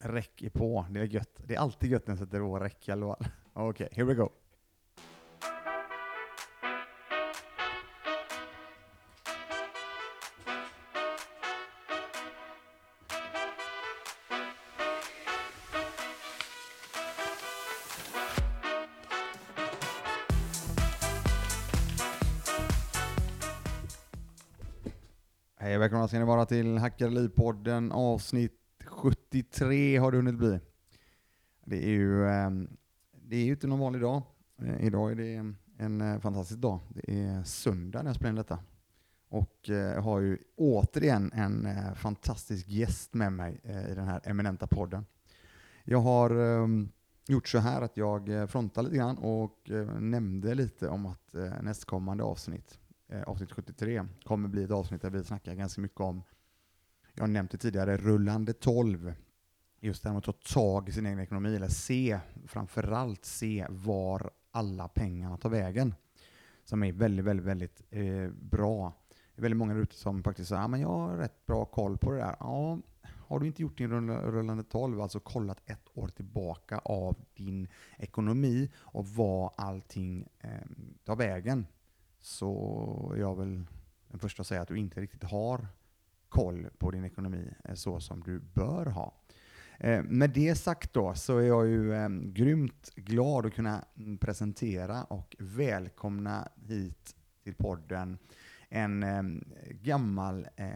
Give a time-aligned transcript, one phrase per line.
[0.00, 0.86] räck är på.
[0.90, 1.40] Det är gött.
[1.44, 3.26] Det är alltid gött när jag sätter på räck i alla fall.
[3.52, 4.30] Okej, here we go.
[25.56, 28.59] Hej och välkomna ska ni vara till Hackarliv-podden avsnitt
[29.30, 30.60] 73 har det hunnit bli.
[31.64, 32.68] Det är ju, ehm,
[33.12, 34.22] det är ju inte någon vanlig dag.
[34.62, 36.80] Eh, idag är det en eh, fantastisk dag.
[36.88, 38.58] Det är söndag när jag spelar in detta.
[39.28, 43.60] Och jag har ju återigen en fantastisk gäst med mig
[43.90, 45.06] i den här eminenta podden.
[45.84, 46.88] Jag har ehm,
[47.28, 52.78] gjort så här att jag frontar lite grann och nämnde lite om att nästkommande avsnitt
[53.26, 56.22] avsnitt 73 kommer bli ett avsnitt där vi snackar ganska mycket om,
[57.14, 59.14] jag har nämnt det tidigare, rullande 12.
[59.80, 63.66] Just det här med att ta tag i sin egen ekonomi, eller se, framförallt se
[63.68, 65.94] var alla pengarna tar vägen.
[66.64, 68.92] Som är väldigt, väldigt, väldigt eh, bra.
[69.08, 71.64] Det är väldigt många där ute som faktiskt säger, att ah, jag har rätt bra
[71.64, 72.36] koll på det där.
[72.40, 72.78] Ja,
[73.30, 78.70] har du inte gjort din rullande 12, alltså kollat ett år tillbaka av din ekonomi
[78.76, 80.50] och var allting eh,
[81.04, 81.66] tar vägen,
[82.20, 83.66] så är jag väl
[84.08, 85.66] den första att säga att du inte riktigt har
[86.30, 89.14] koll på din ekonomi eh, så som du bör ha.
[89.78, 93.84] Eh, Med det sagt då så är jag ju eh, grymt glad att kunna
[94.20, 98.18] presentera och välkomna hit till podden
[98.70, 99.22] en eh,
[99.70, 100.66] gammal eh,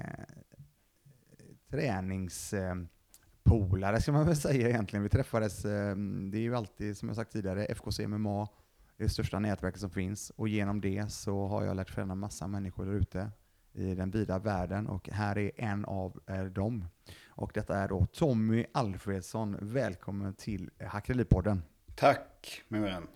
[1.71, 5.03] träningspolare ska man väl säga egentligen.
[5.03, 5.97] Vi träffades, eh,
[6.31, 8.49] det är ju alltid som jag sagt tidigare, FKC MMA,
[8.97, 12.87] det största nätverket som finns och genom det så har jag lärt känna massa människor
[12.87, 13.31] där ute
[13.75, 16.85] i den vida världen och här är en av eh, dem.
[17.29, 19.57] Och detta är då Tommy Alfredsson.
[19.61, 21.63] Välkommen till Hackeripodden.
[21.95, 23.07] Tack min vän.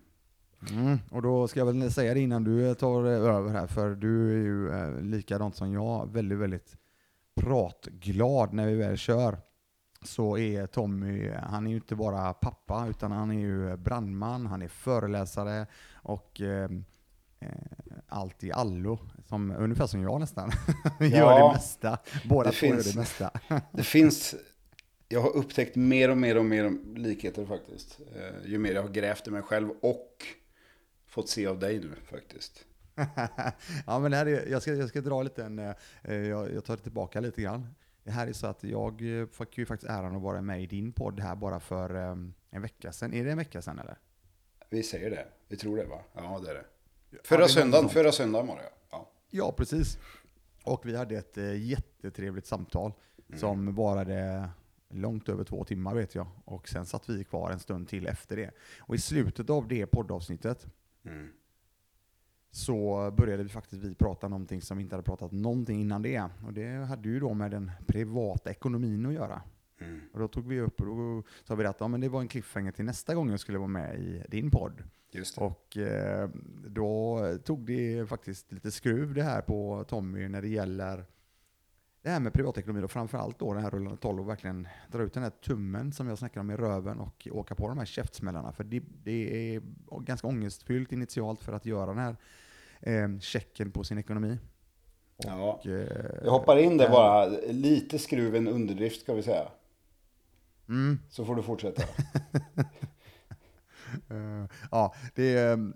[0.71, 4.31] Mm, och då ska jag väl säga det innan du tar över här, för du
[4.31, 6.77] är ju eh, likadant som jag, väldigt, väldigt
[7.35, 9.39] pratglad när vi väl kör.
[10.03, 14.63] Så är Tommy, han är ju inte bara pappa, utan han är ju brandman, han
[14.63, 16.69] är föreläsare och eh, eh,
[18.09, 20.51] allt i allo, som, ungefär som jag nästan.
[21.01, 23.31] Gör Ja, det mesta, båda det två gör finns- det mesta.
[23.73, 24.35] Det finns,
[25.09, 28.01] jag har upptäckt mer och mer och mer likheter faktiskt.
[28.17, 30.25] Eh, ju mer jag har grävt i mig själv och
[31.07, 32.65] fått se av dig nu faktiskt.
[33.87, 35.75] ja, men det här är, jag, ska, jag ska dra lite en, eh,
[36.15, 37.75] jag, jag tar det tillbaka lite grann.
[38.05, 40.67] Det här är så att jag eh, fick ju faktiskt äran att vara med i
[40.67, 42.17] din podd här bara för eh,
[42.51, 43.15] en vecka sedan.
[43.15, 43.99] Är det en vecka sedan eller?
[44.71, 46.01] Vi säger det, vi tror det va?
[46.15, 46.65] Ja det är det.
[47.25, 49.09] Förra söndagen, förra söndagen var det ja.
[49.31, 49.99] Ja, precis.
[50.65, 52.93] Och vi hade ett eh, jättetrevligt samtal
[53.29, 53.41] Mm.
[53.41, 54.49] som varade
[54.91, 56.27] långt över två timmar vet jag.
[56.45, 58.51] Och sen satt vi kvar en stund till efter det.
[58.81, 60.67] Och i slutet av det poddavsnittet
[61.05, 61.29] Mm.
[62.51, 66.29] så började vi faktiskt vi prata någonting som vi inte hade pratat någonting innan det.
[66.47, 69.43] Och det hade ju då med den privata ekonomin att göra.
[69.81, 70.01] Mm.
[70.13, 72.29] Och då tog vi upp och då sa vi att ja, men det var en
[72.29, 74.83] cliffhanger till nästa gång jag skulle vara med i din podd.
[75.39, 76.29] Och eh,
[76.67, 81.05] då tog det faktiskt lite skruv det här på Tommy när det gäller
[82.03, 85.13] det här med privatekonomi och framförallt då den här rullande 12 och verkligen dra ut
[85.15, 88.53] den här tummen som jag snackade om i röven och åka på de här käftsmällarna.
[88.53, 89.63] För det, det är
[90.01, 92.17] ganska ångestfyllt initialt för att göra den här
[92.81, 94.39] eh, checken på sin ekonomi.
[95.17, 95.61] Ja.
[95.65, 95.73] eh,
[96.25, 99.49] Jag hoppar in där bara, lite skruven underdrift ska vi säga.
[100.69, 100.99] Mm.
[101.11, 101.83] Så får du fortsätta.
[104.11, 105.73] Eh, ja, det är,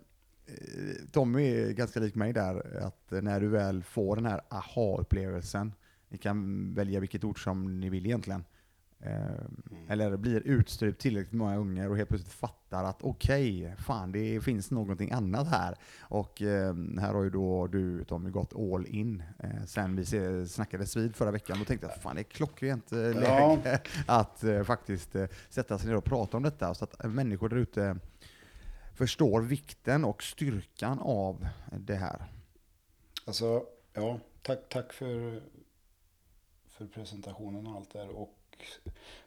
[1.12, 5.72] Tommy är ganska lik mig där, att när du väl får den här aha-upplevelsen,
[6.08, 8.44] ni kan välja vilket ord som ni vill egentligen,
[9.88, 14.70] eller blir utstrypt tillräckligt många gånger och helt plötsligt fattar att okej, fan det finns
[14.70, 15.74] någonting annat här.
[16.00, 20.46] Och eh, här har ju då du Tommy gått all in eh, sen vi se-
[20.46, 21.58] snackades vid förra veckan.
[21.58, 23.10] Då tänkte jag fan det är klockrent eh, Ja.
[23.56, 27.48] läge att eh, faktiskt eh, sätta sig ner och prata om detta så att människor
[27.48, 27.96] där ute
[28.94, 32.24] förstår vikten och styrkan av det här.
[33.26, 33.62] Alltså,
[33.92, 35.42] ja, tack, tack för,
[36.68, 38.08] för presentationen och allt där.
[38.08, 38.38] Och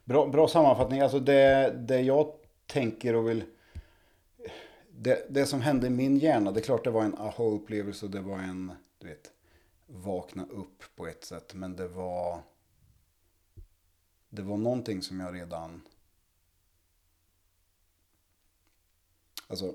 [0.04, 1.02] bra, bra sammanfattning.
[1.02, 2.34] Alltså det, det jag
[2.66, 3.44] tänker och vill...
[4.90, 8.12] Det, det som hände i min hjärna, det är klart det var en aha-upplevelse och
[8.12, 9.32] det var en, du vet,
[9.88, 11.54] vakna upp på ett sätt.
[11.54, 12.40] Men det var...
[14.30, 15.82] Det var någonting som jag redan...
[19.48, 19.74] Alltså...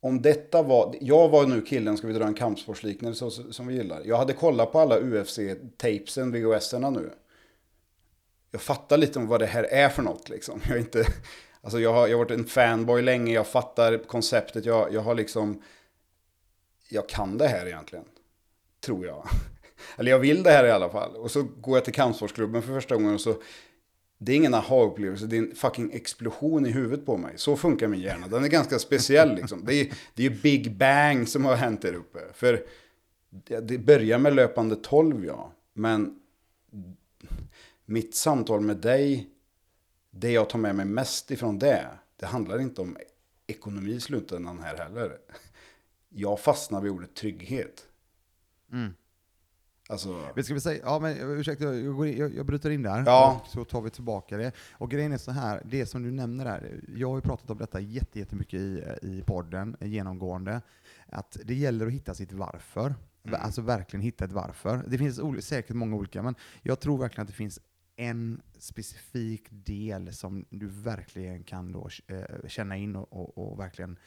[0.00, 4.02] Om detta var, jag var nu killen, ska vi dra en kampsportsliknelse som vi gillar.
[4.04, 7.10] Jag hade kollat på alla UFC-tapesen, VHS-erna nu
[8.50, 10.60] jag fattar lite om vad det här är för något liksom.
[10.68, 11.06] Jag, är inte,
[11.60, 15.14] alltså jag, har, jag har varit en fanboy länge, jag fattar konceptet, jag, jag har
[15.14, 15.62] liksom...
[16.90, 18.04] Jag kan det här egentligen,
[18.84, 19.28] tror jag.
[19.96, 21.16] Eller jag vill det här i alla fall.
[21.16, 23.42] Och så går jag till kampsportsklubben för första gången och så...
[24.20, 27.32] Det är ingen aha-upplevelse, det är en fucking explosion i huvudet på mig.
[27.36, 29.64] Så funkar min hjärna, den är ganska speciell liksom.
[29.64, 32.18] Det är, det är Big Bang som har hänt där uppe.
[32.34, 32.62] För
[33.62, 36.20] det börjar med löpande 12 ja, men
[37.88, 39.30] mitt samtal med dig,
[40.10, 42.96] det jag tar med mig mest ifrån det, det handlar inte om
[43.46, 45.18] ekonomi i slutändan här heller.
[46.08, 47.86] Jag fastnar vid ordet trygghet.
[48.72, 48.94] Mm.
[49.88, 52.82] Alltså, Men Ska vi säga, ja men ursäkta, jag, går in, jag, jag bryter in
[52.82, 53.40] där, Ja.
[53.44, 54.52] och så tar vi tillbaka det.
[54.72, 57.58] Och grejen är så här, det som du nämner där, jag har ju pratat om
[57.58, 60.60] detta jätte- jättemycket i, i podden, genomgående,
[61.06, 62.94] att det gäller att hitta sitt varför.
[63.24, 63.40] Mm.
[63.42, 64.84] Alltså verkligen hitta ett varför.
[64.88, 67.60] Det finns säkert många olika, men jag tror verkligen att det finns
[67.98, 73.98] en specifik del som du verkligen kan då, eh, känna in och, och, och verkligen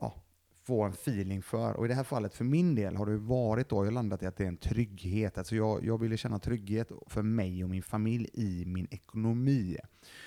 [0.00, 0.22] ja,
[0.64, 1.74] få en feeling för.
[1.74, 4.26] Och i det här fallet, för min del, har det varit då, jag landat i
[4.26, 5.38] att det är en trygghet.
[5.38, 9.76] Alltså jag, jag ville känna trygghet för mig och min familj i min ekonomi.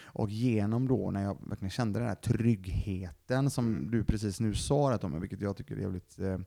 [0.04, 4.92] Och genom då, när jag verkligen kände den här tryggheten som du precis nu sa
[4.92, 6.38] rätt om, vilket jag tycker är jävligt eh,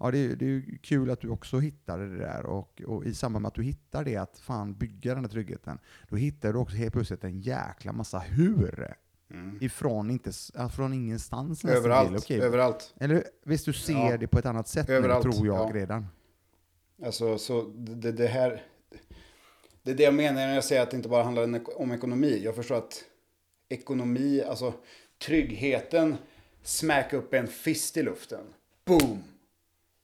[0.00, 3.04] Ja, det är, det är ju kul att du också hittade det där och, och
[3.04, 6.52] i samband med att du hittar det, att fan bygga den här tryggheten, då hittar
[6.52, 8.94] du också helt plötsligt en jäkla massa hur.
[9.30, 9.58] mm.
[9.60, 10.30] Ifrån, inte,
[10.76, 12.18] från ingenstans Överallt.
[12.18, 12.94] Okej, överallt.
[13.00, 14.16] eller visst, du ser Ja.
[14.16, 15.74] det på ett annat sätt Överallt, nu, tror jag ja.
[15.74, 16.06] redan.
[17.04, 18.62] Alltså, så det, det här...
[19.82, 22.40] Det är det jag menar när jag säger att det inte bara handlar om ekonomi.
[22.44, 23.04] Jag förstår att
[23.68, 24.74] ekonomi, alltså
[25.26, 26.16] tryggheten,
[26.62, 28.44] smäcka upp en fist i luften.
[28.84, 29.24] Boom!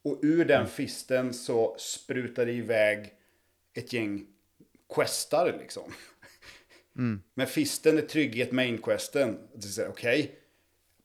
[0.03, 3.13] Och ur den fisten så sprutar det iväg
[3.73, 4.25] ett gäng
[4.95, 5.93] questar liksom.
[7.33, 9.37] Men fisten är trygghet main-questen.
[9.89, 10.39] Okej,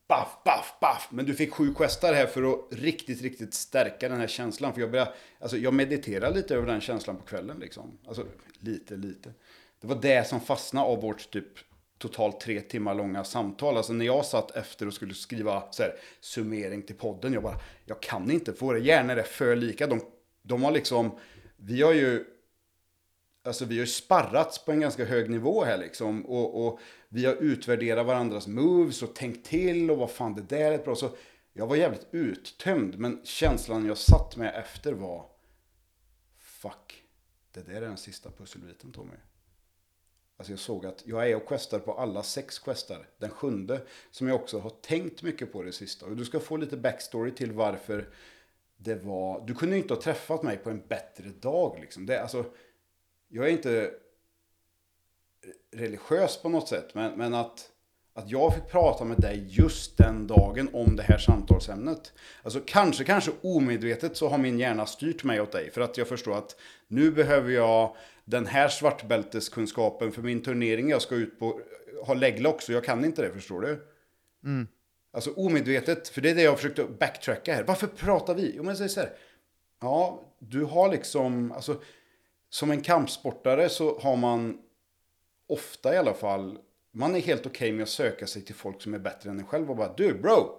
[0.09, 1.09] baff, baff, baff.
[1.11, 4.75] Men du fick sju questar här för att riktigt, riktigt stärka den här känslan.
[4.75, 7.99] För jag började, alltså jag mediterar lite över den känslan på kvällen liksom.
[8.07, 8.27] Alltså
[8.61, 9.33] lite, lite.
[9.81, 11.59] Det var det som fastnade av vårt typ
[11.99, 13.77] totalt tre timmar långa samtal.
[13.77, 17.33] Alltså när jag satt efter och skulle skriva så här, summering till podden.
[17.33, 18.79] Jag bara, jag kan inte få det.
[18.79, 19.87] Hjärnor är för lika.
[19.87, 20.01] De,
[20.43, 21.19] de har liksom,
[21.57, 22.25] vi har ju
[23.45, 26.27] Alltså vi har ju sparrats på en ganska hög nivå här liksom.
[26.27, 30.73] Och, och vi har utvärderat varandras moves och tänkt till och vad fan det där
[30.73, 30.95] är bra.
[30.95, 31.11] Så
[31.53, 32.99] jag var jävligt uttömd.
[32.99, 35.27] Men känslan jag satt med efter var
[36.39, 37.03] Fuck,
[37.53, 39.17] det där är den sista pusselbiten Tommy.
[40.37, 43.09] Alltså jag såg att jag är och questar på alla sex questar.
[43.19, 43.81] Den sjunde
[44.11, 46.07] som jag också har tänkt mycket på det sista.
[46.07, 48.09] Och du ska få lite backstory till varför
[48.77, 49.47] det var...
[49.47, 52.07] Du kunde ju inte ha träffat mig på en bättre dag liksom.
[52.07, 52.45] Det, alltså,
[53.29, 53.95] jag är inte
[55.71, 57.71] religiös på något sätt, men, men att,
[58.17, 62.13] att jag fick prata med dig just den dagen om det här samtalsämnet.
[62.43, 65.71] Alltså kanske, kanske omedvetet så har min hjärna styrt mig åt dig.
[65.71, 66.57] För att jag förstår att
[66.89, 71.61] nu behöver jag den här svartbälteskunskapen för min turnering jag ska ut på.
[72.07, 73.87] Ha leglock, så jag kan inte det, förstår du?
[75.13, 77.65] Alltså omedvetet, för det är det jag försökte backtracka här.
[77.65, 78.53] Varför pratar vi?
[78.57, 79.13] Jo men jag säger så här.
[79.81, 81.81] Ja, du har liksom, alltså
[82.51, 84.59] som en kampsportare så har man
[85.49, 86.59] ofta i alla fall,
[86.97, 89.47] man är helt okej med att söka sig till folk som är bättre än en
[89.47, 90.55] själv och bara du bro,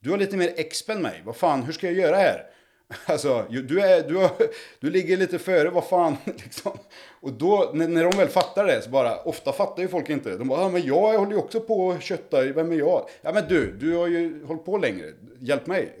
[0.00, 2.46] du har lite mer exp än mig, vad fan, hur ska jag göra här?
[3.06, 4.30] Alltså, du, är, du, har,
[4.80, 6.78] du ligger lite före, vad fan, liksom.
[7.20, 10.36] Och då, när, när de väl fattar det, så bara, ofta fattar ju folk inte.
[10.36, 13.08] De bara, ja men jag håller ju också på att kötta, vem är jag?
[13.22, 15.98] Ja men du, du har ju hållit på längre, hjälp mig.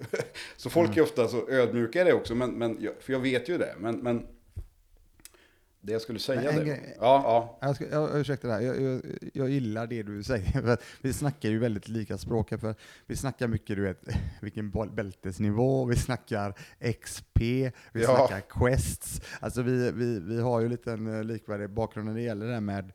[0.56, 3.58] Så folk är ofta så ödmjuka i det också, men, men, för jag vet ju
[3.58, 3.74] det.
[3.78, 4.26] Men, men
[5.80, 6.80] det jag skulle säga en det.
[6.86, 7.58] Ja, ja.
[7.60, 9.02] Jag, ska, jag, ursäkta det här, jag, jag,
[9.34, 10.78] jag gillar det du säger.
[11.02, 12.48] Vi snackar ju väldigt lika språk.
[12.60, 12.74] För
[13.06, 14.02] vi snackar mycket, du vet,
[14.40, 16.54] vilken bältesnivå, vi snackar
[17.02, 18.26] XP, vi Ja.
[18.28, 19.20] snackar quests.
[19.40, 22.52] Alltså vi, vi, vi har ju lite en eh, likvärdig bakgrund när det gäller det
[22.52, 22.92] här med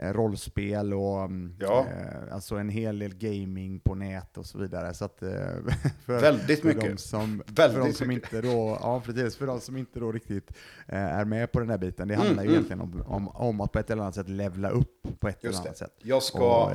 [0.00, 1.86] rollspel och mm, Ja.
[1.90, 4.94] eh, alltså en hel del gaming på nät och så vidare.
[4.94, 5.28] Så att, eh,
[6.04, 6.90] för, Väldigt för mycket.
[6.90, 8.32] De som, Väldigt för de som mycket.
[8.32, 10.50] inte då, ja precis, för de som inte då riktigt
[10.86, 12.08] eh, är med på den här biten.
[12.08, 12.54] Det Mm, handlar ju mm.
[12.54, 15.50] egentligen om, om, om att på ett eller annat sätt levla upp på ett eller
[15.52, 15.78] Just annat det.
[15.78, 15.94] sätt.
[16.02, 16.72] Jag ska Och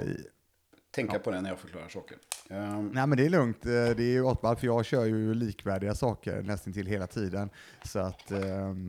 [0.95, 2.17] tänka på det när jag förklarar saker.
[2.49, 5.33] Ehm, Nej men det är lugnt, Eh, det är ju åtbart för jag kör ju
[5.33, 7.49] likvärdiga saker nästan till hela tiden.
[7.85, 8.87] Så att ehm,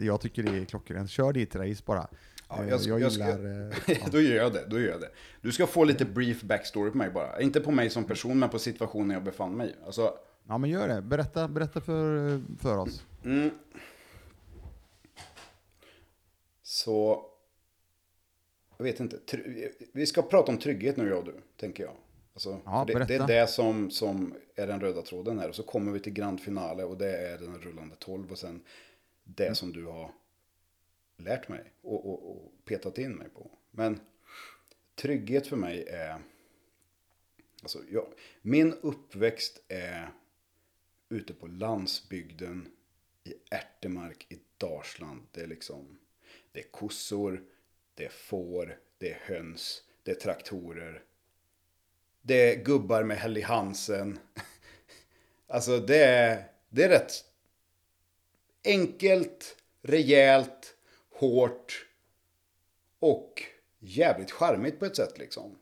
[0.00, 1.10] jag tycker det är klockrent.
[1.10, 2.06] Kör ditt race bara.
[2.48, 3.70] Ja, Eh, jag ska- jag jag ska- gillar...
[3.90, 4.06] eh, ja.
[4.12, 5.10] då gör jag det, då gör jag det.
[5.40, 7.40] Du ska få lite brief backstory på mig bara.
[7.40, 9.74] Inte på mig som person, men på situationen jag befann mig i.
[9.86, 10.14] Alltså,
[10.48, 13.04] ja men gör det, berätta, berätta för, för oss.
[13.24, 13.50] mm.
[16.62, 17.24] Så
[18.76, 19.18] jag vet inte.
[19.92, 21.92] Vi ska prata om trygghet nu jag och du, tänker jag.
[22.34, 25.48] Alltså, Ja, det, det är det som, som är den röda tråden här.
[25.48, 28.60] Och så kommer vi till grand finale och det är den rullande 12 och sen
[29.24, 29.54] det Mm.
[29.54, 30.10] som du har
[31.18, 33.50] lärt mig och, och, och petat in mig på.
[33.70, 34.00] Men
[34.94, 36.22] trygghet för mig är...
[37.62, 38.06] Alltså, jag,
[38.42, 40.12] min uppväxt är
[41.08, 42.68] ute på landsbygden
[43.24, 45.26] i Ärtemark i Dalsland.
[45.32, 45.98] Det är liksom,
[46.52, 47.44] det är kossor,
[47.94, 51.02] det är får, det är höns, det är traktorer.
[52.20, 54.18] Det är gubbar med Helly Hansen.
[55.50, 57.24] Alltså det är, det är rätt
[58.64, 60.76] enkelt, rejält,
[61.18, 61.86] hårt
[62.98, 63.42] och
[63.78, 65.58] jävligt charmigt på ett sätt liksom.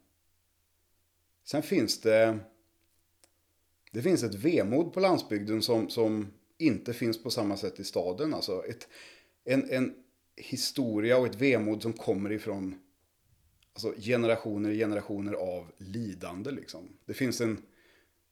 [1.44, 2.38] Sen finns det
[3.92, 8.34] det finns ett vemod på landsbygden som, som inte finns på samma sätt i staden.
[8.34, 8.88] Alltså ett,
[9.44, 9.94] en, en
[10.36, 12.78] historia och ett vemod som kommer ifrån
[13.72, 16.50] alltså generationer och generationer av lidande.
[16.50, 16.88] Liksom.
[17.04, 17.62] Det finns en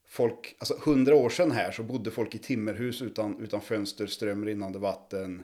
[0.07, 4.45] folk, alltså hundra år sedan här så bodde folk i timmerhus utan, utan fönster, ström,
[4.45, 5.43] rinnande vatten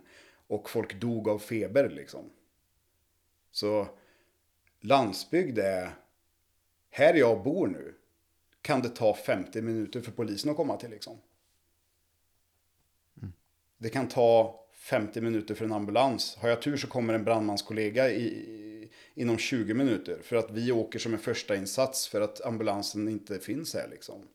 [0.50, 2.30] och folk dog av feber liksom.
[3.50, 3.88] Så
[4.80, 5.94] landsbygd är,
[6.90, 7.94] här jag bor nu,
[8.62, 11.18] kan det ta 50 minuter för polisen att komma till liksom.
[13.78, 16.36] Det kan ta 50 minuter för en ambulans.
[16.36, 20.18] Har jag tur så kommer en brandmanskollega i, inom 20 minuter.
[20.22, 24.28] För att vi åker som en första insats för att ambulansen inte finns här liksom.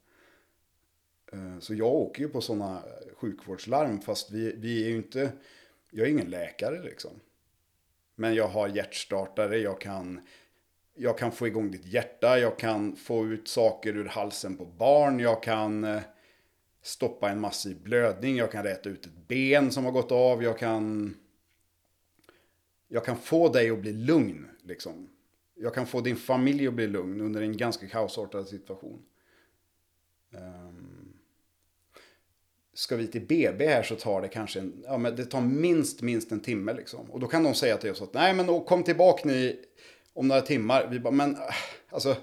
[1.31, 5.31] Eh, Så jag åker ju på sådana sjukvårdslarm fast vi, vi är ju inte,
[5.95, 7.19] jag är ingen läkare liksom.
[8.15, 10.21] Men jag har hjärtstartare, jag kan,
[10.93, 15.19] jag kan få igång ditt hjärta, jag kan få ut saker ur halsen på barn,
[15.19, 16.01] jag kan eh,
[16.81, 20.59] stoppa en massiv blödning, jag kan räta ut ett ben som har gått av, jag
[20.59, 21.15] kan...
[22.87, 25.09] Jag kan få dig att bli lugn, liksom.
[25.53, 29.05] Jag kan få din familj att bli lugn under en ganska kaosartad situation.
[30.31, 30.94] Um
[32.75, 36.01] ska vi till BB här så tar det kanske en, ja men det tar minst,
[36.01, 37.11] minst en timme liksom.
[37.11, 39.59] Och då kan de säga till oss att nej men då kom tillbaka ni
[40.13, 40.87] om några timmar.
[40.91, 41.41] Vi bara, men äh,
[41.89, 42.15] alltså,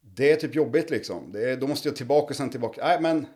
[0.00, 1.32] det är typ jobbigt liksom.
[1.32, 2.86] Det är, då måste jag tillbaka och sen tillbaka.
[2.86, 3.26] Nej men,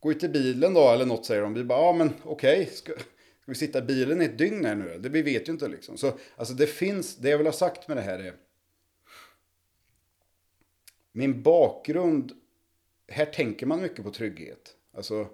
[0.00, 1.54] gå ut i bilen då eller något säger de.
[1.54, 3.02] Vi bara, ja men okej, ska, ska
[3.44, 4.98] vi sitta i bilen i ett dygn här nu?
[4.98, 5.96] Det vi vet ju inte liksom.
[5.98, 8.34] Så alltså det finns, det jag vill ha sagt med det här är.
[11.12, 12.32] Min bakgrund,
[13.08, 14.76] här tänker man mycket på trygghet.
[14.96, 15.28] Alltså,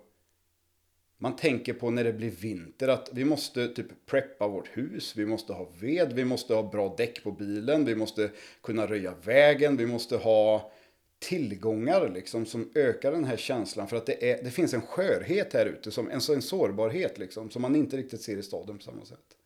[1.22, 5.26] man tänker på när det blir vinter att vi måste typ preppa vårt hus, vi
[5.26, 8.30] måste ha ved, vi måste ha bra däck på bilen, vi måste
[8.62, 10.72] kunna röja vägen, vi måste ha
[11.18, 15.52] tillgångar liksom som ökar den här känslan för att det, är, det finns en skörhet
[15.52, 18.84] här ute, som, en, en sårbarhet liksom som man inte riktigt ser i staden på
[18.84, 19.36] samma sätt.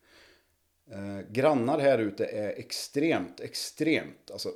[0.91, 4.49] Eh, grannar här ute är extremt, extremt, alltså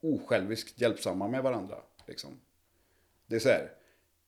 [0.00, 1.76] osjälviskt hjälpsamma med varandra.
[2.06, 2.30] Liksom.
[3.26, 3.70] Det är så här,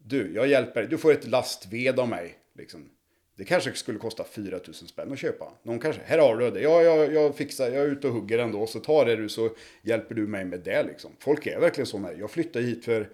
[0.09, 2.39] du, jag hjälper dig, du får ett lastved av mig.
[2.55, 2.91] Liksom.
[3.37, 5.53] Det kanske skulle kosta 4 000 spänn att köpa.
[5.63, 8.39] Någon kanske, här har du det, ja, jag, jag fixar, jag är ute och hugger
[8.39, 9.51] ändå, så tar det du så
[9.83, 11.11] hjälper du mig med det liksom.
[11.19, 12.13] Folk är verkligen sådana.
[12.13, 13.11] jag flyttade hit för,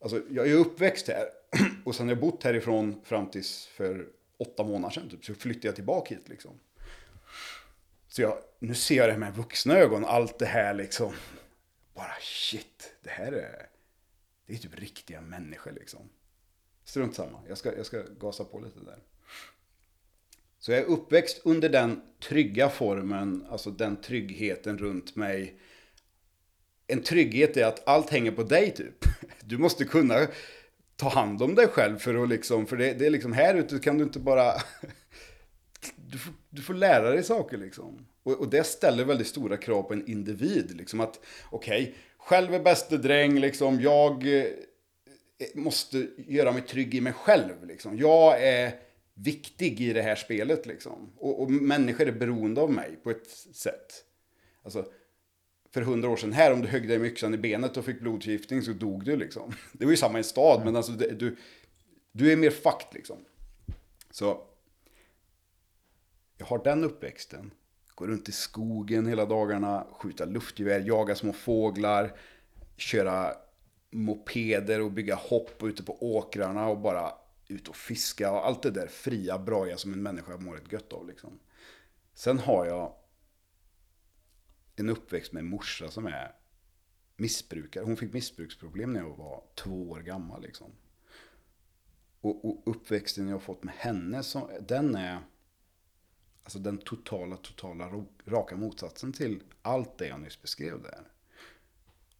[0.00, 1.26] alltså jag är uppväxt här
[1.84, 4.06] och sen har jag bott härifrån fram tills för
[4.38, 6.60] åtta månader sedan typ, så flyttade jag tillbaka hit liksom.
[8.08, 11.12] Så jag, nu ser jag det med vuxna ögon, allt det här liksom.
[11.94, 13.66] Bara shit, det här är,
[14.46, 16.08] det är typ riktiga människor liksom.
[16.84, 18.98] Strunt samma, jag ska, jag ska gasa på lite där.
[20.58, 25.60] Så jag är uppväxt under den trygga formen, alltså den tryggheten runt mig.
[26.86, 29.04] En trygghet är att allt hänger på dig typ.
[29.44, 30.26] Du måste kunna
[30.96, 33.78] ta hand om dig själv för att liksom, för det, det är liksom här ute
[33.78, 34.52] kan du inte bara
[35.96, 38.06] du får, du får lära dig saker liksom.
[38.22, 40.76] Och, och det ställer väldigt stora krav på en individ.
[40.76, 41.94] Liksom att, okej, okay,
[42.26, 43.80] själv är bäste dräng, liksom.
[43.80, 44.46] Jag eh,
[45.54, 47.66] måste göra mig trygg i mig själv.
[47.66, 47.98] Liksom.
[47.98, 48.80] Jag är
[49.14, 51.12] viktig i det här spelet liksom.
[51.16, 54.04] Och, och människor är beroende av mig på ett sätt.
[54.62, 54.92] Alltså,
[55.70, 58.00] för hundra år sedan här, om du högg dig med yxan i benet och fick
[58.00, 59.52] blodförgiftning så dog du liksom.
[59.72, 61.36] Det var ju samma i en stad, men alltså det, du,
[62.12, 63.16] du är mer fakt liksom.
[64.10, 64.46] Så
[66.38, 67.50] jag har den uppväxten.
[67.96, 72.18] Gå runt i skogen hela dagarna, skjuta luftgevär, jaga små fåglar,
[72.76, 73.34] köra
[73.90, 77.12] mopeder och bygga hopp ute på åkrarna och bara
[77.48, 80.92] ut och fiska och allt det där fria, braja som en människa mår ett gött
[80.92, 81.38] av liksom.
[82.14, 82.94] Sen har jag
[84.76, 86.32] en uppväxt med en morsa som är
[87.16, 87.84] missbrukare.
[87.84, 90.72] Hon fick missbruksproblem när jag var två år gammal liksom.
[92.20, 95.20] Och, och uppväxten jag har fått med henne, så, den är
[96.46, 101.00] alltså den totala, totala raka motsatsen till allt det jag nyss beskrev där.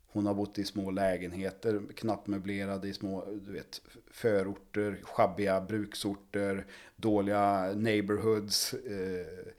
[0.06, 3.80] Hon har bott i små lägenheter, knappt möblerade i små du vet,
[4.10, 6.66] förorter, schabbiga bruksorter,
[6.96, 8.74] dåliga neighborhoods.
[8.74, 9.52] Eh,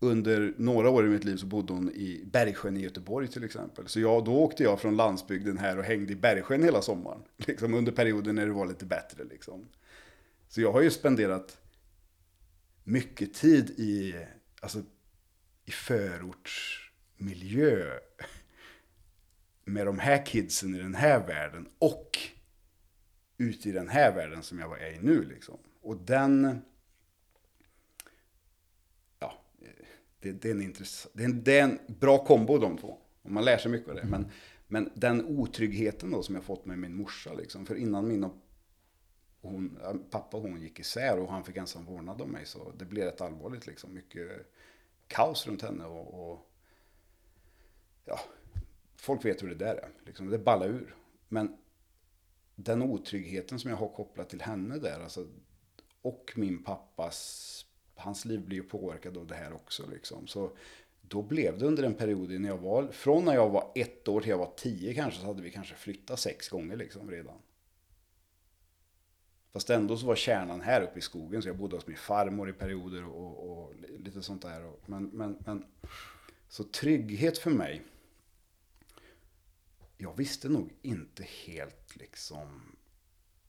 [0.00, 3.88] under några år i mitt liv så bodde hon i Bergsjön i Göteborg till exempel.
[3.88, 7.22] Så jag, då åkte jag från landsbygden här och hängde i Bergsjön hela sommaren.
[7.36, 9.24] Liksom under perioden när det var lite bättre.
[9.24, 9.68] Liksom.
[10.48, 11.60] Så jag har ju spenderat
[12.90, 14.24] mycket tid i,
[14.60, 14.82] alltså,
[15.64, 17.98] i förortsmiljö
[19.64, 22.18] med de här kidsen i den här världen och
[23.38, 25.24] ute i den här världen som jag är i nu.
[25.24, 25.58] Liksom.
[25.80, 26.58] Och den...
[29.18, 29.44] Ja,
[30.20, 32.98] det, det, är en intress- det, är en, det är en bra kombo de två.
[33.22, 34.04] Och man lär sig mycket av det.
[34.04, 34.30] Men,
[34.68, 37.34] men den otryggheten då som jag fått med min morsa.
[37.34, 38.36] Liksom, för innan min och
[39.40, 39.78] hon,
[40.10, 42.46] pappa och hon gick isär och han fick ensam vårdnad om mig.
[42.46, 43.66] Så det blev rätt allvarligt.
[43.66, 43.94] Liksom.
[43.94, 44.52] Mycket
[45.06, 45.84] kaos runt henne.
[45.84, 46.50] Och, och
[48.04, 48.20] ja,
[48.96, 49.90] folk vet hur det där är.
[50.06, 50.94] Liksom, det ballar ur.
[51.28, 51.56] Men
[52.54, 55.00] den otryggheten som jag har kopplat till henne där.
[55.00, 55.26] Alltså,
[56.02, 59.90] och min pappas, hans liv blir ju påverkad av det här också.
[59.90, 60.26] Liksom.
[60.26, 60.56] Så
[61.00, 64.20] då blev det under en period när jag var, från när jag var ett år
[64.20, 67.38] till jag var tio kanske, så hade vi kanske flyttat sex gånger liksom redan.
[69.52, 72.50] Fast ändå så var kärnan här uppe i skogen, så jag bodde hos min farmor
[72.50, 74.72] i perioder och, och lite sånt där.
[74.86, 75.64] Men, men, men,
[76.48, 77.82] så trygghet för mig,
[79.96, 82.76] jag visste nog inte helt liksom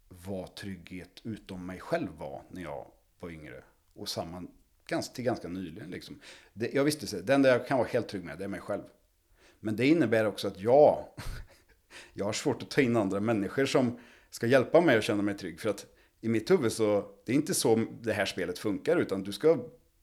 [0.10, 2.88] vad trygghet utom mig själv var när jag
[3.20, 3.64] var yngre.
[3.94, 4.44] Och samma
[4.88, 5.90] ganska, till ganska nyligen.
[5.90, 6.20] Liksom.
[6.54, 8.60] Det, jag visste att det enda jag kan vara helt trygg med det är mig
[8.60, 8.84] själv.
[9.60, 11.06] Men det innebär också att jag,
[12.14, 15.38] jag har svårt att ta in andra människor som ska hjälpa mig att känna mig
[15.38, 15.60] trygg.
[15.60, 15.86] För att
[16.22, 18.98] i mitt huvud så, det är inte så det här spelet funkar.
[18.98, 19.58] Utan du ska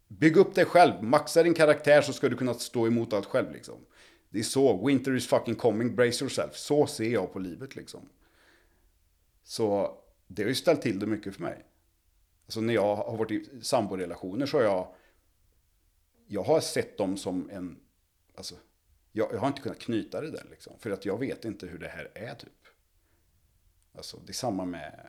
[0.08, 3.52] bygga upp dig själv, maxa din karaktär så ska du kunna stå emot allt själv.
[3.52, 3.87] Liksom.
[4.30, 6.56] Det är så, winter is fucking coming, brace yourself.
[6.56, 8.08] Så ser jag på livet liksom.
[9.42, 11.64] Så det har ju ställt till det mycket för mig.
[12.46, 14.94] Alltså när jag har varit i samborelationer så har jag...
[16.26, 17.81] Jag har sett dem som en...
[18.35, 18.54] Alltså,
[19.12, 20.72] jag, jag har inte kunnat knyta det där liksom.
[20.78, 22.66] För att jag vet inte hur det här är typ.
[23.94, 25.09] Alltså det är samma med...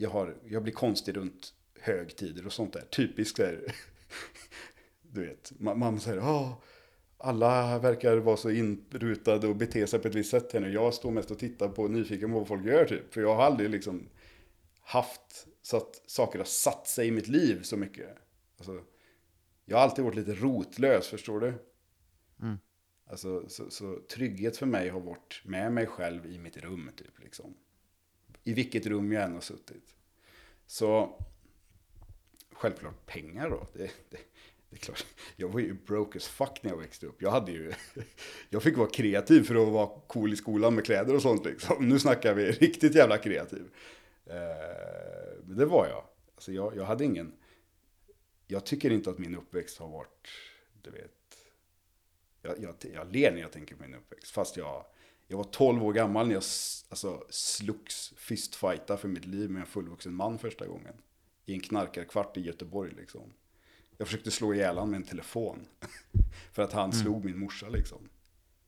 [0.00, 2.82] Jag, har, jag blir konstig runt högtider och sånt där.
[2.90, 3.74] Typiskt där.
[5.10, 6.62] Du vet, man, man säger ah,
[7.18, 10.72] alla verkar vara så inrutade och bete sig på ett visst sätt här nu.
[10.72, 13.14] Jag står mest och tittar på nyfiken på vad folk gör typ.
[13.14, 14.08] För jag har aldrig liksom
[14.80, 18.16] haft så att saker har satt sig i mitt liv så mycket.
[18.56, 18.80] Alltså,
[19.64, 21.54] jag har alltid varit lite rotlös, förstår du?
[22.42, 22.58] Mm.
[23.06, 27.18] Alltså, så, så trygghet för mig har varit med mig själv i mitt rum, typ.
[27.22, 27.54] Liksom.
[28.44, 29.94] I vilket rum jag än har suttit.
[30.66, 31.20] Så
[32.52, 33.66] självklart pengar då.
[33.72, 34.18] Det, det,
[34.70, 35.06] det är klart.
[35.36, 37.22] Jag var ju broke as fuck när jag växte upp.
[37.22, 37.72] Jag hade ju...
[38.50, 41.88] Jag fick vara kreativ för att vara cool i skolan med kläder och sånt liksom.
[41.88, 43.70] Nu snackar vi riktigt jävla kreativ.
[44.26, 46.04] Eh, det var jag.
[46.34, 47.32] Alltså jag, jag hade ingen...
[48.46, 50.28] Jag tycker inte att min uppväxt har varit,
[50.82, 51.12] du vet...
[52.42, 54.30] Jag, jag, jag ler när jag tänker på min uppväxt.
[54.30, 54.84] Fast jag,
[55.28, 56.42] jag var 12 år gammal när jag
[56.88, 60.94] alltså, slogs fistfighta för mitt liv med en fullvuxen man första gången.
[61.46, 63.20] I en knarkarkvart i Göteborg liksom.
[63.98, 65.58] Jag försökte slå ihjäl honom med en telefon.
[66.52, 67.98] för att han slog min morsa liksom.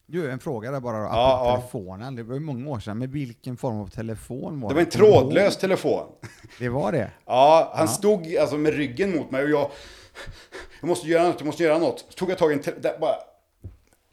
[0.06, 2.14] Du, en fråga där bara då, Ja, telefonen.
[2.16, 4.88] Det var ju många år sedan, men vilken form av telefon var Det var en
[4.90, 6.06] trådlös telefon.
[6.58, 7.10] Det var det?
[7.26, 7.92] Ja, han Ja.
[7.92, 9.70] stod alltså med ryggen mot mig och jag...
[10.80, 11.98] Jag måste göra något, jag måste göra något.
[12.08, 12.60] Så tog jag tag i en...
[12.60, 13.14] te- Där, bara...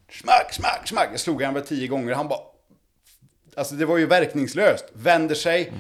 [0.10, 1.10] Smack, smack, smack.
[1.12, 2.14] Jag slog han väl tio gånger.
[2.14, 2.40] Han bara...
[3.56, 4.86] Alltså det var ju verkningslöst.
[4.94, 5.74] Vänder sig.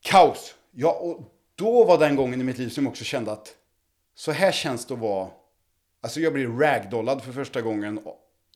[0.00, 0.54] Kaos.
[0.70, 3.56] Ja, och då var den gången i mitt liv som jag också kände att...
[4.14, 5.30] Så här känns det att vara...
[6.00, 8.00] Alltså jag blir ragdollad för första gången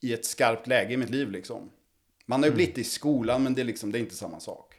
[0.00, 1.70] i ett skarpt läge i mitt liv liksom.
[2.26, 4.40] Man har ju blivit det i skolan men det är liksom, det är inte samma
[4.40, 4.74] sak.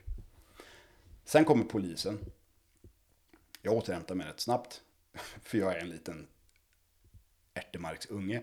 [1.26, 2.20] Sen kommer polisen.
[3.62, 4.82] Jag återhämtar mig rätt snabbt.
[5.44, 6.28] För jag är en liten
[7.56, 8.42] ärtemarksunge.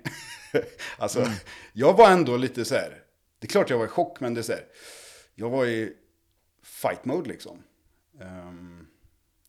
[0.98, 1.26] alltså,
[1.72, 3.02] jag var ändå lite så här.
[3.38, 4.66] Det är klart jag var i chock, men det är så här.
[5.34, 5.96] Jag var i
[6.62, 7.62] fight mode liksom.
[8.20, 8.86] Ehm,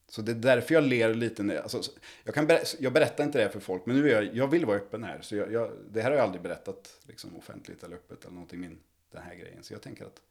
[0.07, 1.43] så det är därför jag ler lite.
[1.43, 1.81] När, alltså,
[2.23, 4.65] jag, kan ber- jag berättar inte det för folk, men nu är jag, jag vill
[4.65, 5.21] vara öppen här.
[5.21, 8.59] Så jag, jag, det här har jag aldrig berättat liksom, offentligt eller öppet eller någonting,
[8.59, 8.79] min,
[9.11, 9.63] den här grejen.
[9.63, 10.21] Så jag tänker att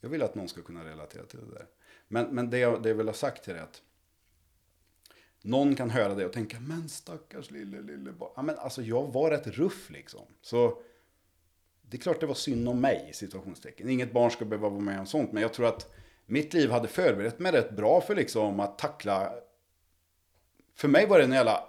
[0.00, 1.66] jag vill att någon ska kunna relatera till det där.
[2.08, 3.82] Men, men det, jag, det jag vill ha sagt här är att
[5.42, 8.32] någon kan höra det och tänka, men stackars lille, lille barn.
[8.36, 10.26] Ja, men alltså jag var rätt ruff liksom.
[10.40, 10.82] Så
[11.82, 13.88] det är klart det var synd om mig, situationstecken.
[13.88, 15.94] Inget barn ska behöva vara med om sånt, men jag tror att
[16.26, 19.32] mitt liv hade förberett mig rätt bra för liksom att tackla
[20.74, 21.64] För mig var det en jävla...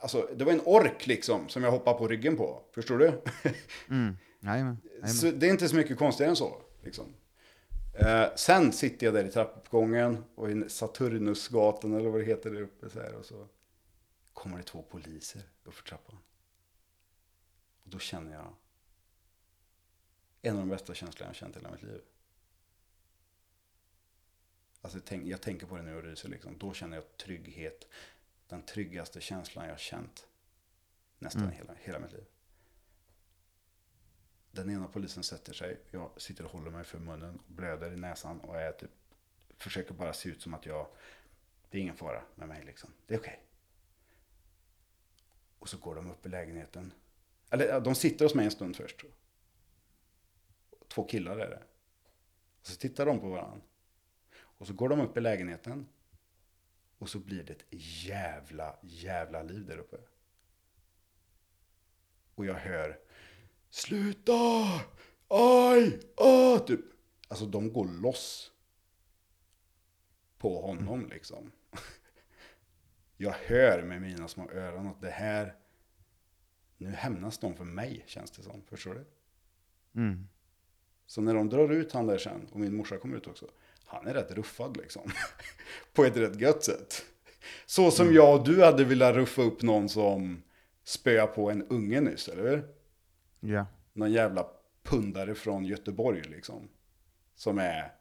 [0.00, 2.62] Alltså, det var en ork liksom som jag hoppade på ryggen på.
[2.74, 3.22] Förstår du?
[3.90, 4.16] Mm.
[4.40, 4.76] Jajamän.
[4.84, 5.08] Jajamän.
[5.08, 6.62] Så det är inte så mycket konstigare än så.
[6.82, 7.14] Liksom.
[7.92, 12.60] Eh, sen sitter jag där i trappuppgången och i Saturnusgatan eller vad det heter där
[12.60, 12.90] uppe.
[12.90, 13.48] Så här, och så
[14.32, 16.18] kommer det två poliser uppför trappan.
[17.82, 18.54] Och då känner jag
[20.42, 22.00] en av de bästa känslorna jag känt i hela mitt liv.
[24.80, 26.58] Alltså, tänk, jag tänker på det nu och ryser liksom.
[26.58, 27.88] Då känner jag trygghet.
[28.48, 30.26] Den tryggaste känslan jag känt
[31.18, 31.54] nästan Mm.
[31.54, 32.24] hela, hela mitt liv.
[34.52, 35.80] Den ena polisen sätter sig.
[35.90, 38.90] Jag sitter och håller mig för munnen och blöder i näsan och är typ,
[39.56, 40.86] försöker bara se ut som att jag,
[41.70, 42.90] det är ingen fara med mig liksom.
[43.06, 43.42] Det är okej.
[45.58, 46.92] Och så går de upp i lägenheten.
[47.50, 49.04] Eller de sitter hos mig en stund först.
[50.88, 51.62] Två killar är det.
[52.60, 53.60] Och så tittar de på varandra.
[54.34, 55.88] Och så går de upp i lägenheten.
[56.98, 57.64] Och så blir det ett
[58.04, 59.96] jävla, jävla liv där uppe.
[62.34, 62.98] Och jag hör
[63.72, 64.80] Sluta!
[65.28, 66.00] Aj!
[66.16, 66.58] Ah!
[66.58, 66.80] Typ.
[67.28, 68.52] Alltså de går loss.
[70.38, 71.52] På honom liksom.
[73.16, 75.54] Jag hör med mina små öron att det här...
[76.78, 78.62] Nu hämnas de för mig känns det som.
[78.68, 79.04] Förstår du?
[80.00, 80.28] Mm.
[81.06, 83.50] Så när de drar ut han där sen, och min morsa kommer ut också,
[83.84, 85.10] han är rätt ruffad liksom.
[85.92, 87.04] På ett rätt gött sätt.
[87.66, 90.42] Så som jag och du hade velat ruffa upp någon som
[90.84, 92.81] spöar på en unge nyss, eller hur?
[93.42, 93.66] Yeah.
[93.92, 94.46] Någon jävla
[94.82, 96.68] pundare från Göteborg liksom.
[97.34, 97.92] Som är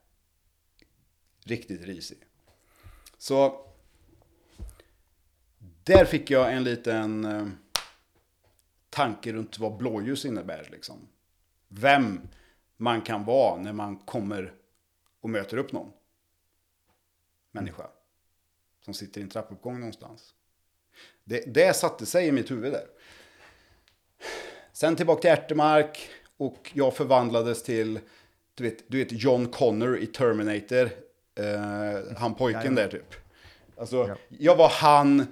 [1.44, 2.18] riktigt risig.
[3.18, 3.68] Så
[5.84, 7.48] där fick jag en liten eh,
[8.90, 11.08] tanke runt vad blåljus innebär liksom.
[11.68, 12.28] Vem
[12.78, 14.54] man kan vara när man kommer
[15.22, 15.92] och möter upp någon
[17.52, 17.88] människa
[18.82, 20.34] som sitter i en trappuppgång någonstans.
[21.24, 22.88] Det, det satte sig i mitt huvud där.
[24.82, 28.00] Sen tillbaka till Ärtemark och jag förvandlades till,
[28.56, 30.90] du vet, du vet John Connor i Terminator.
[31.36, 33.16] Eh, han pojken där typ.
[33.78, 34.16] Alltså, Ja.
[34.30, 35.26] jag var han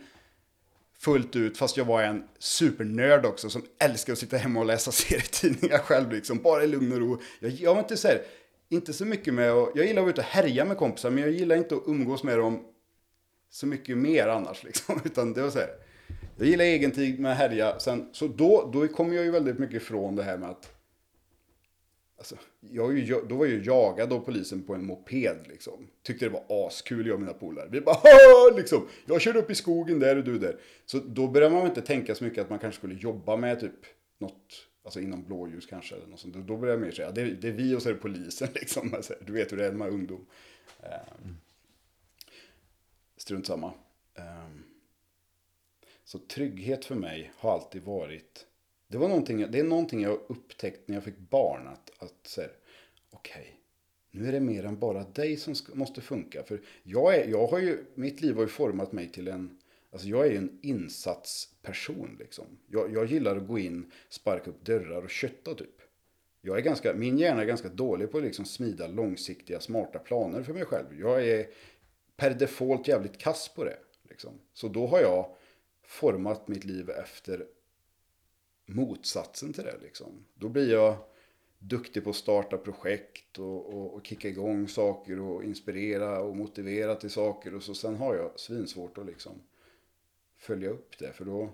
[0.99, 4.91] fullt ut, fast jag var en supernörd också som älskar att sitta hemma och läsa
[4.91, 7.21] serietidningar själv liksom, bara i lugn och ro.
[7.39, 8.21] Jag, jag var inte så här,
[8.69, 11.23] inte så mycket med att, jag gillar att vara ute och härja med kompisar, men
[11.23, 12.65] jag gillar inte att umgås med dem
[13.49, 15.88] så mycket mer annars liksom, utan det var så här.
[16.39, 19.59] Jag gillar egen tid med att härja, sen, så då, då kom jag ju väldigt
[19.59, 20.75] mycket ifrån det här med att
[22.17, 25.87] Alltså, jag, ju- då var jag ju jagad av polisen på en moped liksom.
[26.03, 27.67] Tyckte det var askul jag och mina polare.
[27.71, 28.87] Vi bara "Haha!" liksom.
[29.05, 30.59] Jag körde upp i skogen där och du där.
[30.85, 33.71] Så då började man inte tänka så mycket att man kanske skulle jobba med typ
[34.17, 36.35] något, alltså inom blåljus kanske eller något sånt.
[36.47, 38.93] Då började jag mer säga, det, det är vi och så är det polisen liksom.
[38.93, 40.25] Alltså, du vet hur det är med ungdom.
[41.23, 41.37] Um,
[43.17, 43.67] strunt samma.
[44.15, 44.63] Um,
[46.09, 48.45] så trygghet för mig har alltid varit
[48.87, 51.67] det, var någonting, det är någonting jag upptäckt när jag fick barn.
[51.67, 52.51] Att, att så här,
[53.11, 53.59] okej,
[54.11, 56.43] nu är det mer än bara dig som ska, måste funka.
[56.43, 59.59] För jag är, jag har ju, mitt liv har ju format mig till en,
[59.91, 62.45] alltså jag är ju en insatsperson liksom.
[62.67, 65.81] Jag, jag gillar att gå in, sparka upp dörrar och kötta typ.
[66.41, 70.43] Jag är ganska, min hjärna är ganska dålig på att liksom smida långsiktiga, smarta planer
[70.43, 70.99] för mig själv.
[70.99, 71.47] Jag är
[72.17, 73.77] per default jävligt kass på det.
[74.09, 74.39] Liksom.
[74.53, 75.35] Så då har jag
[75.89, 77.47] format mitt liv efter
[78.65, 79.77] motsatsen till det.
[79.81, 80.25] Liksom.
[80.33, 80.97] Då blir jag
[81.59, 86.95] duktig på att starta projekt och, och, och kicka igång saker och inspirera och motivera
[86.95, 87.55] till saker.
[87.55, 89.41] Och så sen har jag svinsvårt att liksom
[90.37, 91.13] följa upp det.
[91.13, 91.49] För då...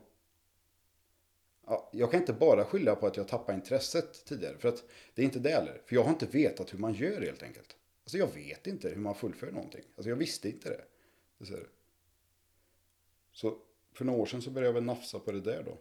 [1.66, 4.58] Ja, jag kan inte bara skylla på att jag tappade intresset tidigare.
[4.58, 5.82] För att det är inte det heller.
[5.86, 7.76] För jag har inte vetat hur man gör helt enkelt.
[8.04, 9.84] Alltså jag vet inte hur man fullföljer någonting.
[9.96, 10.86] Alltså jag visste inte det.
[11.38, 11.68] det.
[13.32, 13.58] Så
[13.96, 15.78] för några år sedan så började jag väl nafsa på det där då.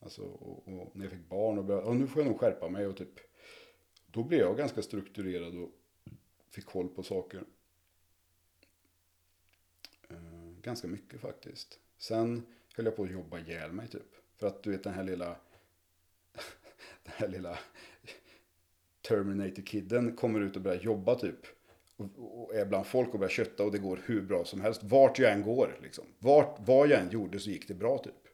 [0.00, 2.68] Alltså, och, och när jag fick barn och började, ja, nu får jag nog skärpa
[2.68, 3.20] mig och typ.
[4.06, 5.70] Då blev jag ganska strukturerad och
[6.50, 7.44] fick koll på saker.
[10.08, 10.16] Eh,
[10.62, 11.78] ganska mycket faktiskt.
[11.98, 14.14] Sen höll jag på att jobba ihjäl mig typ.
[14.36, 15.36] För att du vet den här lilla,
[17.02, 17.58] den här lilla
[19.08, 21.57] Terminator-kidden kommer ut och börjar jobba typ.
[21.98, 24.82] Och, och är bland folk och börjar kötta och det går hur bra som helst.
[24.82, 26.04] Vart jag än går liksom.
[26.18, 28.28] Vart, vad jag än gjorde så gick det bra typ.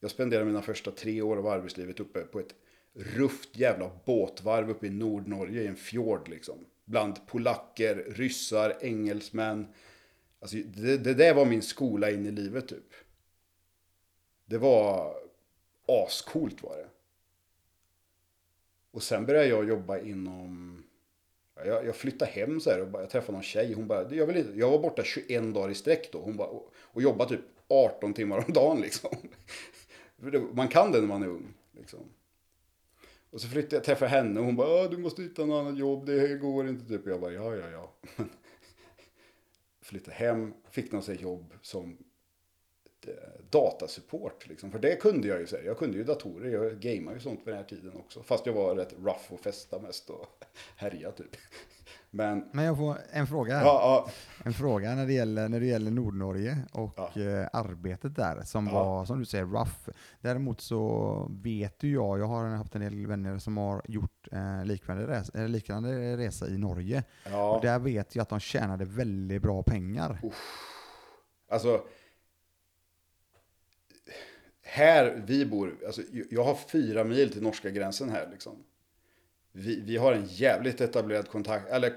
[0.00, 2.54] Jag spenderade mina första tre år av arbetslivet uppe på ett
[2.94, 6.66] rufft jävla båtvarv uppe i Nordnorge i en fjord liksom.
[6.84, 9.66] Bland polacker, ryssar, engelsmän.
[10.40, 12.94] Alltså det, det där var min skola in i livet typ.
[14.46, 15.16] Det var
[15.86, 16.88] ascoolt var det.
[18.90, 20.84] Och sen började jag jobba inom,
[21.64, 23.72] jag, jag flyttade hem så här och bara, jag träffade någon tjej.
[23.72, 26.20] Hon bara, jag, vill inte, jag var borta 21 dagar i sträck då.
[26.20, 29.10] Hon bara, och, och jobbade typ 18 timmar om dagen liksom.
[30.52, 31.54] Man kan det när man är ung.
[31.72, 32.00] Liksom.
[33.30, 35.78] Och så flyttade jag, träffade henne och hon bara, ah, du måste hitta något annat
[35.78, 37.06] jobb, det går inte typ.
[37.06, 37.92] Jag bara, ja, ja, ja.
[39.80, 41.98] flyttade hem, fick något jobb som
[43.50, 44.48] datasupport.
[44.48, 44.70] Liksom.
[44.70, 45.64] För det kunde jag ju säga.
[45.64, 46.50] Jag kunde ju datorer.
[46.50, 48.22] Jag gameade ju sånt på den här tiden också.
[48.22, 50.26] Fast jag var rätt rough och festa mest och
[50.76, 51.36] härja typ.
[52.10, 53.64] Men, Men jag får en fråga här.
[53.64, 54.12] ja, ja,
[54.44, 57.22] En fråga när det gäller, när det gäller Nordnorge och Ja.
[57.22, 59.88] eh, arbetet där som var, som du säger, rough.
[60.20, 64.64] Däremot så vet ju jag, jag har haft en del vänner som har gjort eh,
[64.64, 67.04] liknande, res, liknande resa i Norge.
[67.54, 70.20] Och där vet jag att de tjänade väldigt bra pengar.
[71.50, 71.80] Alltså.
[74.70, 78.64] Här vi bor, alltså, jag har fyra mil till norska gränsen här liksom.
[79.52, 81.92] Vi, vi har en jävligt etablerad kontakt, eller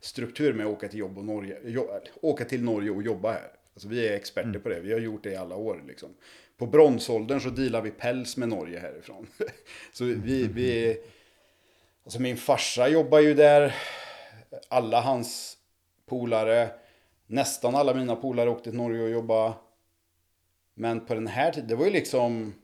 [0.00, 3.52] struktur med att åka till jobb och Norge, jo, åka till Norge och jobba här.
[3.74, 6.14] Alltså vi är experter på det, vi har gjort det i alla år liksom.
[6.56, 9.26] På bronsåldern så dealar vi päls med Norge härifrån.
[9.92, 11.00] så vi, vi,
[12.04, 13.74] alltså min farsa jobbar ju där,
[14.68, 15.56] alla hans
[16.06, 16.70] polare,
[17.26, 19.54] nästan alla mina polare åkte till Norge och jobbade.
[20.82, 22.54] Men på den här tiden, det var ju liksom...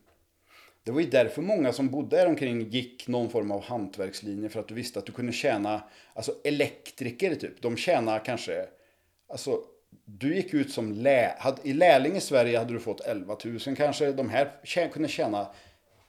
[0.83, 4.61] Det var ju därför många som bodde här omkring gick någon form av hantverkslinje för
[4.61, 5.83] att du visste att du kunde tjäna,
[6.15, 8.69] alltså elektriker typ, de tjänar kanske,
[9.29, 9.65] alltså
[10.05, 13.77] du gick ut som lä, hade, i lärling i Sverige hade du fått 11 000
[13.77, 15.49] kanske, de här tjä, kunde tjäna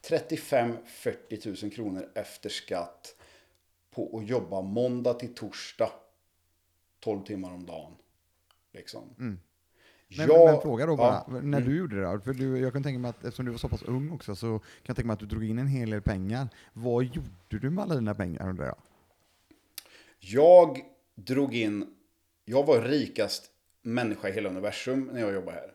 [0.04, 3.16] 35-40 000 kronor efter skatt
[3.92, 5.92] på att jobba måndag till torsdag
[7.00, 7.96] 12 timmar om dagen.
[8.74, 9.16] Liksom.
[9.20, 9.40] Mm.
[10.18, 11.52] Men, Jag- men fråga då bara, ja, Mm.
[11.52, 12.20] när du gjorde det då?
[12.20, 14.60] För du, jag kan tänka mig att eftersom du var så pass ung också så
[14.60, 16.48] kan jag tänka mig att du drog in en hel del pengar.
[16.74, 17.28] Vad gjorde
[17.62, 18.76] du med alla dina pengar undrar jag?
[20.20, 20.82] Jag
[21.16, 21.86] drog in,
[22.46, 23.44] jag var rikast
[23.82, 25.72] människa i hela universum när jag jobbade här.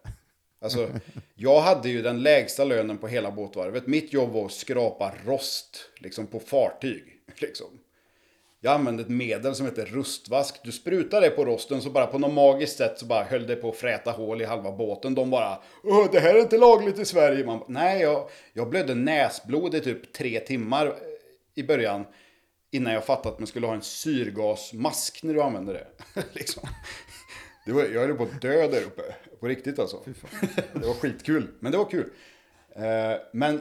[0.60, 0.88] Alltså,
[1.34, 3.86] jag hade ju den lägsta lönen på hela båtvarvet.
[3.86, 7.04] Mitt jobb var att skrapa rost liksom, på fartyg.
[7.36, 7.66] Liksom.
[8.64, 10.60] Jag använde ett medel som heter rustvask.
[10.64, 13.56] Du sprutar det på rosten så bara på något magiskt sätt så bara höll det
[13.56, 15.14] på att fräta hål i halva båten.
[15.14, 17.46] De bara Åh, det här är inte lagligt i Sverige.
[17.46, 20.92] Man, Nej, jag, jag blödde näsblod i typ tre timmar eh,
[21.54, 22.04] i början.
[22.70, 25.86] Innan jag fattade att man skulle ha en syrgasmask när du använder det.
[26.32, 26.68] liksom.
[27.66, 29.02] det var, jag höll på att dö där uppe.
[29.40, 30.00] På riktigt alltså.
[30.72, 31.48] det var skitkul.
[31.60, 32.10] Men det var kul.
[32.76, 33.60] Eh, men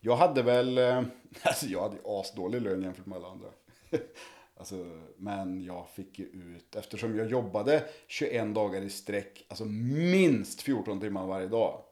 [0.00, 1.02] jag hade väl, eh,
[1.42, 3.48] alltså jag hade asdålig lön jämfört med alla andra.
[4.56, 10.62] alltså, men jag fick ju ut, eftersom jag jobbade 21 dagar i sträck, alltså minst
[10.62, 11.82] 14 timmar varje dag.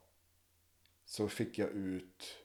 [1.05, 2.37] Så fick jag ut,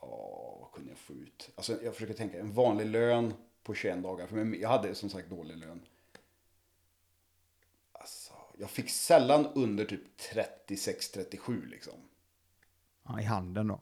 [0.00, 1.50] ja vad kunde jag få ut?
[1.54, 4.26] Alltså jag försöker tänka, en vanlig lön på 21 dagar.
[4.26, 5.80] För jag hade som sagt dålig lön.
[7.92, 11.94] Alltså, jag fick sällan under typ 36-37 liksom.
[13.02, 13.80] Ja, I handen då?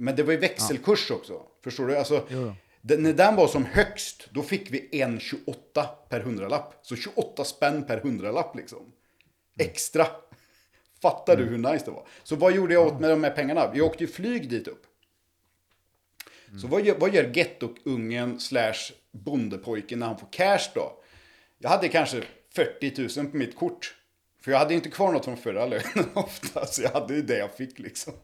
[0.00, 1.42] Ja, men det var ju växelkurs också.
[1.64, 1.96] Förstår du?
[1.96, 6.78] Alltså, Jo, den, när den var som högst, då fick vi 1,28 per hundralapp.
[6.82, 8.92] Så 28 spänn per hundralapp liksom.
[9.58, 10.06] Extra.
[11.02, 12.06] Fattar du hur nice det var?
[12.22, 13.70] Så vad gjorde jag åt med de här pengarna?
[13.74, 14.86] Vi åkte ju flyg dit upp.
[16.60, 20.92] Så vad gör, vad gör gettoungen slash bondepojken när han får cash då?
[21.58, 22.22] Jag hade kanske
[22.54, 23.96] 40 000 på mitt kort.
[24.42, 26.66] För jag hade inte kvar något från förra lönen ofta.
[26.66, 28.14] Så jag hade ju det jag fick liksom.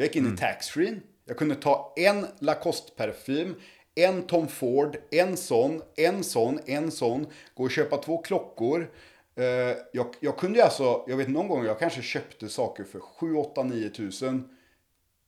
[0.00, 1.00] Jag gick in i taxfree.
[1.24, 3.54] Jag kunde ta en Lacoste-parfym,
[3.94, 7.26] en Tom Ford, en sån, en sån, en sån.
[7.54, 8.90] Gå och köpa två klockor.
[9.34, 9.44] Eh,
[9.92, 13.62] jag, jag kunde alltså, jag vet någon gång jag kanske köpte saker för 7, 8,
[13.62, 14.56] 9 tusen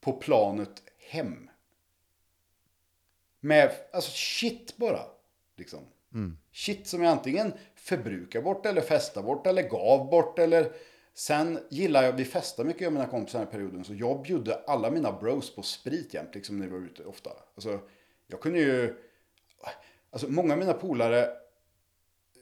[0.00, 1.50] på planet hem.
[3.40, 5.00] Med, alltså shit bara.
[5.56, 5.80] Liksom.
[6.52, 10.72] Shit som jag antingen förbrukar bort eller festar bort eller gav bort eller...
[11.14, 14.22] Sen gillar jag, vi festar mycket jag och mina kompisar den här perioden, så jag
[14.22, 17.31] bjuder alla mina bros på sprit jämt, liksom när vi var ute ofta.
[17.55, 17.81] Alltså,
[18.27, 18.94] jag kunde ju...
[20.11, 21.29] Alltså många av mina polare,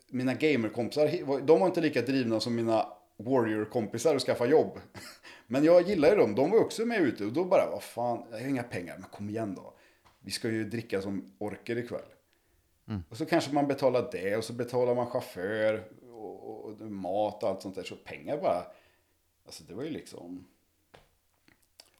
[0.08, 4.80] mina gamerkompisar, de var inte lika drivna som mina warrior-kompisar att skaffa jobb.
[5.46, 8.24] Men jag gillar ju dem, de var också med ute och då bara, vad fan,
[8.30, 9.74] jag har inga pengar, men kom igen då.
[10.20, 12.00] Vi ska ju dricka som orker ikväll.
[13.08, 15.84] Och så kanske man betalar det och så betalar man chaufför
[16.50, 17.82] och, och, mat och allt sånt där.
[17.84, 18.66] Så pengar bara,
[19.46, 20.46] alltså det var ju liksom.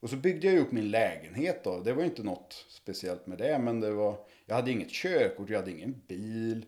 [0.00, 1.80] Och så byggde jag ju upp min lägenhet då.
[1.80, 5.48] Det var ju inte något speciellt med det, men det var, jag hade inget körkort,
[5.50, 6.66] jag hade ingen bil.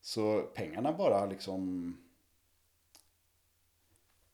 [0.00, 1.96] Så pengarna bara liksom,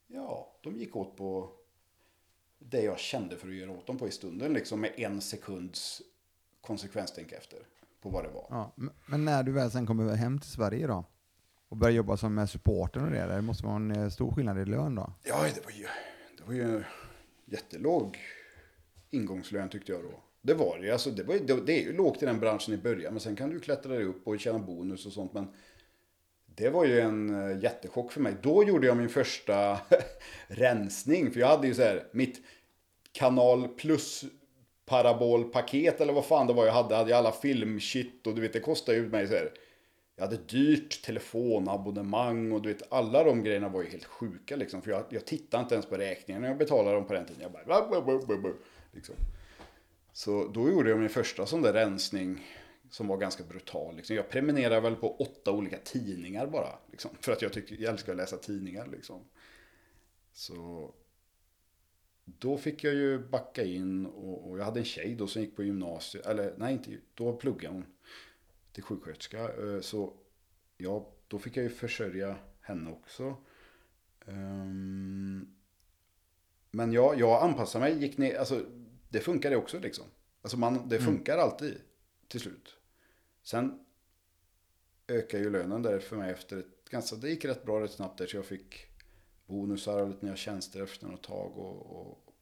[0.07, 1.51] ja, de gick åt på
[2.59, 4.53] det jag kände för att göra åt dem på i stunden.
[4.53, 6.03] Liksom med en sekunds
[6.61, 7.59] konsekvenstänk efter
[8.01, 8.47] på vad det var.
[8.51, 11.05] Ja, men- men när du väl sen kommer hem till Sverige då?
[11.69, 14.59] Och börja jobba som med supporten och det, det måste vara en eh, stor skillnad
[14.59, 15.13] i lön då?
[15.23, 15.87] Ja, det var ju,
[16.39, 16.85] det var ju
[17.45, 18.19] jättelåg
[19.11, 20.23] ingångslön tyckte jag då.
[20.43, 20.93] Det var det ju.
[20.93, 23.37] Alltså, det, var, det, det är ju lågt i den branschen i början, men sen
[23.37, 25.33] kan du klättra dig upp och tjäna bonus och sånt.
[25.33, 25.49] Men
[26.47, 28.35] det var ju en eh, jättechock för mig.
[28.43, 29.79] Då gjorde jag min första
[30.47, 32.43] rensning, för jag hade ju så här mitt
[33.13, 34.25] kanal plus
[34.87, 36.95] parabolpaket eller vad fan det var jag hade.
[36.95, 39.53] hade jag alla filmshit och du vet det kostade ju mig så här.
[40.19, 44.83] Jag hade dyrt telefonabonnemang och du vet alla de grejerna var ju helt sjuka liksom.
[44.83, 47.43] För jag, jag tittade inte ens på räkningarna när jag betalade dem på den tiden.
[47.43, 48.55] Jag bara...
[48.93, 49.15] Liksom.
[50.13, 52.47] Så då gjorde jag min första sån där rensning
[52.91, 53.97] som var ganska brutal.
[53.97, 54.17] Liksom.
[54.17, 56.79] Jag prenumererade väl på åtta olika tidningar bara.
[56.91, 58.87] Liksom, för att jag, tycker, jag älskar att läsa tidningar.
[58.87, 59.21] Liksom.
[60.33, 60.93] Så
[62.25, 65.57] då fick jag ju backa in och, och jag hade en tjej då som gick
[65.57, 66.27] på gymnasiet.
[66.27, 67.85] Eller nej, inte, då pluggade hon
[68.79, 69.39] till sjuksköterska.
[69.39, 70.13] Eh, Så
[70.77, 73.37] ja, då fick jag ju försörja henne också.
[74.27, 75.55] Ehm,
[76.71, 78.65] Men ja, jag anpassade mig, gick ner, alltså
[79.09, 80.05] det funkade också liksom.
[80.43, 81.81] Alltså man, det funkar alltid
[82.29, 82.77] till slut.
[83.43, 83.85] Sen
[85.09, 88.19] ökar ju lönen där för mig efter ett ganska, det gick rätt bra rätt snabbt
[88.19, 88.87] där så jag fick
[89.47, 92.35] bonusar och lite nya tjänster efter något tag och, och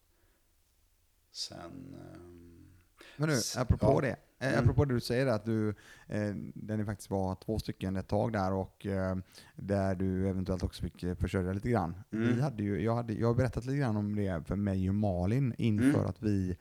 [1.30, 2.72] sen ehm,
[3.16, 4.00] Men nu, apropå ja.
[4.00, 4.16] det.
[4.38, 4.60] Eh, Mm.
[4.60, 5.68] Apropå det du säger att du,
[6.08, 9.16] eh, där ni faktiskt var två stycken ett tag där och eh,
[9.54, 11.94] där du eventuellt också fick eh, försörja lite grann.
[12.12, 12.34] Mm.
[12.34, 14.94] Vi hade ju, jag, hade, jag har berättat lite grann om det för mig och
[14.94, 16.06] Malin inför, Mm.
[16.06, 16.56] att, vi,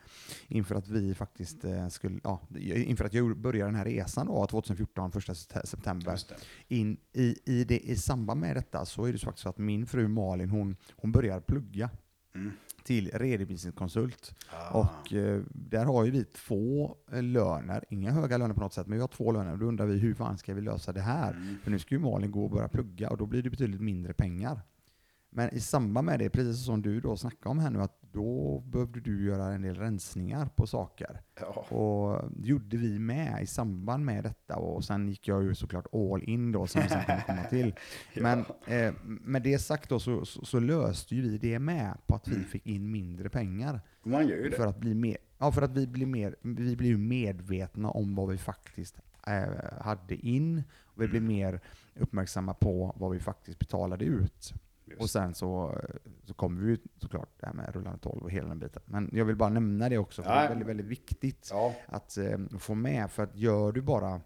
[0.47, 4.47] inför att vi faktiskt eh, skulle, ja, inför att jag började den här resan då,
[4.47, 6.05] 2014, första sep- september.
[6.67, 9.57] In, i, i, det, I samband med detta så är det så faktiskt så att
[9.57, 11.89] min fru Malin, hon, hon börjar plugga
[12.35, 12.51] Mm.
[12.86, 14.36] Till redovisningskonsult.
[14.50, 14.80] Ah.
[14.80, 18.98] Och eh, där har ju vi två löner, inga höga löner på något sätt, men
[18.98, 19.52] vi har två löner.
[19.52, 21.32] Och då undrar vi hur fan ska vi lösa det här?
[21.32, 21.58] Mm.
[21.63, 24.13] För nu ska ju Malin gå och börja plugga och då blir det betydligt mindre
[24.13, 24.62] pengar.
[25.38, 28.60] Men i samband med det, precis som du då snackade om här nu, att då
[28.65, 31.21] behövde du göra en del rensningar på saker.
[31.39, 31.76] Ja.
[31.76, 35.86] Och det gjorde vi med i samband med detta och sen gick jag ju såklart
[35.93, 37.76] all in då som sen kommer komma till.
[38.21, 42.15] Men eh, med det sagt då så, så, så löste ju vi det med på
[42.15, 43.82] att vi fick in mindre pengar.
[44.04, 44.56] Man gör ju det.
[44.56, 48.30] För att bli mer, ja, för att vi blir, mer, vi blir medvetna om vad
[48.30, 50.63] vi faktiskt eh, hade in.
[50.84, 51.60] Och vi blir mer
[51.95, 54.54] uppmärksamma på vad vi faktiskt betalade ut.
[54.86, 55.02] Just.
[55.02, 55.82] Och sen så,
[56.24, 58.82] så kommer vi ju såklart det här med rullande 12 och hela den biten.
[58.86, 60.41] Men jag vill bara nämna det också, för det Ja.
[60.41, 63.12] är väldigt, väldigt viktigt Ja, att eh, få med.
[63.12, 64.21] För att gör du bara,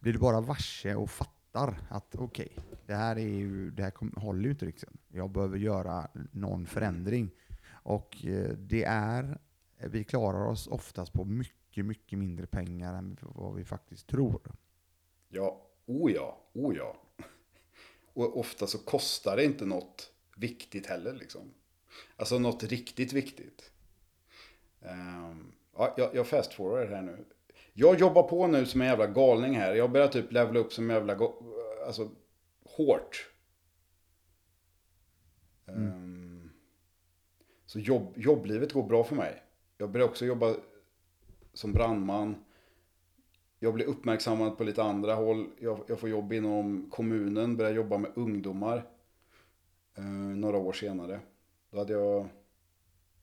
[0.00, 4.14] blir du bara varse och fattar att okej, det här, är ju, det här kom,
[4.16, 4.88] håller ju inte riktigt.
[5.08, 7.30] Jag behöver göra någon förändring.
[7.68, 9.38] Och eh, det är,
[9.78, 14.40] vi klarar oss oftast på mycket, mycket mindre pengar än vad vi faktiskt tror.
[15.28, 16.96] ja, oh ja, oh ja.
[18.16, 21.54] Och ofta så kostar det inte något viktigt heller liksom.
[22.16, 23.70] Alltså något riktigt viktigt.
[24.82, 27.24] Ehm, ja, jag, jag fast forward här nu.
[27.72, 29.74] Jag jobbar på nu som en jävla galning här.
[29.74, 31.18] Jag börjar typ levla upp som en jävla,
[31.86, 32.10] alltså
[32.64, 33.30] hårt.
[35.66, 36.50] Ehm,
[37.66, 39.42] så jobb, jobblivet går bra för mig.
[39.78, 40.56] Jag börjar också jobba
[41.52, 42.44] som brandman.
[43.66, 45.46] Jag blir uppmärksammad på lite andra håll.
[45.58, 48.86] Jag, jag får jobb inom kommunen, börjar jobba med ungdomar.
[49.94, 51.20] Eh, några år senare.
[51.70, 52.28] Då hade jag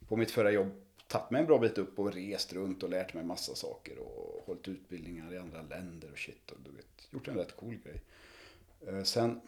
[0.08, 0.72] på mitt förra jobb
[1.08, 4.00] tagit mig en bra bit upp och rest runt och lärt mig massa saker.
[4.00, 6.52] Och hållit utbildningar i andra länder och shit.
[6.52, 8.02] Och du vet, gjort en rätt cool grej.
[8.88, 9.42] Eh, sen,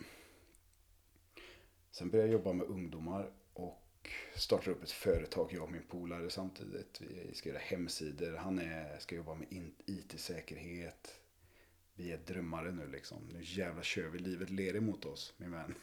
[1.92, 3.30] sen började jag jobba med ungdomar
[4.36, 7.02] startar upp ett företag, jag och min polare samtidigt.
[7.30, 9.48] Vi ska göra hemsidor, han är, ska jobba med
[9.86, 11.20] IT-säkerhet.
[11.96, 13.18] Vi är drömmare nu liksom.
[13.34, 15.76] Nu jävlar kör vi, livet ler emot oss, min vän.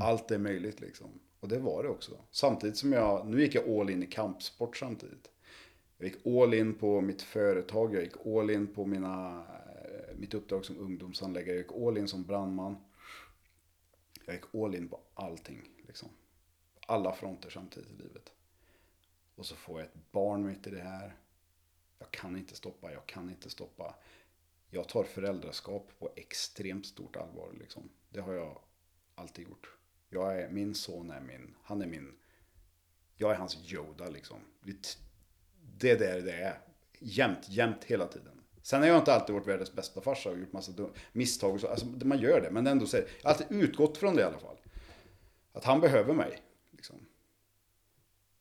[0.00, 1.20] Allt är möjligt liksom.
[1.40, 2.18] Och det var det också.
[2.30, 5.30] Samtidigt som jag, nu gick jag all in i kampsport samtidigt.
[5.98, 9.44] Jag gick all in på mitt företag, jag gick all in på mina,
[9.84, 12.76] eh, mitt uppdrag som ungdomsanläggare, jag gick all in som brandman.
[14.26, 16.08] Jag gick all in på allting liksom.
[16.86, 18.32] Alla fronter samtidigt i livet.
[19.34, 21.16] Och så får jag ett barn mitt i det här.
[21.98, 23.94] Jag kan inte stoppa, jag kan inte stoppa.
[24.70, 27.90] Jag tar föräldraskap på extremt stort allvar liksom.
[28.08, 28.58] Det har jag
[29.14, 29.70] alltid gjort.
[30.08, 32.18] Jag är, min son är min, han är min,
[33.16, 34.38] jag är hans Yoda liksom.
[35.78, 36.60] Det är där det är.
[36.98, 38.40] Jämt, jämt hela tiden.
[38.62, 40.72] Sen har jag inte alltid varit världens bästa farsa och gjort massa
[41.12, 41.68] misstag och så.
[41.68, 44.24] Alltså, man gör det, men ändå så säger jag har alltid utgått från det i
[44.24, 44.56] alla fall.
[45.52, 46.42] Att han behöver mig.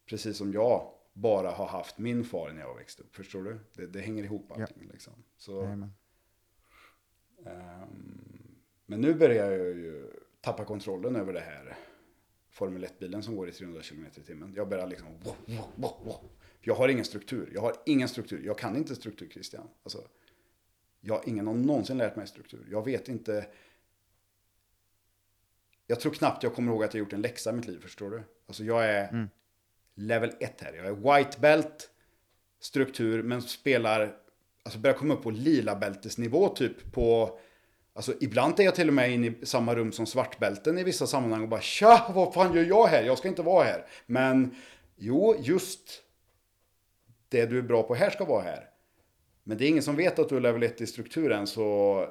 [0.06, 3.16] Precis som jag bara har haft min far när jag växte upp.
[3.16, 3.60] Förstår du?
[3.74, 4.90] Det, det hänger ihop allting.
[4.94, 5.14] Liksom.
[5.38, 5.92] Så, ehm,
[8.86, 11.78] men nu börjar jag ju tappa kontrollen över det här
[12.50, 14.54] Formel 1-bilen som går i 300 km i timmen.
[14.56, 15.08] Jag börjar liksom...
[15.24, 16.30] Wow, wow, wow, wow.
[16.62, 17.52] Jag har ingen struktur.
[17.54, 18.46] Jag har ingen struktur.
[18.46, 19.68] Jag kan inte struktur, Christian.
[19.84, 20.08] Alltså,
[21.02, 22.68] jag, ingen har någonsin lärt mig struktur.
[22.72, 23.48] Jag vet inte...
[25.88, 28.10] Jag tror knappt jag kommer ihåg att jag gjort en läxa i mitt liv, förstår
[28.10, 28.24] du?
[28.48, 29.30] Alltså jag är Mm
[29.96, 30.74] level 1 här.
[30.74, 31.90] Jag är white belt,
[32.60, 34.16] struktur, men spelar...
[34.64, 37.40] Alltså börjar komma upp på lila bältesnivå typ på...
[37.94, 41.08] Alltså ibland är jag till och med inne i samma rum som svartbälten i vissa
[41.08, 43.04] sammanhang och bara Tja, vad fan gör jag här?
[43.04, 43.86] Jag ska inte vara här.
[44.06, 44.56] Men
[44.96, 46.04] jo, just
[47.30, 48.70] det du är bra på här ska vara här.
[49.44, 52.08] Men det är ingen som vet att du är level 1 i strukturen så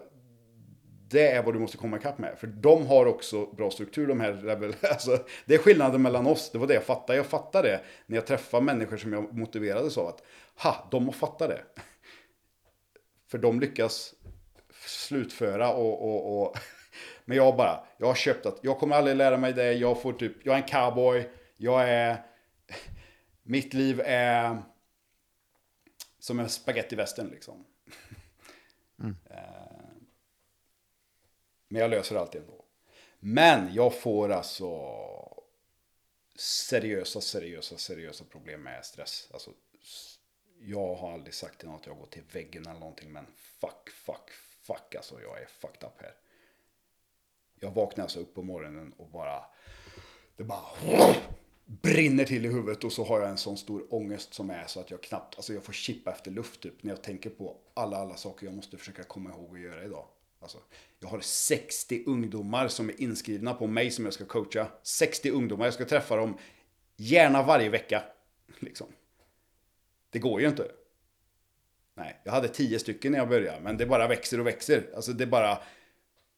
[1.13, 2.39] det är vad du måste komma ikapp med.
[2.39, 4.75] För de har också bra struktur de här level.
[4.83, 6.51] Alltså, det är skillnaden mellan oss.
[6.51, 7.17] Det var det jag fattade.
[7.17, 10.23] Jag fattade det när jag träffar människor som jag motiverades av att
[10.63, 11.63] ha, de har fattat det.
[13.31, 14.15] För de lyckas
[14.87, 16.57] slutföra och, och, och
[17.25, 19.73] men jag bara, jag har köpt att jag kommer aldrig lära mig det.
[19.73, 21.29] Jag får typ, jag är en cowboy.
[21.57, 22.17] Jag är,
[23.43, 24.63] mitt liv är
[26.19, 27.65] som en spagettivästern liksom.
[29.31, 29.62] Eh,
[31.73, 32.65] men jag löser allt ändå.
[33.21, 34.69] Men jag får alltså
[36.37, 39.29] seriösa, seriösa, seriösa problem med stress.
[39.33, 39.51] Alltså,
[40.61, 43.91] jag har aldrig sagt till någon att jag går till väggen eller någonting, men fuck,
[43.91, 44.31] fuck,
[44.63, 46.15] fuck alltså, jag är fucked up här.
[47.61, 49.45] Jag vaknar alltså upp på morgonen och bara,
[50.37, 51.15] det bara
[51.65, 54.81] brinner till i huvudet och så har jag en sån stor ångest som är så
[54.81, 57.97] att jag knappt, alltså jag får chippa efter luft typ när jag tänker på alla,
[57.97, 60.09] alla saker jag måste försöka komma ihåg att göra idag.
[60.43, 60.59] Alltså,
[61.01, 64.67] jag har 60 ungdomar som är inskrivna på mig som jag ska coacha.
[64.83, 66.39] 60 ungdomar, jag ska träffa dem
[66.97, 68.03] gärna varje vecka.
[68.59, 68.87] Liksom.
[70.11, 70.71] Det går ju inte.
[71.95, 74.91] Nej, jag hade 10 stycken när jag började, men det bara växer och växer.
[74.95, 75.59] Alltså det bara...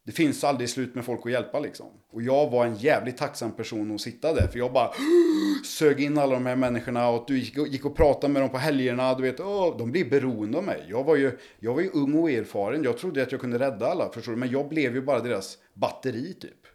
[0.07, 1.87] Det finns aldrig slut med folk att hjälpa liksom.
[2.11, 4.49] Och jag var en jävligt tacksam person att sitta där.
[4.49, 4.91] För jag bara
[5.65, 8.59] sög in alla de här människorna och du gick, gick och pratade med dem på
[8.59, 9.15] helgerna.
[9.15, 10.85] Du vet, åh, de blir beroende av mig.
[10.89, 12.85] Jag var, ju, jag var ju ung och erfaren.
[12.85, 14.39] Jag trodde att jag kunde rädda alla, förstår du?
[14.39, 16.67] Men jag blev ju bara deras batteri typ.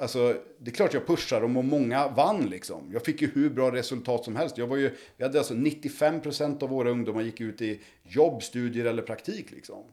[0.00, 2.90] Alltså, det är klart jag pushar dem och många vann liksom.
[2.92, 4.58] Jag fick ju hur bra resultat som helst.
[4.58, 8.84] Jag var ju, vi hade alltså 95% av våra ungdomar gick ut i jobb, studier
[8.84, 9.84] eller praktik liksom.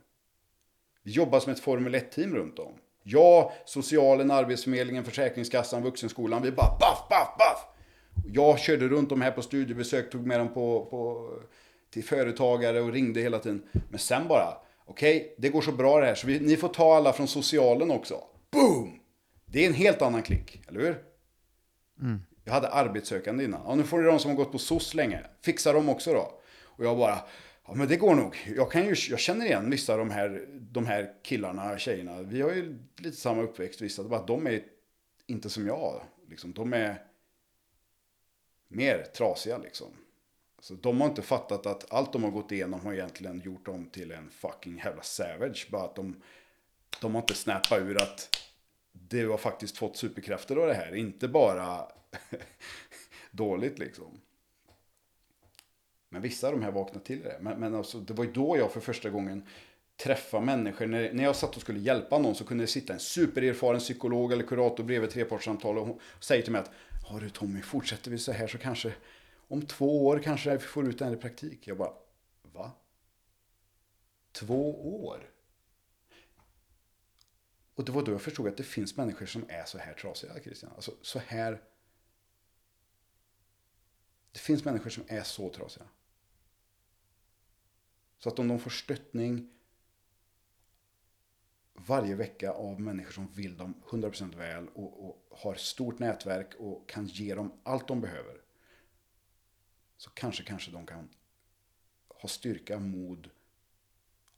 [1.04, 2.74] Vi jobbar som ett Formel 1-team runt om.
[3.04, 6.41] Jag, socialen, arbetsförmedlingen, försäkringskassan, vuxenskolan.
[6.41, 7.68] Vi bara baff, baff, baff.
[8.26, 11.30] Jag körde runt dem här på studiebesök, tog med dem på, på,
[11.93, 13.64] till företagare och ringde hela tiden.
[13.89, 16.95] Men sen bara, okej, det går så bra det här så vi, ni får ta
[16.95, 18.16] alla från socialen också.
[18.52, 18.99] Boom!
[19.45, 21.04] Det är en helt annan klick, eller hur?
[22.43, 23.62] Jag hade arbetssökande innan.
[23.66, 25.20] Ja, nu får ni de som har gått på SOS länge.
[25.41, 26.32] Fixa dem också då.
[26.64, 27.18] Och jag bara,
[27.68, 28.53] ja men det går nog.
[28.55, 32.22] Jag, kan ju, jag känner igen vissa av de här, de här killarna, tjejerna.
[32.22, 34.03] Vi har ju lite samma uppväxt, vissa.
[34.03, 34.64] Det bara att de är
[35.28, 36.01] inte som jag.
[36.30, 37.05] Liksom, de är
[38.68, 39.88] mer trasiga liksom.
[40.59, 43.86] Så de har inte fattat att allt de har gått igenom har egentligen gjort dem
[43.86, 45.68] till en fucking jävla savage.
[45.72, 46.22] Bara att de,
[47.01, 48.41] de har inte snappat ur att
[48.91, 50.95] du har faktiskt fått superkrafter av det här.
[50.95, 51.88] Inte bara
[53.32, 54.22] dåligt liksom.
[56.14, 57.38] Men vissa av de här vaknade till det.
[57.41, 59.45] Men, men alltså, det var ju då jag för första gången
[59.97, 60.86] träffade människor.
[60.86, 64.32] När, när jag satt och skulle hjälpa någon så kunde det sitta en supererfaren psykolog
[64.32, 66.72] eller kurator bredvid ett trepartssamtal och hon säger till mig att
[67.05, 68.93] Har du Tommy, fortsätter vi så här så kanske
[69.47, 71.68] om två år kanske vi får ut det här i praktik.
[71.68, 71.93] Jag bara,
[72.41, 72.72] va?
[74.32, 75.30] Två år?
[77.76, 80.34] Och det var då jag förstod att det finns människor som är så här trasiga,
[80.43, 80.72] Christian.
[80.76, 81.62] Alltså så här.
[84.32, 85.86] Det finns människor som är så trasiga.
[88.24, 89.49] Så att om de får stöttning
[91.74, 96.89] varje vecka av människor som vill dem 100% väl och, och har stort nätverk och
[96.89, 98.41] kan ge dem allt de behöver.
[99.97, 101.09] Så kanske, kanske de kan
[102.07, 103.30] ha styrka, mod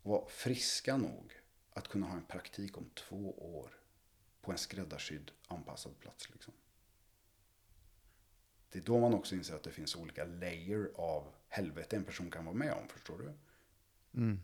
[0.02, 1.34] och vara friska nog
[1.74, 3.80] att kunna ha en praktik om två år
[4.42, 6.30] på en skräddarsydd anpassad plats.
[6.30, 6.54] Liksom.
[8.70, 12.32] Det är då man också inser att det finns olika layer av helvete en person
[12.32, 13.34] kan vara med om, förstår du?
[14.14, 14.40] Mm.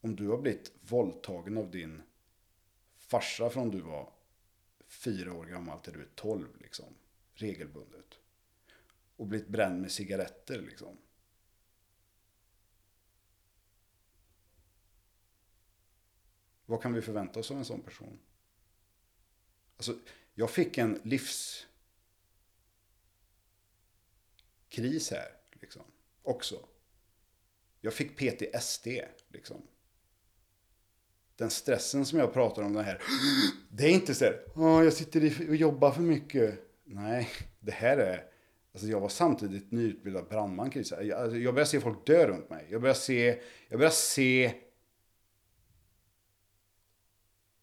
[0.00, 2.02] Om du har blivit våldtagen av din
[2.96, 4.12] farsa från du var
[4.86, 6.94] fyra år gammal till du är tolv, liksom,
[7.34, 8.18] regelbundet.
[9.16, 10.96] Och blivit bränd med cigaretter, liksom.
[16.66, 18.18] Vad kan vi förvänta oss av en sån person?
[19.76, 19.98] Alltså,
[20.34, 21.66] jag fick en livskris
[25.10, 25.36] här.
[25.52, 25.82] Liksom.
[26.22, 26.68] Också.
[27.80, 28.86] Jag fick PTSD.
[29.28, 29.62] Liksom.
[31.36, 33.02] Den stressen som jag pratar om, den här.
[33.68, 36.58] Det är inte så här, oh, jag sitter och jobbar för mycket.
[36.84, 37.28] Nej,
[37.60, 38.24] det här är...
[38.72, 40.70] Alltså jag var samtidigt nyutbildad brandman.
[40.74, 42.66] Jag, alltså jag började se folk dö runt mig.
[42.70, 43.38] Jag började se...
[43.68, 44.54] Jag började se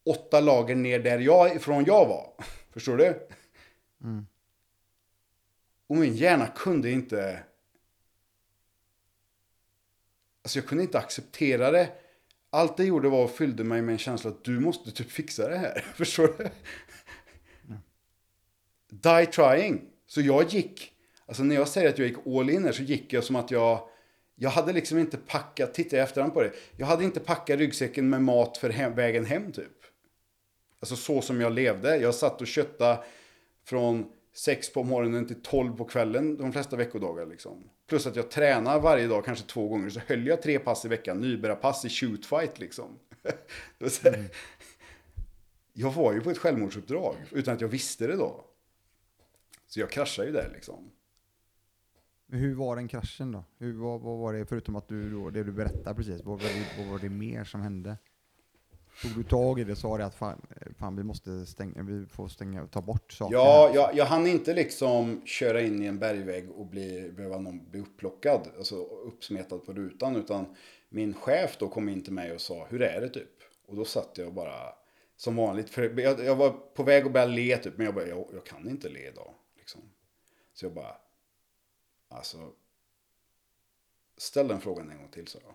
[0.08, 2.34] åtta lager ner där jag, ifrån jag var.
[2.72, 3.28] Förstår du?
[4.04, 4.28] Mm.
[5.88, 7.44] Och min hjärna kunde inte...
[10.48, 11.90] Alltså jag kunde inte acceptera det.
[12.50, 15.50] Allt det gjorde var att fyllde mig med en känsla att du måste typ fixa
[15.50, 15.86] det här.
[15.96, 16.44] Förstår du?
[17.68, 17.80] Mm.
[18.90, 19.82] Die trying.
[20.06, 20.92] Så jag gick,
[21.26, 23.52] alltså när jag säger att jag gick all in här så gick jag som att
[23.52, 23.90] jag,
[24.36, 28.10] jag hade liksom inte packat, titta i efterhand på det, jag hade inte packat ryggsäcken
[28.10, 29.78] med mat för hem, vägen hem typ.
[30.80, 31.98] Alltså så som jag levde.
[31.98, 33.04] Jag satt och köttade
[33.66, 37.26] från 6 på morgonen till 12 på kvällen de flesta veckodagar.
[37.26, 37.70] Liksom.
[37.88, 39.90] Plus att jag tränar varje dag, kanske två gånger.
[39.90, 43.00] Så höll jag tre pass i veckan, nybörjarpass i shootfight liksom.
[44.04, 44.26] mm.
[45.74, 48.46] Jag var ju på ett självmordsuppdrag utan att jag visste det då.
[49.68, 50.92] Så jag kraschade ju där liksom.
[52.28, 53.44] Hur var den kraschen då?
[53.58, 56.50] Hur, vad, vad var det, förutom att du då, det du berättade precis, vad var,
[56.50, 57.98] det, vad var det mer som hände?
[59.02, 60.42] Tog du tag i det och sa det att fan,
[60.80, 63.36] fan, vi måste stänga, vi får stänga, ta bort saker?
[63.36, 67.70] Ja, jag, jag hann inte liksom köra in i en bergvägg och bli, behöva någon
[67.70, 70.56] bli upplockad, alltså uppsmetad på rutan, utan
[70.90, 73.30] min chef då kom in till mig och sa, hur är det typ?
[73.68, 74.74] Och då satt jag bara,
[75.18, 78.08] som vanligt, för jag, jag var på väg att börja le typ, men jag bara,
[78.08, 79.34] jag, jag kan inte le idag.
[79.58, 79.82] Liksom.
[80.54, 80.96] Så jag bara,
[82.10, 82.52] alltså,
[84.18, 85.54] ställ den frågan en gång till, så jag.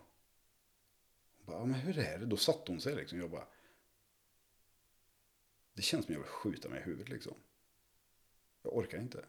[1.45, 2.25] Bara, men hur är det?
[2.25, 3.19] Då satte hon sig liksom.
[3.19, 3.47] Jag bara,
[5.73, 7.33] det känns som jag vill skjuta mig i huvudet liksom.
[8.63, 9.25] Jag orkar inte.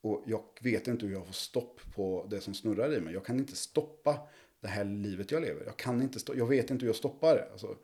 [0.00, 3.14] Och jag vet inte hur jag får stopp på det som snurrar i mig.
[3.14, 4.28] Jag kan inte stoppa
[4.60, 5.64] det här livet jag lever.
[5.64, 7.48] Jag kan inte jag vet inte hur jag stoppar det.
[7.52, 7.76] Alltså,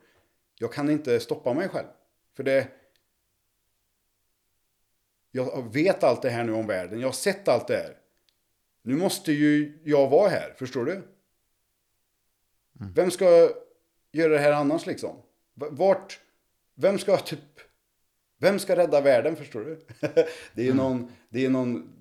[0.55, 1.87] jag kan inte stoppa mig själv.
[2.33, 2.67] För det...
[5.31, 6.99] Jag vet allt det här nu om världen.
[6.99, 7.97] Jag har sett allt det här.
[8.81, 11.01] Nu måste ju jag vara här, förstår du?
[12.81, 12.93] Mm.
[12.93, 13.51] Vem ska
[14.11, 15.15] göra det här annars liksom?
[15.53, 16.19] Vart,
[16.75, 17.59] vem ska typ,
[18.37, 19.85] vem ska rädda världen förstår du?
[20.53, 20.77] det är ju mm.
[20.77, 21.93] någon, det är någon,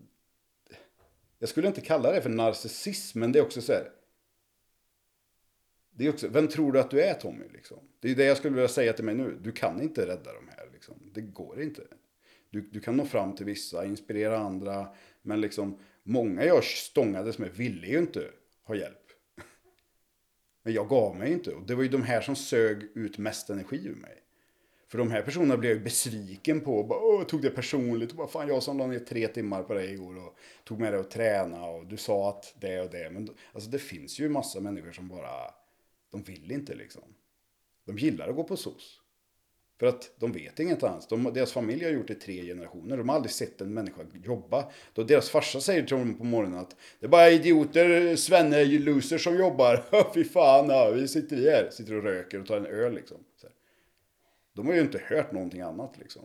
[1.38, 3.90] jag skulle inte kalla det för narcissism, men det är också så här.
[5.90, 7.44] Det är också, vem tror du att du är Tommy?
[7.52, 7.78] Liksom?
[8.00, 9.38] Det är det jag skulle vilja säga till mig nu.
[9.42, 10.68] Du kan inte rädda de här.
[10.72, 10.94] Liksom.
[11.14, 11.82] Det går inte.
[12.50, 14.88] Du, du kan nå fram till vissa, inspirera andra.
[15.22, 18.30] Men liksom, många jag stångades med ville ju inte
[18.62, 18.99] ha hjälp.
[20.70, 21.54] Men jag gav mig inte.
[21.54, 24.22] Och det var ju de här som sög ut mest energi ur mig.
[24.88, 26.78] För de här personerna blev jag besviken på.
[26.78, 28.10] Och bara, Åh, tog det personligt.
[28.10, 30.92] Och bara, Fan, jag som la ner tre timmar på dig igår och tog med
[30.92, 31.64] dig att träna.
[31.64, 33.10] Och du sa att det och det.
[33.10, 35.54] Men alltså, det finns ju massa människor som bara,
[36.10, 37.14] de vill inte liksom.
[37.86, 38.99] De gillar att gå på SOS.
[39.80, 41.08] För att de vet inget annat.
[41.08, 42.96] De, deras familj har gjort det i tre generationer.
[42.96, 44.70] De har aldrig sett en människa jobba.
[44.92, 49.24] Då deras farsa säger till dem på morgonen att det är bara idioter, svenne, losers
[49.24, 49.84] som jobbar.
[50.14, 51.70] Fy fan, ja, vi sitter här.
[51.70, 53.16] Sitter och röker och tar en öl liksom.
[53.36, 53.46] Så
[54.52, 56.22] de har ju inte hört någonting annat liksom.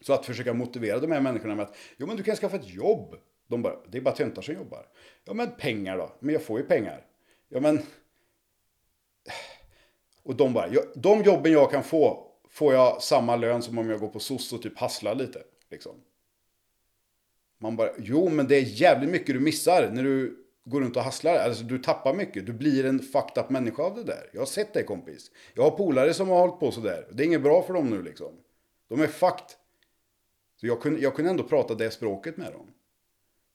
[0.00, 2.74] Så att försöka motivera de här människorna med att jo men du kan skaffa ett
[2.74, 3.16] jobb.
[3.48, 4.86] De bara, det är bara töntar som jobbar.
[5.24, 6.12] Ja men pengar då?
[6.20, 7.06] Men jag får ju pengar.
[7.48, 7.82] Ja men
[10.24, 14.00] och de bara, de jobben jag kan få, får jag samma lön som om jag
[14.00, 15.42] går på SOS och typ hasslar lite.
[15.70, 15.92] Liksom.
[17.58, 21.02] Man bara, jo men det är jävligt mycket du missar när du går runt och
[21.02, 21.34] hasslar.
[21.34, 24.30] Alltså du tappar mycket, du blir en fucked up människa av det där.
[24.32, 25.30] Jag har sett det kompis.
[25.54, 27.08] Jag har polare som har hållit på sådär.
[27.12, 28.32] Det är inget bra för dem nu liksom.
[28.88, 29.46] De är fucked.
[30.60, 32.66] Så jag kunde, jag kunde ändå prata det språket med dem.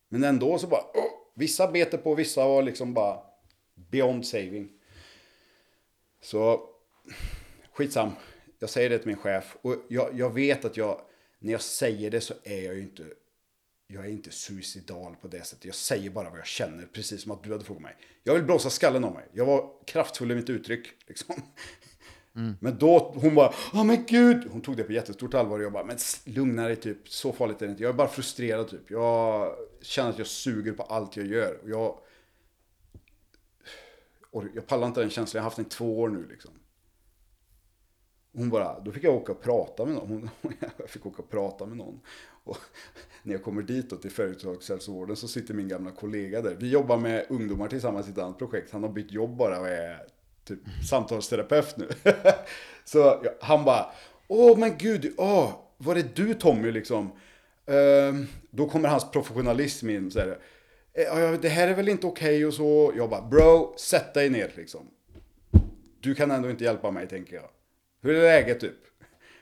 [0.09, 3.19] Men ändå så bara, oh, vissa beter på, vissa var liksom bara
[3.75, 4.69] beyond saving.
[6.27, 6.61] Så
[7.73, 8.11] skitsam.
[8.59, 9.57] Jag säger det till min chef.
[9.61, 11.01] Och jag, jag vet att jag,
[11.39, 13.03] när jag säger det så är jag ju inte
[13.87, 15.65] jag är inte suicidal på det sättet.
[15.65, 17.95] Jag säger bara vad jag känner, precis som att du hade frågat mig.
[18.23, 19.25] Jag vill blåsa skallen av mig.
[19.33, 20.87] Jag var kraftfull i mitt uttryck.
[21.07, 21.35] Liksom.
[22.35, 22.55] Mm.
[22.59, 24.47] Men då, hon bara, åh men gud.
[24.51, 27.09] Hon tog det på jättestort allvar och jag bara, men lugna dig typ.
[27.09, 27.83] Så farligt är det inte.
[27.83, 28.91] Jag är bara frustrerad typ.
[28.91, 31.59] Jag känner att jag suger på allt jag gör.
[31.63, 31.99] Och jag,
[34.55, 36.51] jag pallar inte den känslan, jag har haft den i två år nu liksom.
[38.33, 40.29] Hon bara, då fick jag åka och prata med någon.
[40.41, 41.99] Hon, jag fick åka och prata med någon.
[42.43, 42.57] Och
[43.23, 46.55] när jag kommer dit då till företagshälsovården så sitter min gamla kollega där.
[46.59, 48.71] Vi jobbar med ungdomar tillsammans i ett annat projekt.
[48.71, 50.07] Han har bytt jobb bara och är
[50.43, 50.59] typ
[50.89, 51.89] samtalsterapeut nu.
[52.85, 53.85] så ja, han bara,
[54.27, 57.11] åh men gud, åh, var det du Tommy liksom?
[57.65, 60.11] Ehm, då kommer hans professionalism in.
[60.11, 60.39] Så här,
[60.97, 62.93] Eh, det här är väl inte okej och så.
[62.95, 64.87] Jag bara, bro, sätt dig ner liksom.
[65.99, 67.49] Du kan ändå inte hjälpa mig, tänker jag.
[68.01, 68.77] Hur är läget typ?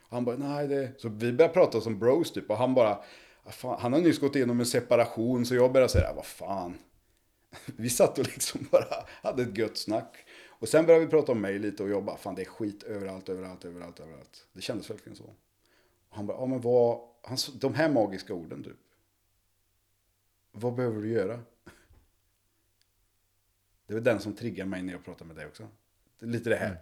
[0.10, 0.92] Han bara, nej det...
[0.98, 2.50] Så vi började prata som bros typ.
[2.50, 3.00] Och han bara,
[3.44, 5.46] ah, fan, han har nyss gått igenom en separation.
[5.46, 6.78] Så jag började säga, vad fan.
[7.66, 10.16] Vi satt och liksom bara hade ett gött snack.
[10.60, 12.84] Och sen började vi prata om mig lite och jag bara, fan det är skit
[12.84, 14.48] överallt, överallt, överallt, överallt.
[14.54, 15.24] Det kändes verkligen så.
[16.10, 18.78] Och han bara, ja men vad, han, de här magiska orden typ.
[20.58, 21.40] Vad behöver du göra?
[23.88, 25.68] Det väl den som triggar mig när jag pratar med dig också.
[26.20, 26.82] Lite det här.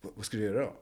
[0.00, 0.76] Vad, vad ska du göra då?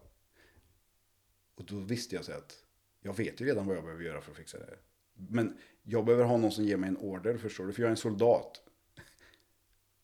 [1.55, 2.65] Och då visste jag så att
[3.01, 4.79] jag vet ju redan vad jag behöver göra för att fixa det här.
[5.15, 7.73] Men jag behöver ha någon som ger mig en order, förstår du?
[7.73, 8.63] För jag är en soldat.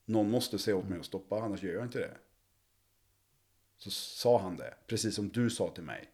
[0.05, 2.17] Någon måste säga åt mig att stoppa, annars gör jag inte det.
[3.77, 6.13] Så sa han det, precis som du sa till mig.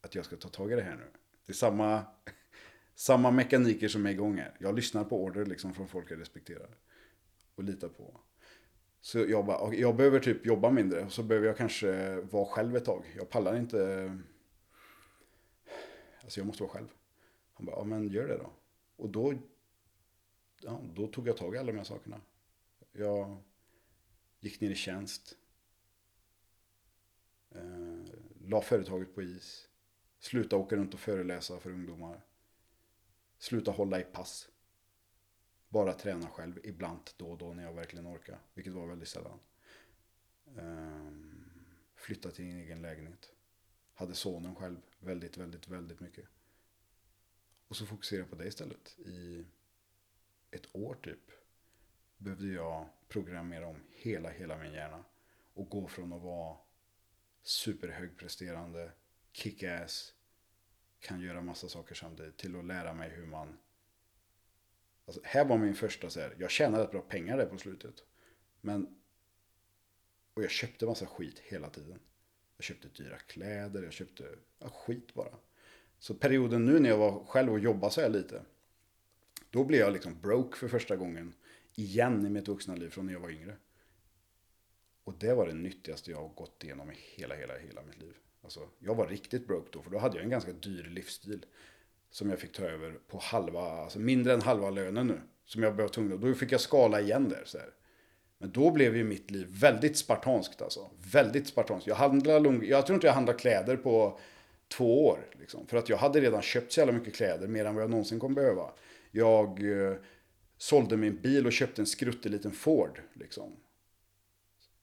[0.00, 1.06] Att jag ska ta tag i det här nu.
[1.46, 2.04] Det är samma,
[3.00, 4.56] samma mekaniker som är igång här.
[4.58, 6.76] Jag lyssnar på order liksom från folk jag respekterar.
[7.54, 8.20] Och litar på.
[9.00, 11.04] Så jag bara, jag behöver typ jobba mindre.
[11.04, 13.04] Och så behöver jag kanske vara själv ett tag.
[13.16, 14.18] Jag pallar inte.
[16.22, 16.88] Alltså jag måste vara själv.
[17.52, 18.52] Han bara, ja men gör det då.
[18.96, 19.34] Och då,
[20.60, 22.20] ja, då tog jag tag i alla de här sakerna.
[22.92, 23.36] Jag
[24.40, 25.36] gick ner i tjänst.
[27.50, 28.04] Eh,
[28.40, 29.68] la företaget på is.
[30.18, 32.24] Sluta åka runt och föreläsa för ungdomar.
[33.40, 34.48] Sluta hålla i pass.
[35.68, 38.38] Bara träna själv ibland då och då när jag verkligen orkar.
[38.54, 39.38] Vilket var väldigt sällan.
[40.58, 41.44] Ehm,
[41.94, 43.32] flytta till en egen lägenhet.
[43.94, 46.28] Hade sonen själv väldigt, väldigt, väldigt mycket.
[47.68, 48.98] Och så fokusera på det istället.
[48.98, 49.46] I
[50.50, 51.30] ett år typ
[52.16, 55.04] behövde jag programmera om hela, hela min hjärna.
[55.54, 56.56] Och gå från att vara
[57.42, 58.92] superhögpresterande,
[59.32, 60.14] kick-ass,
[61.00, 63.58] kan göra massa saker samtidigt till att lära mig hur man...
[65.06, 67.94] Alltså, här var min första så här, jag tjänade rätt bra pengar där på slutet.
[68.60, 68.96] Men...
[70.34, 72.00] Och jag köpte massa skit hela tiden.
[72.56, 74.24] Jag köpte dyra kläder, jag köpte
[74.58, 75.34] ja, skit bara.
[75.98, 78.42] Så perioden nu när jag var själv och jobbade så här lite.
[79.50, 81.34] Då blev jag liksom broke för första gången
[81.74, 83.56] igen i mitt vuxna liv från när jag var yngre.
[85.04, 88.14] Och det var det nyttigaste jag har gått igenom i hela, hela, hela mitt liv.
[88.42, 91.44] Alltså, jag var riktigt broke då, för då hade jag en ganska dyr livsstil.
[92.10, 95.20] Som jag fick ta över på halva, alltså mindre än halva lönen nu.
[95.44, 97.42] Som jag var tvungen, då fick jag skala igen där.
[97.44, 97.70] Så här.
[98.38, 100.90] Men då blev ju mitt liv väldigt spartanskt alltså.
[101.12, 101.86] Väldigt spartanskt.
[101.86, 104.20] Jag, handlade, lång- jag tror inte jag handlade kläder på
[104.68, 105.26] två år.
[105.40, 105.66] Liksom.
[105.66, 108.20] För att jag hade redan köpt så jävla mycket kläder, mer än vad jag någonsin
[108.20, 108.70] kommer behöva.
[109.10, 109.96] Jag eh,
[110.58, 113.00] sålde min bil och köpte en skruttig liten Ford.
[113.12, 113.56] Liksom.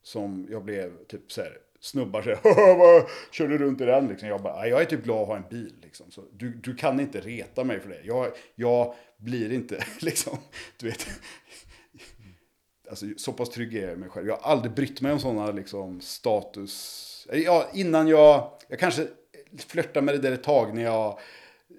[0.02, 4.08] Som jag blev typ så här, snubbar så här, vad kör du runt i den?
[4.08, 4.30] Liksom.
[4.30, 5.74] Jag bara, jag är typ glad att ha en bil.
[5.82, 6.12] Liksom.
[6.12, 8.02] Så du, du kan inte reta mig för det.
[8.04, 10.38] Jag, jag blir inte, liksom,
[10.78, 11.08] du vet.
[12.90, 14.28] Alltså, så pass trygg är jag i mig själv.
[14.28, 17.28] Jag har aldrig brytt mig om sådana liksom, status.
[17.32, 19.08] Eh, ja, innan jag, jag kanske
[19.68, 21.20] flörtade med det där ett tag när jag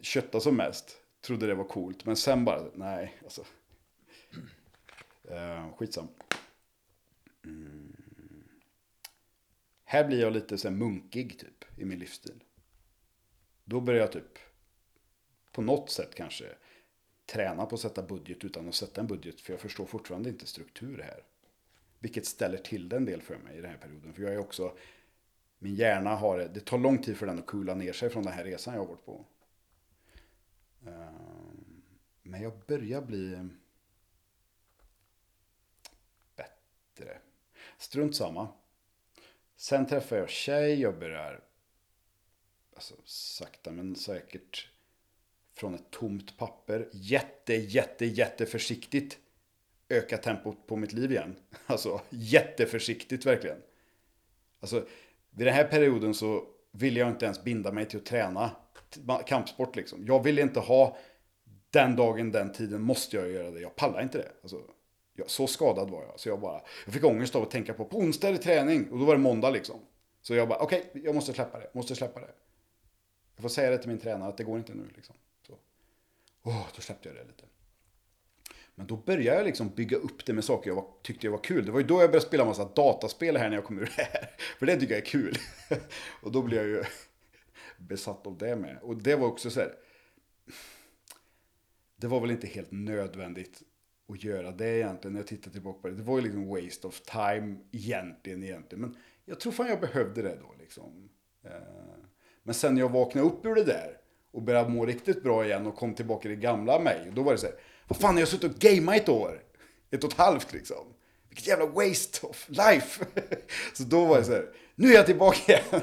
[0.02, 0.96] köttade som mest.
[1.26, 2.04] Trodde det var coolt.
[2.04, 3.44] Men sen bara, nej, alltså.
[5.30, 6.08] Eh, skitsam.
[7.44, 7.77] Mm.
[9.90, 12.44] Här blir jag lite så munkig typ i min livsstil.
[13.64, 14.38] Då börjar jag typ
[15.52, 16.44] på något sätt kanske
[17.26, 19.40] träna på att sätta budget utan att sätta en budget.
[19.40, 21.24] För jag förstår fortfarande inte struktur här.
[21.98, 24.12] Vilket ställer till det en del för mig i den här perioden.
[24.12, 24.76] För jag är också,
[25.58, 28.32] min hjärna har, det tar lång tid för den att kula ner sig från den
[28.32, 29.24] här resan jag har varit på.
[30.86, 31.82] Ehm,
[32.22, 33.48] men jag börjar bli
[36.36, 37.18] bättre.
[37.78, 38.48] Strunt samma.
[39.60, 41.40] Sen träffade jag tjej, jag börjar
[42.74, 44.68] alltså, sakta men säkert
[45.54, 46.88] från ett tomt papper.
[46.92, 49.18] Jätte, jätte, jätte försiktigt
[49.88, 51.36] öka tempot på mitt liv igen.
[51.66, 53.62] Alltså jätteförsiktigt verkligen.
[54.60, 54.86] Alltså
[55.30, 58.50] vid den här perioden så ville jag inte ens binda mig till att träna
[59.26, 60.06] kampsport liksom.
[60.06, 60.98] Jag ville inte ha
[61.70, 63.60] den dagen, den tiden måste jag göra det.
[63.60, 64.32] Jag pallar inte det.
[64.42, 64.62] Alltså,
[65.18, 66.20] Ja, så skadad var jag.
[66.20, 68.90] Så jag bara, jag fick ångest av att tänka på, på onsdag är det träning.
[68.90, 69.80] Och då var det måndag liksom.
[70.22, 71.70] Så jag bara, okej, okay, jag måste släppa det.
[71.74, 72.30] Måste släppa det.
[73.36, 75.16] Jag får säga det till min tränare att det går inte nu liksom.
[75.46, 75.52] Så.
[76.42, 77.44] Oh, då släppte jag det lite.
[78.74, 81.44] Men då började jag liksom bygga upp det med saker jag var, tyckte jag var
[81.44, 81.66] kul.
[81.66, 84.02] Det var ju då jag började spela massa dataspel här när jag kom ur det
[84.02, 84.30] här.
[84.58, 85.38] För det tycker jag är kul.
[86.22, 86.84] och då blev jag ju
[87.76, 88.78] besatt av det med.
[88.82, 89.74] Och det var också så här.
[91.96, 93.62] Det var väl inte helt nödvändigt
[94.12, 95.94] att göra det egentligen när jag tittar tillbaka på det.
[95.94, 98.80] Det var ju liksom waste of time egentligen, egentligen.
[98.80, 101.08] Men jag tror fan jag behövde det då liksom.
[101.44, 101.50] Eh,
[102.42, 103.96] men sen när jag vaknade upp ur det där
[104.30, 107.12] och började må riktigt bra igen och kom tillbaka i det gamla mig.
[107.14, 107.54] Då var det så här,
[107.88, 109.42] vad fan har jag suttit och gameat ett år?
[109.90, 110.86] Ett och ett halvt liksom.
[111.28, 113.04] Vilket jävla waste of life.
[113.74, 115.82] så då var det så här, nu är jag tillbaka igen.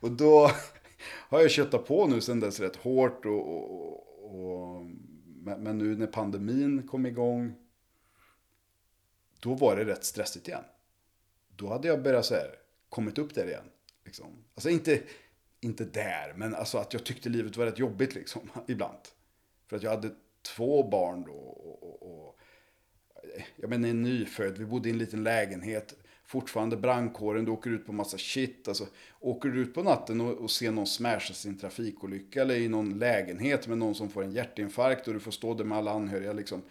[0.00, 0.50] och då
[1.28, 3.26] har jag köttat på nu sen dess rätt hårt.
[3.26, 4.86] Och, och, och,
[5.46, 7.54] men nu när pandemin kom igång,
[9.40, 10.64] då var det rätt stressigt igen.
[11.56, 13.70] Då hade jag börjat så här, kommit upp där igen.
[14.04, 14.26] Liksom.
[14.54, 15.02] Alltså inte,
[15.60, 18.98] inte där, men alltså att jag tyckte livet var rätt jobbigt liksom, ibland.
[19.66, 20.10] För att jag hade
[20.42, 21.32] två barn då.
[21.32, 22.38] Och, och, och
[23.56, 25.94] jag menar en nyfödd, vi bodde i en liten lägenhet.
[26.26, 28.68] Fortfarande brandkåren, du åker ut på massa shit.
[28.68, 28.86] Alltså,
[29.20, 32.98] åker du ut på natten och, och ser någon smasha sin trafikolycka eller i någon
[32.98, 36.32] lägenhet med någon som får en hjärtinfarkt och du får stå där med alla anhöriga.
[36.32, 36.62] Liksom.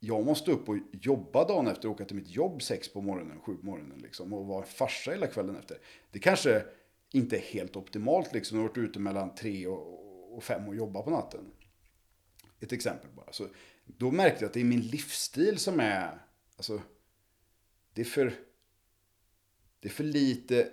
[0.00, 3.40] Jag måste upp och jobba dagen efter och åka till mitt jobb sex på morgonen,
[3.40, 5.78] sju på morgonen liksom, och vara farsa hela kvällen efter.
[6.10, 6.62] Det kanske
[7.12, 10.76] inte är helt optimalt liksom, att ha varit ute mellan tre och, och fem och
[10.76, 11.40] jobba på natten.
[12.60, 13.32] Ett exempel bara.
[13.32, 13.46] Så
[13.86, 16.18] då märkte jag att det är min livsstil som är,
[16.56, 16.80] alltså,
[17.94, 18.34] det är för,
[19.80, 20.70] det är för lite,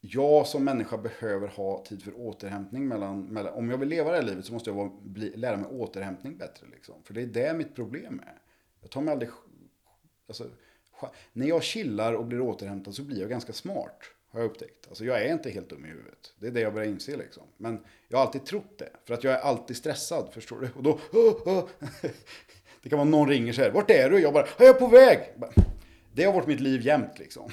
[0.00, 4.16] jag som människa behöver ha tid för återhämtning mellan, mellan om jag vill leva det
[4.16, 7.02] här livet så måste jag vara, bli, lära mig återhämtning bättre liksom.
[7.04, 8.42] För det är det mitt problem är.
[8.80, 9.30] Jag tar mig aldrig,
[10.28, 10.50] alltså,
[11.32, 14.02] när jag chillar och blir återhämtad så blir jag ganska smart.
[14.28, 14.88] Har jag upptäckt.
[14.88, 16.34] Alltså jag är inte helt dum i huvudet.
[16.38, 17.42] Det är det jag börjar inse liksom.
[17.56, 18.90] Men jag har alltid trott det.
[19.04, 20.68] För att jag är alltid stressad, förstår du?
[20.74, 20.98] Och då...
[21.12, 21.68] Oh, oh.
[22.82, 23.70] Det kan vara någon ringer så här.
[23.70, 24.18] Vart är du?
[24.18, 25.18] Jag bara, jag är på väg.
[26.14, 27.50] Det har varit mitt liv jämt liksom.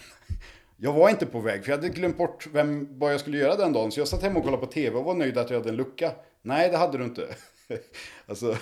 [0.78, 3.55] Jag var inte på väg, för jag hade glömt bort vem, vad jag skulle göra
[3.55, 3.91] den dagen.
[3.91, 5.76] Så jag satt hemma och kollade på tv och var nöjd att jag hade en
[5.76, 6.12] lucka.
[6.41, 7.36] Nej, det hade du inte.
[8.26, 8.57] alltså,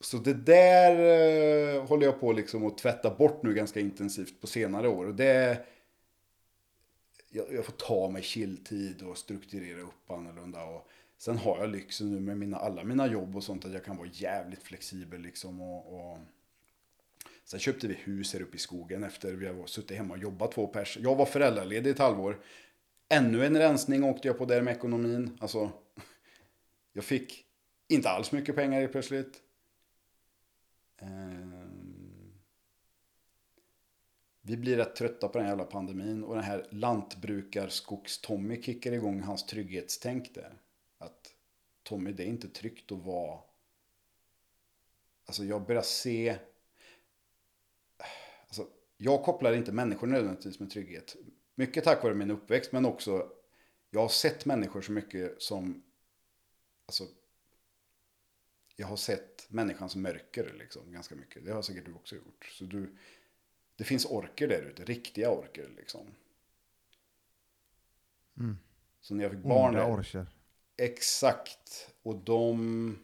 [0.00, 4.46] så det där eh, håller jag på liksom att tvätta bort nu ganska intensivt på
[4.46, 5.06] senare år.
[5.06, 5.66] Och det,
[7.30, 10.64] jag, jag får ta mig chilltid och strukturera upp annorlunda.
[10.64, 13.84] Och sen har jag lyxen nu med mina, alla mina jobb och sånt att jag
[13.84, 15.60] kan vara jävligt flexibel liksom.
[15.60, 16.18] Och, och
[17.44, 20.52] Sen köpte vi hus här uppe i skogen efter vi har suttit hemma och jobbat
[20.52, 20.98] två pers.
[21.00, 22.40] Jag var föräldraledig ett halvår.
[23.08, 25.38] Ännu en rensning åkte jag på där med ekonomin.
[25.40, 25.72] Alltså,
[26.92, 27.46] jag fick
[27.88, 29.42] inte alls mycket pengar plötsligt.
[30.98, 32.32] Ehm,
[34.42, 39.46] vi blir rätt trötta på den jävla pandemin och den här lantbrukarskogs-Tommy kickar igång hans
[39.46, 40.58] trygghetstänk där.
[40.98, 41.34] Att
[41.82, 43.40] Tommy, det är inte tryggt att vara...
[45.26, 46.38] Alltså jag börjar se
[49.02, 51.16] jag kopplar inte människor nödvändigtvis med trygghet.
[51.54, 53.32] Mycket tack vare min uppväxt, men också
[53.90, 55.82] jag har sett människor så mycket som...
[56.86, 57.04] Alltså,
[58.76, 61.44] jag har sett människans mörker liksom, ganska mycket.
[61.44, 62.44] Det har säkert du också gjort.
[62.44, 62.96] Så du,
[63.76, 66.06] det finns orker där ute, riktiga orker liksom.
[68.38, 68.58] Mm.
[69.00, 69.74] Så när jag fick barn...
[69.74, 70.26] Onda orcher.
[70.76, 71.94] Exakt.
[72.02, 72.98] Och de...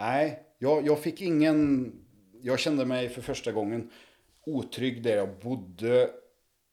[0.00, 1.92] Nej, jag, jag fick ingen
[2.42, 3.90] jag kände mig för första gången
[4.44, 6.10] otrygg där jag bodde.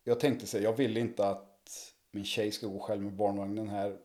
[0.03, 3.97] Jag tänkte så jag vill inte att min tjej ska gå själv med barnvagnen här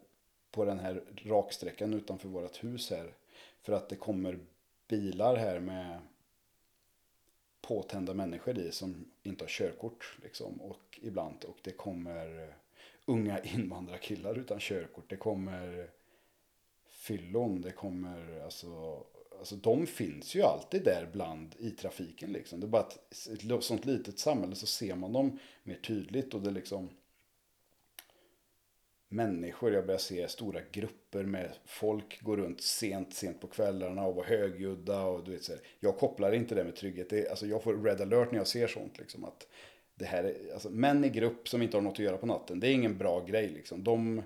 [0.50, 3.14] på den här raksträckan utanför vårt hus här.
[3.62, 4.38] För att det kommer
[4.88, 5.98] bilar här med
[7.60, 10.60] påtända människor i som inte har körkort liksom.
[10.60, 11.44] Och ibland.
[11.44, 12.54] Och det kommer
[13.04, 15.10] unga invandrarkillar utan körkort.
[15.10, 15.90] Det kommer
[16.86, 17.60] fyllon.
[17.60, 19.04] Det kommer alltså
[19.40, 22.60] alltså de finns ju alltid där bland i trafiken liksom.
[22.60, 26.34] Det är bara att i ett sånt litet samhälle så ser man dem mer tydligt
[26.34, 26.88] och det är liksom
[29.08, 34.14] människor, jag börjar se stora grupper med folk går runt sent, sent på kvällarna och
[34.14, 37.30] var högljudda och du vet så här, Jag kopplar inte det med trygghet, det är,
[37.30, 39.46] alltså jag får red alert när jag ser sånt liksom att
[39.94, 42.60] det här är, alltså män i grupp som inte har något att göra på natten,
[42.60, 43.84] det är ingen bra grej liksom.
[43.84, 44.22] De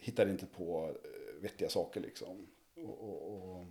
[0.00, 2.46] hittar inte på eh, vettiga saker liksom.
[2.74, 3.66] Och, och, och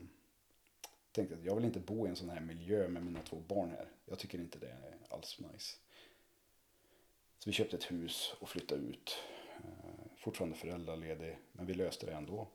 [1.12, 3.70] tänkte att jag vill inte bo i en sån här miljö med mina två barn
[3.70, 3.88] här.
[4.06, 5.78] Jag tycker inte det är alls nice.
[7.38, 9.18] Så vi köpte ett hus och flyttade ut.
[9.58, 12.48] Eh, fortfarande föräldraledig, men vi löste det ändå.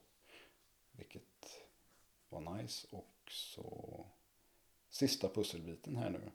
[0.92, 1.62] Vilket
[2.28, 2.86] var nice.
[2.90, 4.06] Och så
[4.90, 6.30] sista pusselbiten här nu.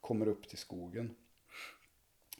[0.00, 1.16] Kommer upp till skogen.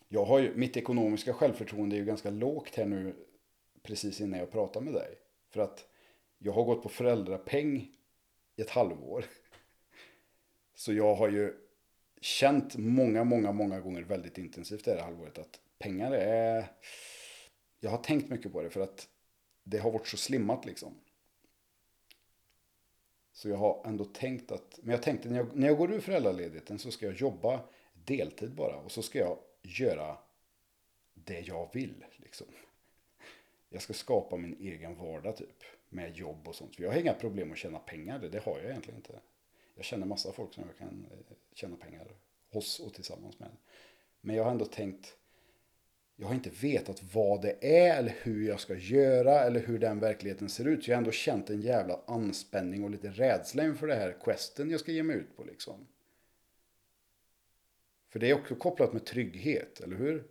[0.09, 3.26] Jag har ju, mitt ekonomiska självförtroende är ju ganska lågt här nu
[3.83, 5.18] precis innan jag pratar med dig.
[5.49, 5.89] För att
[6.39, 7.97] jag har gått på föräldrapeng
[8.63, 9.25] ett halvår.
[10.75, 11.55] Så jag har ju
[12.21, 16.73] känt många, många, många gånger väldigt intensivt det här halvåret att pengar är...
[17.81, 19.09] Jag har tänkt mycket på det för att
[19.65, 21.01] det har varit så slimmat liksom.
[23.33, 26.01] Så jag har ändå tänkt att, men jag tänkte när jag, när jag går ur
[26.01, 27.61] föräldraledigheten så ska jag jobba
[27.93, 30.19] deltid bara och så ska jag göra
[31.15, 32.47] det jag vill liksom.
[33.69, 35.63] jag ska skapa min egen vardag typ.
[35.95, 36.76] Med jobb och sånt.
[36.76, 38.18] För jag har inga problem att tjäna pengar.
[38.18, 39.20] Det, det har jag egentligen inte.
[39.74, 42.07] Jag känner massa folk som jag kan eh, tjäna pengar
[42.51, 43.51] hos och tillsammans med.
[44.20, 45.16] Men jag har ändå tänkt.
[46.16, 50.01] Jag har inte vetat vad det är eller hur jag ska göra eller hur den
[50.01, 50.84] verkligheten ser ut.
[50.84, 54.70] Så jag har ändå känt en jävla anspänning och lite rädsla inför det här questen
[54.70, 55.86] jag ska ge mig ut på liksom.
[58.09, 60.24] För det är också kopplat med trygghet, eller hur?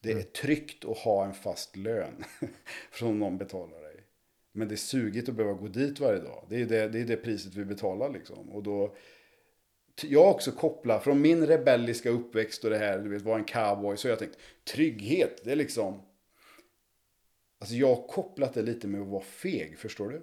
[0.00, 2.24] Det är tryggt att ha en fast lön
[2.98, 3.83] som någon betalar dig.
[4.56, 6.46] Men det är sugigt att behöva gå dit varje dag.
[6.48, 8.50] Det är det, det, är det priset vi betalar liksom.
[8.50, 8.96] Och då,
[10.02, 13.96] jag också kopplar från min rebelliska uppväxt och det här, du vet, vara en cowboy,
[13.96, 16.02] så har jag tänkt trygghet, det är liksom...
[17.58, 20.22] Alltså jag har kopplat det lite med att vara feg, förstår du?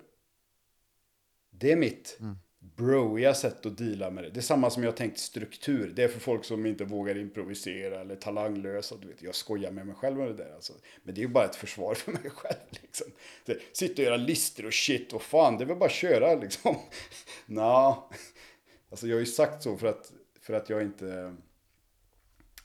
[1.50, 4.30] Det är mitt mm broiga sätt att deala med det.
[4.30, 5.94] Det är samma som jag tänkt struktur.
[5.96, 8.96] Det är för folk som inte vågar improvisera eller talanglösa.
[8.98, 10.54] Du vet, jag skojar med mig själv med det där.
[10.54, 10.74] Alltså.
[11.04, 12.60] Men det är ju bara ett försvar för mig själv.
[12.70, 13.08] Liksom.
[13.74, 16.76] Sitta och göra listor och shit och fan, det är väl bara att köra liksom.
[17.46, 18.10] Nå.
[18.90, 21.36] Alltså jag har ju sagt så för att, för att jag inte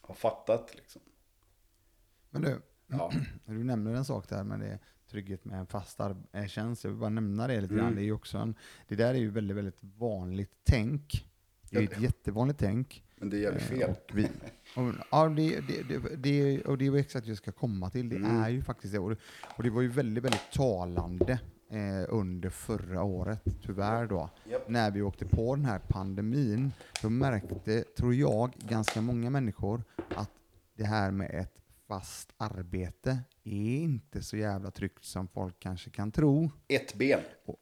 [0.00, 1.02] har fattat liksom.
[2.30, 3.12] Men du, ja.
[3.44, 4.78] du nämner en sak där med det
[5.16, 6.84] trygghet med en fast eh, tjänst.
[6.84, 7.86] Jag vill bara nämna det lite grann.
[7.86, 7.96] Mm.
[7.96, 8.54] Det, är också en,
[8.88, 11.26] det där är ju väldigt, väldigt vanligt tänk.
[11.70, 13.04] Det är ett jättevanligt tänk.
[13.16, 13.90] Men det är jävligt fel.
[13.90, 14.28] Och vi,
[14.76, 18.08] och, ja, det, det, det, och det är exakt det jag ska komma till.
[18.08, 18.42] Det mm.
[18.42, 18.98] är ju faktiskt det.
[18.98, 19.16] Och, det.
[19.56, 21.38] och det var ju väldigt, väldigt talande
[21.70, 24.68] eh, under förra året, tyvärr då, yep.
[24.68, 26.72] när vi åkte på den här pandemin.
[27.02, 29.84] Då märkte, tror jag, ganska många människor
[30.16, 30.30] att
[30.74, 36.12] det här med ett fast arbete är inte så jävla tryggt som folk kanske kan
[36.12, 36.50] tro.
[36.68, 37.20] Ett ben.
[37.44, 37.56] Och,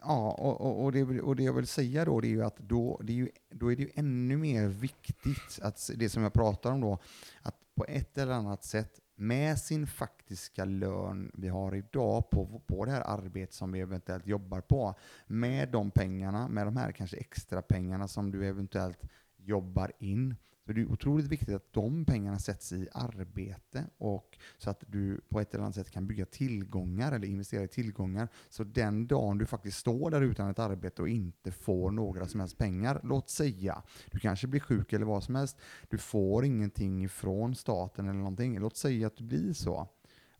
[0.00, 2.58] ja, och, och, och, det, och det jag vill säga då, det är ju att
[2.58, 6.32] då, det är ju, då är det ju ännu mer viktigt, att det som jag
[6.32, 6.98] pratar om då,
[7.42, 12.84] att på ett eller annat sätt med sin faktiska lön vi har idag på, på
[12.84, 14.94] det här arbetet som vi eventuellt jobbar på,
[15.26, 19.02] med de pengarna, med de här kanske extra pengarna som du eventuellt
[19.36, 20.36] jobbar in,
[20.68, 25.20] så det är otroligt viktigt att de pengarna sätts i arbete och så att du
[25.28, 28.28] på ett eller annat sätt kan bygga tillgångar eller investera i tillgångar.
[28.48, 32.40] Så den dagen du faktiskt står där utan ett arbete och inte får några som
[32.40, 35.56] helst pengar, låt säga, du kanske blir sjuk eller vad som helst,
[35.88, 39.88] du får ingenting från staten eller någonting, låt säga att det blir så.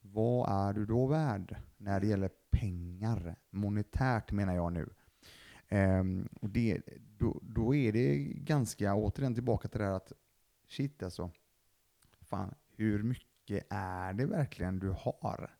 [0.00, 3.36] Vad är du då värd när det gäller pengar?
[3.50, 4.88] Monetärt menar jag nu.
[5.70, 6.80] Um, och det,
[7.18, 10.12] då, då är det ganska, återigen tillbaka till det här att
[10.68, 11.30] shit alltså,
[12.20, 15.50] fan, hur mycket är det verkligen du har?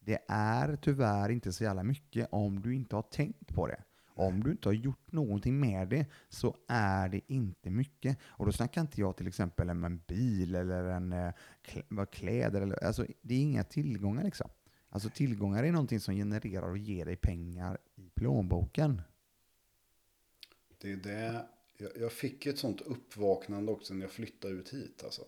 [0.00, 3.82] Det är tyvärr inte så jävla mycket om du inte har tänkt på det.
[4.18, 8.18] Om du inte har gjort någonting med det så är det inte mycket.
[8.24, 12.60] Och då snackar inte jag till exempel om en bil eller en eh, kläder.
[12.60, 14.50] Eller, alltså, det är inga tillgångar liksom.
[14.88, 19.02] Alltså tillgångar är någonting som genererar och ger dig pengar i plånboken.
[20.86, 21.46] Det är det.
[22.00, 25.04] Jag, fick ett sånt uppvaknande också när jag flyttade ut hit.
[25.04, 25.22] Alltså.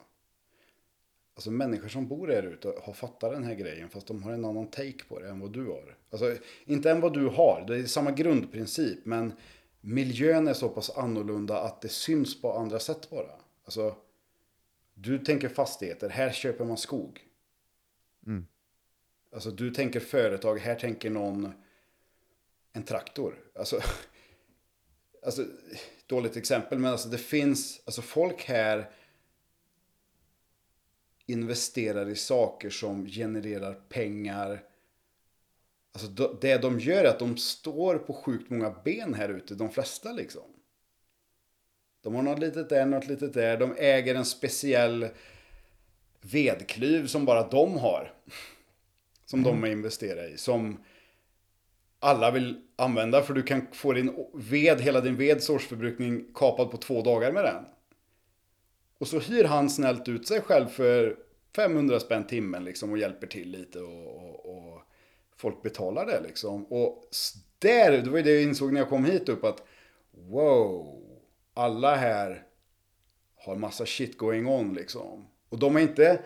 [1.34, 4.44] Alltså människor som bor här ute har fattat den här grejen fast de har en
[4.44, 5.96] annan take på det än vad du har.
[6.10, 9.32] Alltså inte än vad du har, det är samma grundprincip men
[9.80, 13.32] miljön är så pass annorlunda att det syns på andra sätt bara.
[13.64, 13.96] Alltså
[14.94, 17.26] du tänker fastigheter, här köper man skog.
[18.26, 18.46] Mm.
[19.32, 21.52] Alltså du tänker företag, här tänker någon
[22.72, 23.34] en traktor.
[23.54, 23.80] Alltså
[25.24, 25.44] alltså,
[26.06, 28.90] dåligt exempel, men alltså det finns, alltså folk här
[31.26, 34.62] investerar i saker som genererar pengar.
[35.92, 36.08] Alltså
[36.40, 40.12] det de gör är att de står på sjukt många ben här ute, de flesta
[40.12, 40.42] liksom.
[42.02, 43.56] De har något litet där, något litet där.
[43.56, 45.08] De äger en speciell
[46.20, 48.14] vedklyv som bara de har.
[49.26, 49.60] Som mm.
[49.60, 50.38] de investerar i.
[50.38, 50.84] Som
[52.00, 56.76] alla vill använda för du kan få din ved, hela din veds årsförbrukning kapad på
[56.76, 57.64] två dagar med den.
[58.98, 61.16] Och så hyr han snällt ut sig själv för
[61.56, 64.82] 500 spänn timmen liksom och hjälper till lite och, och, och
[65.36, 66.64] folk betalar det liksom.
[66.66, 67.08] Och
[67.58, 69.62] där, det var ju det jag insåg när jag kom hit upp att
[70.10, 71.02] wow,
[71.54, 72.42] alla här
[73.36, 75.28] har massa shit going on liksom.
[75.48, 76.20] Och de är inte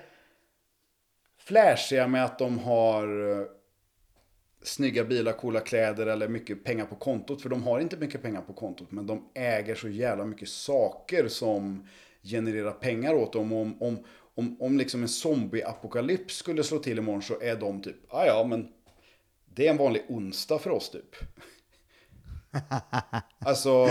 [1.39, 3.47] flashiga med att de har eh,
[4.63, 7.43] snygga bilar, coola kläder eller mycket pengar på kontot.
[7.43, 8.91] För de har inte mycket pengar på kontot.
[8.91, 11.89] Men de äger så jävla mycket saker som
[12.23, 13.53] genererar pengar åt dem.
[13.53, 14.05] Om, om,
[14.35, 18.27] om, om liksom en zombie-apokalyps skulle slå till imorgon så är de typ, ja ah,
[18.27, 18.69] ja men
[19.55, 21.17] det är en vanlig onsdag för oss typ.
[23.39, 23.89] alltså,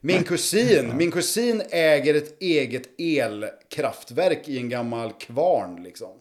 [0.00, 6.18] min kusin, min kusin äger ett eget elkraftverk i en gammal kvarn liksom.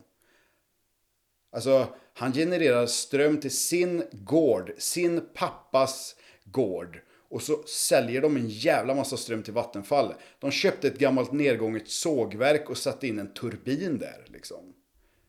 [1.52, 1.88] Alltså,
[2.22, 6.16] han genererar ström till sin gård, sin pappas
[6.46, 7.02] gård.
[7.30, 10.14] Och så säljer de en jävla massa ström till Vattenfall.
[10.40, 14.26] De köpte ett gammalt nedgånget sågverk och satte in en turbin där.
[14.28, 14.74] Liksom.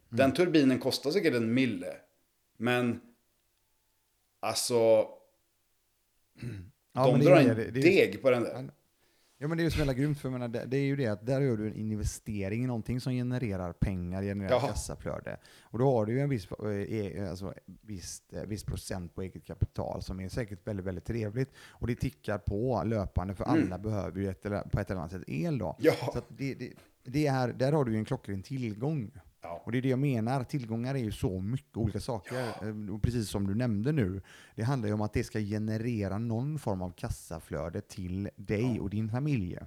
[0.08, 1.96] Den turbinen kostar säkert en mille.
[2.56, 3.00] Men
[4.40, 4.76] alltså,
[6.92, 7.70] Ja, de men drar en det.
[7.70, 8.70] Det deg på den där.
[9.42, 11.06] Ja men det är ju så jävla grymt för menar, det, det är ju det
[11.06, 14.68] att där gör du en investering i någonting som genererar pengar, genererar Jaha.
[14.68, 15.36] kassaflöde.
[15.62, 19.22] Och då har du ju en viss, eh, eh, alltså, viss, eh, viss procent på
[19.22, 21.50] eget kapital som är säkert väldigt, väldigt trevligt.
[21.68, 25.24] Och det tickar på löpande för alla behöver ju ett, på ett eller annat sätt
[25.26, 25.76] el då.
[25.78, 25.92] Ja.
[26.14, 26.72] Så det, det,
[27.04, 29.10] det är, där har du ju en klockren tillgång.
[29.42, 29.62] Ja.
[29.64, 32.36] Och det är det jag menar, tillgångar är ju så mycket olika saker.
[32.62, 34.22] Eh, Och precis som du nämnde nu,
[34.54, 38.90] det handlar ju om att det ska generera någon form av kassaflöde till dig och
[38.90, 39.58] din familj.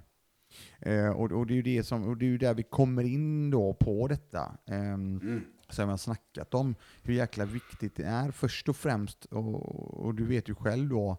[0.78, 3.50] Eh, och, och, det är ju det som, och det är där vi kommer in
[3.50, 4.58] då på detta.
[4.66, 5.20] ehm,
[5.68, 8.30] Som jag har snackat om, hur jäkla viktigt det är.
[8.30, 11.16] Först och främst, och, och du vet ju själv då,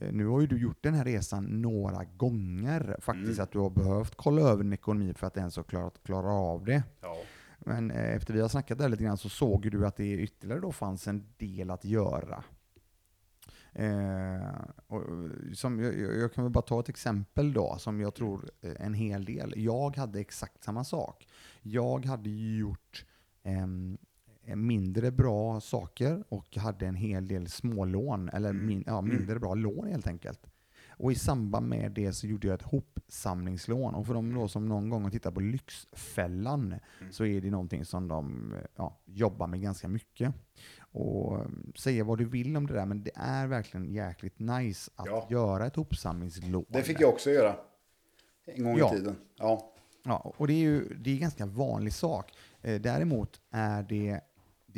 [0.00, 3.70] eh, nu har ju du gjort den här resan några gånger faktiskt, att du har
[3.70, 6.82] behövt kolla över din ekonomi för att ens ha klarat, klara av det.
[7.00, 7.16] Ja.
[7.58, 10.60] Men eh, efter vi har snackat där lite grann så såg du att det ytterligare
[10.60, 12.44] då fanns en del att göra.
[13.72, 18.14] Eh, och, och, som, jag, jag kan väl bara ta ett exempel då, som jag
[18.14, 19.52] tror eh, en hel del.
[19.56, 21.28] Jag hade exakt samma sak.
[21.62, 23.04] Jag hade gjort
[23.42, 23.98] ehm,
[24.54, 29.88] mindre bra saker och hade en hel del smålån, eller min, ja, mindre bra lån
[29.88, 30.46] helt enkelt.
[30.98, 33.94] Och i samband med det så gjorde jag ett hopsamlingslån.
[33.94, 36.74] Och för de då som någon gång har tittat på Lyxfällan
[37.10, 40.34] så är det någonting som de ja, jobbar med ganska mycket.
[40.80, 44.90] Och eh, säga vad du vill om det där, men det är verkligen jäkligt nice
[44.96, 45.26] att Ja.
[45.30, 46.64] göra ett hopsamlingslån.
[46.68, 47.56] Det fick jag också göra.
[48.46, 48.92] En gång Ja.
[48.94, 49.16] i tiden.
[49.38, 49.72] Ja.
[50.04, 52.32] Ja, och det är ju det är en ganska vanlig sak.
[52.62, 54.20] Eh, däremot är det,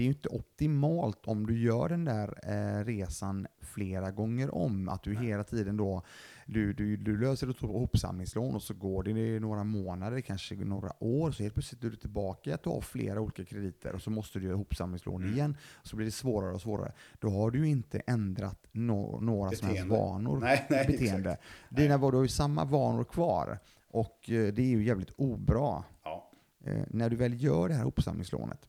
[0.00, 4.88] det är ju inte optimalt om du gör den där eh, resan flera gånger om.
[4.88, 6.02] Att du hela tiden då,
[6.46, 11.30] du, du, du löser ett hopsamlingslån och så går det några månader, kanske några år,
[11.30, 14.38] så helt plötsligt är du tillbaka att du har flera olika krediter och så måste
[14.38, 15.34] du göra hopsamlingslån Mm.
[15.34, 15.56] igen.
[15.82, 16.92] Så blir det svårare och svårare.
[17.18, 20.40] Då har du ju inte ändrat no, några som helst vanor.
[20.40, 21.30] Nej, nej, beteende.
[21.30, 21.76] exakt.
[21.76, 23.58] Dina du har ju samma vanor kvar.
[23.88, 25.84] Och eh, det är ju jävligt obra.
[26.04, 26.30] Ja.
[26.64, 28.66] Eh, när du väl gör det här uppsamlingslånet,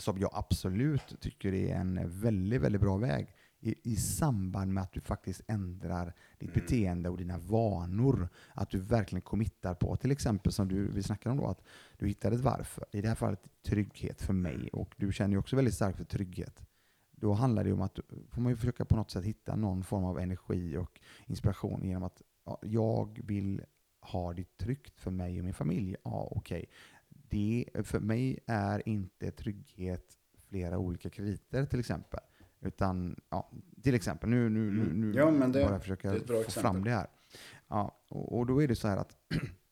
[0.00, 4.92] som jag absolut tycker är en väldigt, väldigt bra väg, i, i samband med att
[4.92, 8.28] du faktiskt ändrar ditt beteende och dina vanor.
[8.54, 11.62] Att du verkligen committar på, till exempel som du, vi snackade om då, att
[11.98, 12.84] du hittar ett varför.
[12.92, 16.04] I det här fallet trygghet för mig och du känner ju också väldigt starkt för
[16.04, 16.62] trygghet.
[17.12, 17.98] Då handlar det om att
[18.28, 22.02] får man ju försöka på något sätt hitta någon form av energi och inspiration genom
[22.02, 23.62] att ja, jag vill
[24.00, 25.96] ha det tryggt för mig och min familj.
[26.04, 26.66] Ja, okej.
[27.30, 30.04] Det för mig är inte trygghet
[30.48, 32.20] flera olika krediter till exempel.
[32.60, 33.50] Utan, ja,
[33.82, 35.12] till exempel, nu, nu, nu, nu Mm.
[35.16, 36.62] Ja, men det- bara försöka det få exempel.
[36.62, 37.06] fram det här.
[37.68, 39.16] Ja, och, och då är det så här att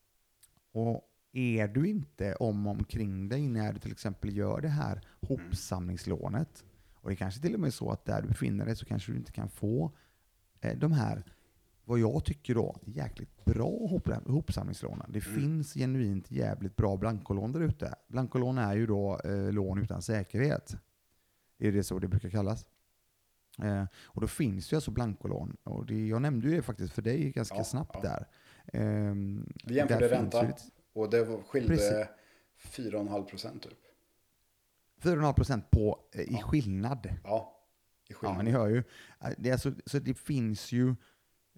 [0.71, 6.65] och är du inte om omkring dig när du till exempel gör det här hopsamlingslånet,
[6.93, 9.11] och det kanske till och med är så att där du befinner dig så kanske
[9.11, 9.91] du inte kan få
[10.61, 11.23] eh, de här,
[11.89, 15.11] vad jag tycker då, jäkligt bra hop- hopsamlingslånen.
[15.11, 17.95] Det finns genuint jävligt bra blankolån där ute.
[18.07, 20.75] Blankolån är ju då eh, lån utan säkerhet.
[21.59, 22.65] Är det så det brukar kallas.
[23.63, 25.57] Eh, och då finns ju alltså blankolån.
[25.63, 28.01] Och det, jag nämnde ju det faktiskt för dig ganska Ja, snabbt ja.
[28.01, 28.27] där.
[28.73, 30.47] Ehm, Vi jämförde där ränta.
[30.47, 32.07] ett- Och det skilde Precis.
[32.57, 33.77] 4,5 procent typ.
[35.01, 36.37] 4,5 procent på, eh, i Ja.
[36.47, 37.09] skillnad.
[37.23, 37.55] Ja.
[38.09, 38.45] I Ja, skillnad.
[38.45, 38.77] ni hör ju.
[39.21, 40.95] Eh, Det, är alltså, så det finns ju,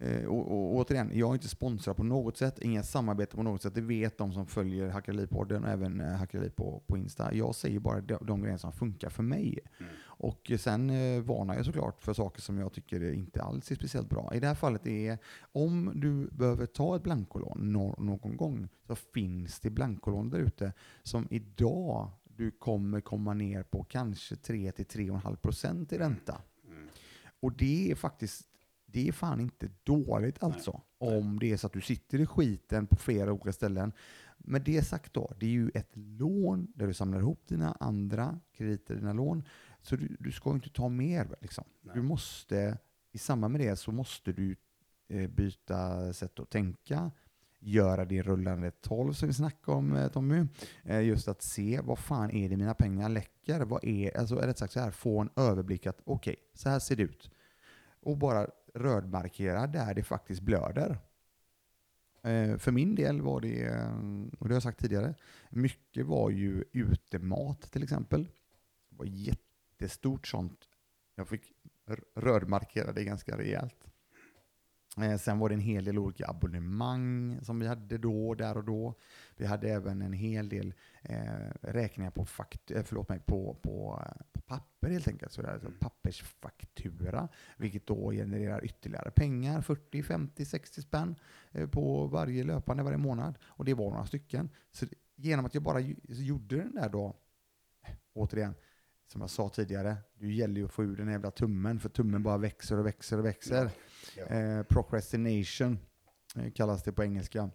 [0.01, 3.61] eh, och, och, återigen, jag är inte sponsrad på något sätt, inga samarbete på något
[3.61, 3.75] sätt.
[3.75, 7.33] Det vet de som följer Hackerli-podden och även eh, Hackerli på, på Insta.
[7.33, 9.59] Jag säger bara de, de grejer som funkar för mig.
[9.79, 9.91] Mm.
[10.03, 14.09] Och sen eh, varnar jag såklart för saker som jag tycker inte alls är speciellt
[14.09, 14.31] bra.
[14.33, 15.17] I det här fallet är,
[15.51, 20.73] om du behöver ta ett blankolån nå- någon gång, så finns det blankolån där ute
[21.03, 26.41] som idag du kommer komma ner på kanske 3-3,5 procent i ränta.
[26.67, 26.87] Mm.
[27.39, 28.47] Och det är faktiskt,
[28.91, 30.81] det är fan inte dåligt alltså.
[30.97, 33.93] Om det är så att du sitter i skiten på flera olika ställen.
[34.37, 38.39] Med det sagt då, det är ju ett lån där du samlar ihop dina andra
[38.53, 39.43] krediter, dina lån.
[39.81, 41.35] Så du, du ska ju inte ta mer.
[41.41, 41.63] Liksom.
[41.93, 42.77] Du måste,
[43.11, 44.55] i samband med det så måste du
[45.07, 47.11] eh, byta sätt att tänka,
[47.61, 50.45] göra det rullande 12 som vi snackade om eh, Tommy.
[50.83, 53.59] Eh, just att se vad fan är det mina pengar läcker?
[53.59, 56.95] Vad är, alltså rätt sagt så här, få en överblick att okej, så här ser
[56.95, 57.31] det ut.
[58.03, 60.97] Och bara rödmarkera där det faktiskt blöder.
[62.23, 63.95] Eh, för min del var det, eh,
[64.39, 65.15] och det har jag sagt tidigare,
[65.49, 68.23] mycket var ju utemat till exempel.
[68.89, 70.67] Det var jättestort sånt.
[71.15, 71.53] Jag fick
[72.15, 73.87] rödmarkera det ganska rejält.
[74.97, 78.63] Eh, sen var det en hel del olika abonnemang som vi hade då, där och
[78.63, 78.95] då.
[79.37, 84.03] Vi hade även en hel del eh, räkningar på, fakt eh, förlåt mig, på, på,
[84.31, 85.31] på papper helt enkelt.
[85.31, 91.15] Så det är alltså pappersfaktura, vilket då genererar ytterligare pengar, 40, 50, 60 spänn
[91.51, 93.37] eh, på varje löpande varje månad.
[93.43, 94.49] Och det var några stycken.
[94.71, 94.85] Så
[95.15, 97.15] genom att jag bara gjorde den där då,
[98.13, 98.55] återigen,
[99.07, 102.23] som jag sa tidigare, det gäller ju att få ur den jävla tummen, för tummen
[102.23, 103.69] bara växer och växer och växer.
[104.17, 104.25] Ja.
[104.25, 105.79] Eh, procrastination
[106.35, 107.49] eh, kallas det på engelska.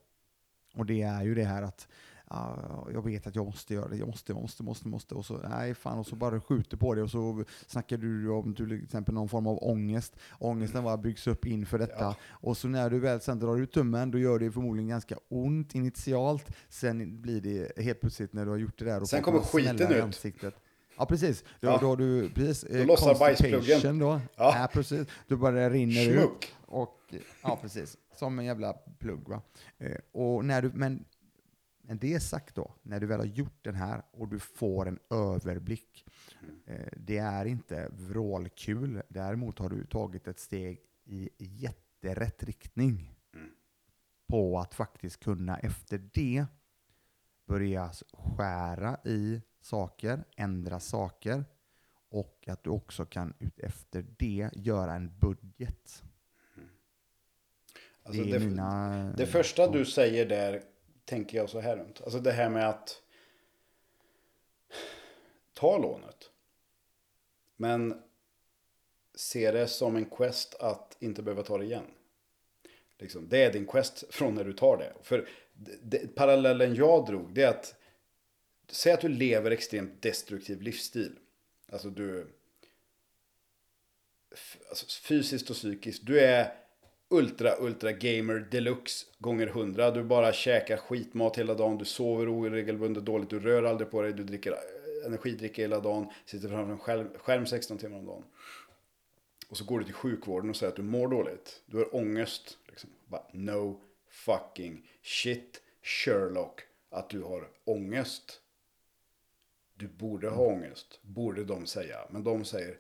[0.75, 1.89] Och det är ju det här att
[2.29, 5.39] ah, jag vet att jag måste göra det, jag måste, måste, måste, måste, och så
[5.49, 9.15] nej fan, och så bara skjuter på det och så snackar du om till exempel
[9.15, 10.17] någon form av ångest.
[10.39, 11.95] Ångesten bara byggs upp inför detta.
[12.05, 12.17] Ja.
[12.29, 15.75] Och så när du väl sen drar ut tummen, då gör det förmodligen ganska ont
[15.75, 16.47] initialt.
[16.69, 19.93] Sen blir det helt plötsligt när du har gjort det där och Sen kommer skiten
[19.93, 20.03] ut.
[20.03, 20.55] ansiktet.
[20.99, 21.79] Ja precis, då, Ja.
[21.81, 23.99] då har du precis, eh, Då lossar bajspluggen.
[23.99, 24.21] Då.
[24.37, 24.59] Ja.
[24.59, 24.69] Ja.
[24.73, 25.07] precis.
[25.29, 26.19] Då bara rinner ut.
[26.19, 26.55] Schmuck.
[26.67, 27.97] Och, ja, precis.
[28.17, 29.29] Som en jävla plugg.
[29.29, 29.43] Va?
[29.79, 31.05] Eh, och när du, men,
[31.89, 34.99] men det sagt då, när du väl har gjort den här och du får en
[35.11, 36.07] överblick.
[36.67, 39.03] Eh, det är inte vrålkul.
[39.09, 43.15] Däremot har du tagit ett steg i jätterätt riktning.
[43.35, 43.51] Mm.
[44.29, 46.47] På att faktiskt kunna efter det
[47.47, 51.45] börja skära i saker, ändra saker.
[52.09, 56.03] Och att du också kan efter det göra en budget.
[58.03, 59.13] Alltså det det, mina...
[59.17, 60.63] det första du säger där
[61.07, 62.01] tänker jag så här runt.
[62.01, 63.03] Alltså det här med att
[65.53, 66.31] ta lånet.
[67.57, 68.03] Men
[69.15, 71.87] se det som en quest att inte behöva ta det igen.
[72.99, 74.93] Liksom, det är din quest från när du tar det.
[75.03, 77.75] För det, det, parallellen jag drog det är att
[78.69, 81.19] säg att du lever extremt destruktiv livsstil.
[81.73, 82.33] Alltså du
[84.69, 86.07] alltså fysiskt och psykiskt.
[86.07, 86.66] Du är
[87.09, 89.91] ultra, ultra gamer deluxe gånger hundra.
[89.91, 91.79] Du bara käkar skitmat hela dagen.
[91.79, 93.31] Du sover oregelbundet dåligt.
[93.31, 94.13] Du rör aldrig på dig.
[94.13, 96.07] Du dricker eh, energidricka hela dagen.
[96.25, 98.25] Sitter framför en skärm, skärm 16 timmar om dagen.
[99.49, 101.63] Och så går du till sjukvården och säger att du mår dåligt.
[101.67, 102.59] Du har ångest.
[102.69, 102.91] Liksom.
[103.07, 103.81] Bara, no
[104.11, 108.41] fucking shit Sherlock att du har ångest.
[109.75, 111.99] Du borde ha ångest, borde de säga.
[112.11, 112.79] Men de säger,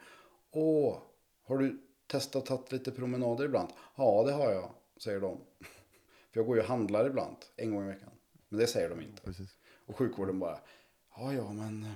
[0.50, 0.98] åh,
[1.44, 3.68] har du testat att ta lite promenader ibland?
[3.96, 5.40] Ja, det har jag, säger de.
[6.30, 8.10] För jag går ju och handlar ibland, en gång i veckan.
[8.48, 9.22] Men det säger de inte.
[9.22, 9.56] Precis.
[9.86, 10.60] Och sjukvården bara,
[11.16, 11.92] ja, ja, men eh,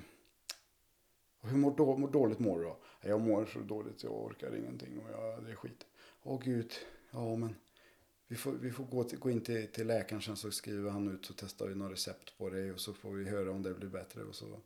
[1.42, 2.76] hur mår, då, mår dåligt mår du då?
[3.00, 5.86] Jag mår så dåligt, jag orkar ingenting och jag, det är skit.
[6.22, 6.72] Åh gud,
[7.10, 7.54] ja men
[8.30, 11.14] vi får, vi får gå, till, gå in till, till läkaren sen så skriver han
[11.14, 13.74] ut så testar vi några recept på dig och så får vi höra om det
[13.74, 14.60] blir bättre och så,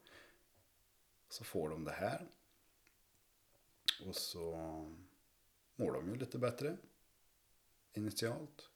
[1.28, 2.26] så får de det här.
[4.07, 4.55] Och så
[5.77, 6.77] mår de ju lite bättre
[7.93, 8.68] initialt.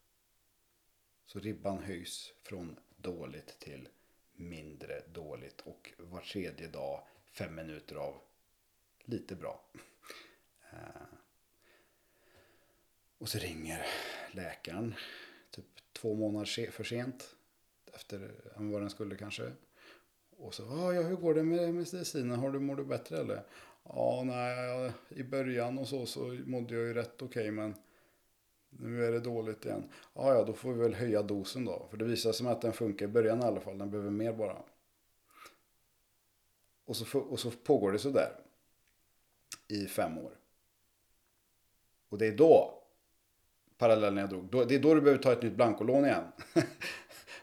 [1.26, 3.88] Så ribban höjs från dåligt till
[4.32, 8.20] mindre dåligt och var tredje dag fem minuter av
[9.04, 9.64] lite bra.
[10.72, 11.18] Eh,
[13.18, 13.86] och så ringer
[14.32, 14.94] läkaren
[15.50, 17.36] typ två månader för sent
[17.94, 19.52] efter vad den skulle kanske.
[20.30, 22.38] Och så, ah, ja, hur går det med medicinen?
[22.38, 23.42] Har du, mår du bättre eller?
[23.88, 27.74] Ja, nej, i början och så, så mådde jag ju rätt okej, men
[28.70, 29.90] nu är det dåligt igen.
[30.14, 31.86] Ja, ja, då får vi väl höja dosen då.
[31.90, 33.78] För det visar sig att den funkar i början i alla fall.
[33.78, 34.56] Den behöver mer bara.
[36.84, 38.32] Och så, och så pågår det så där
[39.68, 40.32] i fem år.
[42.08, 42.82] Och det är då,
[43.78, 46.24] parallellen jag drog, då, det är då du behöver ta ett nytt blankolån igen.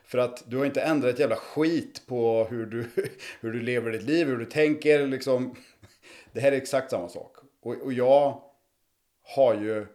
[0.04, 2.88] För att du har inte ändrat ett jävla skit på hur du,
[3.40, 5.08] hur du lever ditt liv, hur du tänker.
[5.08, 5.56] Liksom.
[6.36, 7.38] Det här är exakt samma sak.
[7.62, 8.41] Och, och jag
[9.24, 9.88] har ju,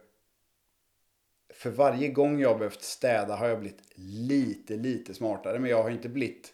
[1.53, 5.59] för varje gång jag har behövt städa har jag blivit lite, lite smartare.
[5.59, 6.53] Men jag har inte blivit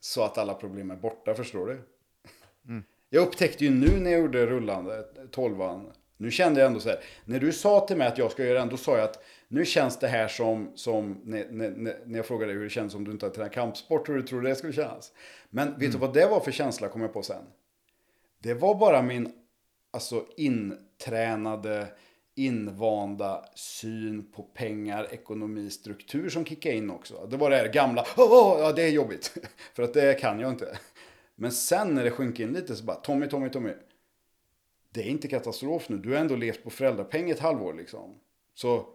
[0.00, 1.80] så att alla problem är borta, förstår du?
[3.10, 5.92] Jag upptäckte ju nu när jag gjorde rullande, tolvan.
[6.16, 7.00] Nu kände jag ändå så här.
[7.24, 9.64] När du sa till mig att jag ska göra det, då sa jag att nu
[9.64, 11.70] känns det här som, som när, när,
[12.04, 14.22] när jag frågade dig hur det känns om du inte har tränat kampsport, hur du
[14.22, 15.12] tror det skulle kännas.
[15.50, 17.44] Men vet du vad det var för känsla kom jag på sen?
[18.38, 19.32] Det var bara min
[19.90, 21.88] alltså intränade,
[22.34, 27.26] invanda syn på pengar, ekonomi, struktur som kickade in också.
[27.26, 29.34] Det var det här gamla, oh, ja det är jobbigt.
[29.74, 30.78] För att det kan jag inte.
[31.34, 33.72] Men sen när det sjönk in lite så bara, Tommy, Tommy, Tommy.
[34.90, 35.96] Det är inte katastrof nu.
[35.96, 38.14] Du har ändå levt på föräldrapeng ett halvår liksom.
[38.54, 38.86] Så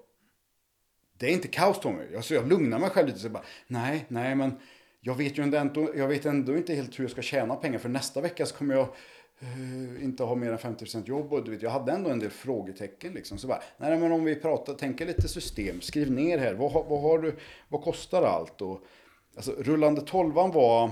[1.18, 2.16] det är inte kaos Tommy.
[2.16, 4.60] Alltså jag lugnar mig själv lite så bara, nej, nej men
[5.00, 7.90] jag vet ju ändå, jag vet ändå inte helt hur jag ska tjäna pengar för
[7.90, 8.88] nästa vecka så kommer jag
[9.42, 12.30] Eh, inte ha mer än 50% jobb och du vet, jag hade ändå en del
[12.30, 13.38] frågetecken liksom.
[13.38, 16.84] Så bara, nej men om vi pratar, tänker lite system, skriv ner här, vad, har-
[16.84, 17.36] vad har du,
[17.70, 18.62] vad kostar allt?
[18.62, 18.84] Och,
[19.36, 20.92] alltså rullande tolvan var,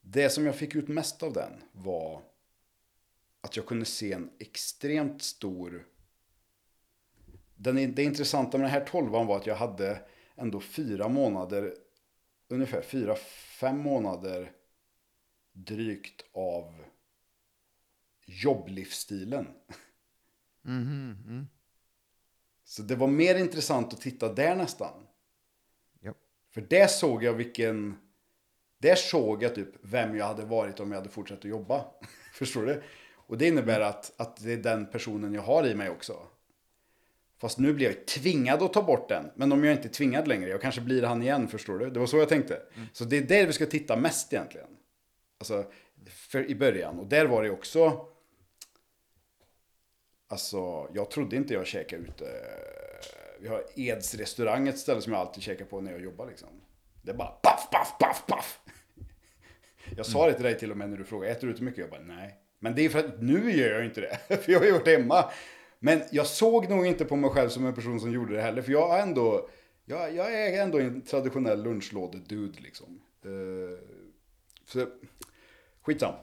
[0.00, 2.22] det som jag fick ut mest av den var
[3.40, 5.86] att jag kunde se en extremt stor
[7.56, 10.00] den, det intressanta med den här tolvan var att jag hade
[10.36, 11.74] ändå fyra månader,
[12.48, 13.14] ungefär fyra,
[13.60, 14.52] fem månader
[15.52, 16.84] drygt av
[18.26, 19.46] jobblivsstilen.
[20.62, 21.46] Mhm, mm.
[22.64, 25.06] Så det var mer intressant att titta där nästan.
[26.00, 26.14] Ja.
[26.50, 27.96] För där såg jag vilken...
[28.78, 31.84] Där såg jag typ vem jag hade varit om jag hade fortsatt att jobba.
[32.34, 32.82] Förstår du?
[33.14, 36.26] Och det innebär att, att det är den personen jag har i mig också.
[37.38, 39.30] Fast nu blir jag tvingad att ta bort den.
[39.34, 41.90] Men om jag inte är tvingad längre, jag kanske blir han igen, förstår du?
[41.90, 42.62] Det var så jag tänkte.
[42.92, 44.68] Så det är där vi ska titta mest egentligen.
[45.38, 45.64] Alltså,
[46.10, 46.98] för, i början.
[46.98, 48.08] Och där var det också...
[50.28, 52.24] Alltså, jag trodde inte jag käkade ute.
[53.40, 56.48] Vi har Eds restaurang, ett ställe som jag alltid käkar på när jag jobbar liksom.
[57.02, 58.60] Det är bara paff, paff, paff, paff.
[59.96, 61.80] Jag sa det till dig till och med när du frågade, äter du ute mycket?
[61.80, 62.36] Jag bara, nej.
[62.58, 64.96] Men det är för att nu gör jag inte det, för jag har gjort det
[64.96, 65.30] hemma.
[65.78, 68.62] Men jag såg nog inte på mig själv som en person som gjorde det heller,
[68.62, 69.48] för jag är ändå,
[69.84, 73.00] jag, jag är ändå en traditionell lunchlåde-dude liksom.
[73.26, 73.78] Uh,
[74.64, 74.86] så,
[75.82, 76.14] skitsam.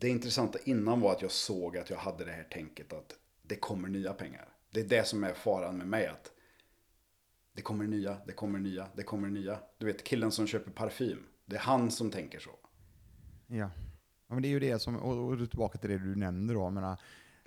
[0.00, 3.56] Det intressanta innan var att jag såg att jag hade det här tänket att det
[3.56, 4.48] kommer nya pengar.
[4.70, 6.06] Det är det som är faran med mig.
[6.06, 6.32] att
[7.52, 9.58] Det kommer nya, det kommer nya, det kommer nya.
[9.78, 11.26] Du vet killen som köper parfym.
[11.46, 12.50] Det är han som tänker så.
[13.46, 13.70] Ja.
[14.26, 16.60] ja, men det är ju det som, och, och tillbaka till det du nämnde då,
[16.60, 17.00] jag menar,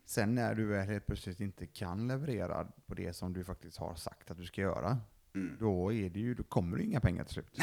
[0.05, 3.95] sen när du väl helt plötsligt inte kan leverera på det som du faktiskt har
[3.95, 4.97] sagt att du ska göra,
[5.35, 5.57] Mm.
[5.59, 7.57] då, är det ju, då kommer det inga pengar till slut.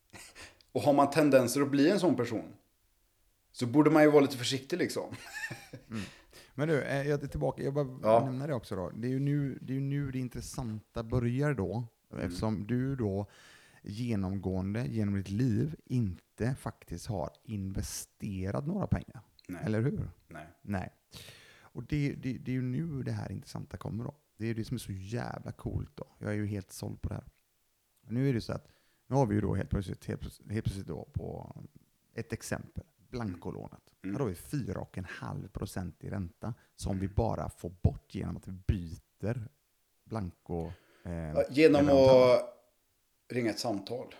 [0.72, 2.52] Och har man tendenser att bli en sån person.
[3.56, 5.14] Så borde man ju vara lite försiktig liksom.
[6.54, 8.24] Men du, eh, jag är tillbaka, jag bara Ja.
[8.24, 8.90] nämna det också då.
[8.90, 12.24] Det är ju nu det, är nu det intressanta börjar då, Mm.
[12.26, 13.26] eftersom du då
[13.82, 19.20] genomgående genom ditt liv inte faktiskt har investerat några pengar.
[19.48, 19.62] Nej.
[19.64, 20.10] Eller hur?
[20.28, 20.46] Nej.
[20.62, 20.90] Nej.
[21.60, 24.14] Och det, det, det är ju nu det här intressanta kommer då.
[24.36, 26.06] Det är det som är så jävla coolt då.
[26.18, 27.24] Jag är ju helt såld på det här.
[28.08, 28.68] Nu är det så att,
[29.06, 31.56] nu har vi ju då helt plötsligt, helt plötsligt, helt plötsligt då på
[32.14, 32.84] ett exempel,
[33.16, 33.94] blankolånet.
[34.02, 34.14] Mm.
[34.16, 38.52] Här har vi 4,5 procent i ränta som vi bara får bort genom att vi
[38.52, 39.48] byter
[40.04, 40.72] blanko...
[41.04, 42.40] Eh, Ja, Genom att
[43.28, 44.14] ringa ett samtal.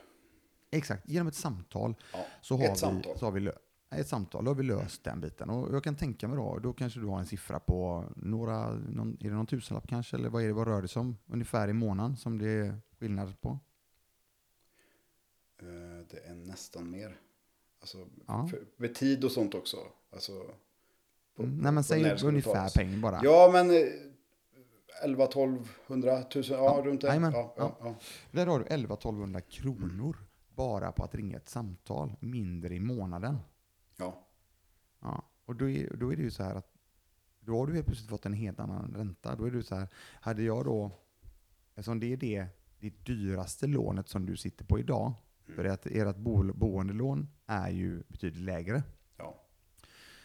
[0.71, 3.19] Exakt, genom ett samtal Ja, så har, ett vi, samtal.
[3.19, 3.59] så har vi lö-
[3.91, 5.51] ett samtal, då har vi löst den biten.
[5.51, 9.17] Och jag kan tänka mig då, då kanske du har en siffra på några, någon,
[9.21, 10.17] är det någon tusenlapp kanske?
[10.17, 11.17] Eller vad är det, vad rör det sig om?
[11.27, 13.59] Ungefär i månaden som det är skillnad på?
[15.63, 17.21] Eh, Det är nästan mer.
[17.87, 18.47] Alltså, Ja.
[18.51, 19.77] för, med tid och sånt också.
[20.13, 20.33] Alltså,
[21.37, 22.75] på- Mm, nej men säg ungefär betalas.
[22.75, 23.21] peng bara.
[23.25, 23.83] Ja, men eh,
[25.05, 27.07] 11, 12, 100, 1000, ja, Ja, runt det.
[27.07, 27.95] jajamän, Ja, ja, ja.
[28.31, 30.17] Där har du 11-1200 kronor
[30.55, 33.39] bara på att ringa ett samtal, mindre i månaden.
[33.97, 34.23] ja.
[35.01, 36.73] Ja, och då är, då är det ju så här att
[37.41, 39.37] då har du helt plötsligt fått en helt annan ränta.
[39.37, 39.89] Då är det så här,
[40.21, 40.91] hade jag då,
[41.75, 42.47] eftersom det är det,
[42.81, 45.13] det dyraste lånet som du sitter på idag,
[45.55, 48.83] för att ert bo, boendelån är ju betydligt lägre.
[49.17, 49.43] ja.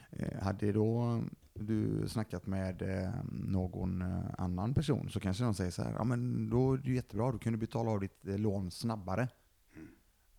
[0.09, 1.21] Eh, hade då
[1.53, 6.03] du snackat med eh, någon eh, annan person så kanske de säger så här, ja
[6.03, 9.27] men då är det jättebra, då kan du betala av ditt eh, lån snabbare.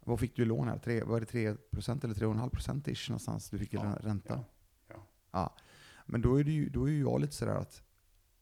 [0.05, 0.79] Vad fick du i lån här?
[0.79, 4.35] Tre, var det 3% eller 3,5% ish någonstans du fick i Ja, ränta?
[4.35, 4.45] ja,
[4.89, 5.07] ja.
[5.31, 5.55] Ja.
[6.07, 7.83] Men då är, det ju, då är ju jag lite sådär att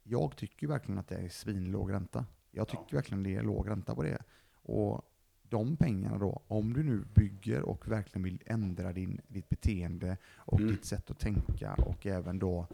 [0.03, 2.27] jag tycker verkligen att det är svinlåg ränta.
[2.51, 2.97] Jag tycker Ja.
[2.97, 4.19] verkligen det är låg ränta på det.
[4.63, 5.10] Och
[5.51, 10.61] de pengarna då, om du nu bygger och verkligen vill ändra din, ditt beteende och
[10.61, 10.73] Mm.
[10.73, 12.67] ditt sätt att tänka och även då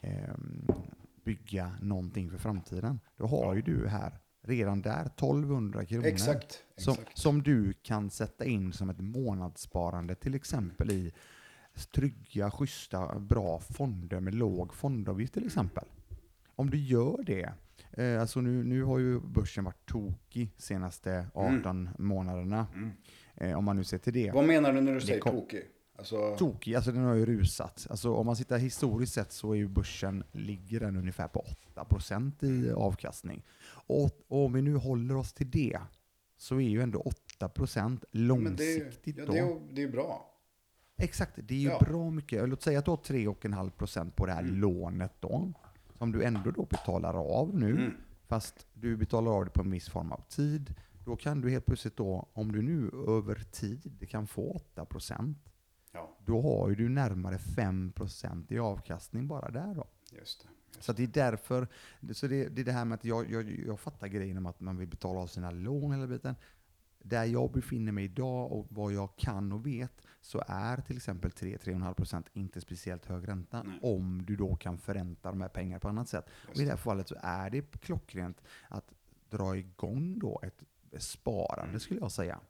[0.00, 0.66] ehm,
[1.24, 3.00] bygga någonting för framtiden.
[3.16, 6.06] Då har ju du här redan där 1200 kronor.
[6.06, 6.64] Exakt.
[6.76, 7.18] Som, exakt.
[7.18, 11.12] som du kan sätta in som ett månadssparande till exempel i
[11.94, 15.84] trygga, schyssta, bra fonder med låg fondavgift till exempel.
[16.46, 17.52] Om du gör det,
[18.00, 22.90] eh, alltså nu, nu har ju börsen varit tokig senaste 18 månaderna, Mm.
[23.34, 24.30] eh, om man nu ser till det.
[24.30, 25.62] Vad menar du när du säger kom- tokig?
[25.98, 27.86] Alltså, Tokig, alltså den har ju rusat.
[27.90, 31.44] Alltså om man tittar historiskt sett så är ju börsen, ligger den ungefär på
[31.74, 33.42] 8% i avkastning.
[33.86, 35.78] Och, och om vi nu håller oss till det,
[36.36, 39.32] så är ju ändå 8% men det, är- långsiktigt ja, då.
[39.32, 40.26] det, är, det är bra.
[40.96, 41.78] Exakt, det är ju Ja.
[41.78, 42.48] bra mycket.
[42.48, 44.60] Låt säga att du har 3,5% på det här Mm.
[44.60, 45.52] lånet då,
[46.00, 47.92] som du ändå då betalar av nu, Mm.
[48.26, 50.74] fast du betalar av det på en viss form av tid.
[51.04, 55.34] då kan du helt plötsligt då, om du nu över tid kan få 8%,
[55.92, 59.86] Ja, då har ju du närmare 5% i avkastning bara där då.
[60.12, 60.48] just det.
[60.74, 61.68] Just Så det är därför,
[62.12, 64.60] så det, det är det här med att jag, jag, jag fattar grejen om att
[64.60, 66.34] man vill betala av sina lån hela biten.
[67.02, 71.30] Där jag befinner mig idag och vad jag kan och vet så är till exempel
[71.30, 73.78] 3-3,5% inte speciellt hög ränta Nej.
[73.82, 76.24] om du då kan förränta de här pengarna på annat sätt.
[76.48, 78.92] Och I det här fallet så är det klockrent att
[79.30, 80.62] dra igång då ett
[81.02, 81.80] sparande Mm.
[81.80, 82.40] skulle jag säga.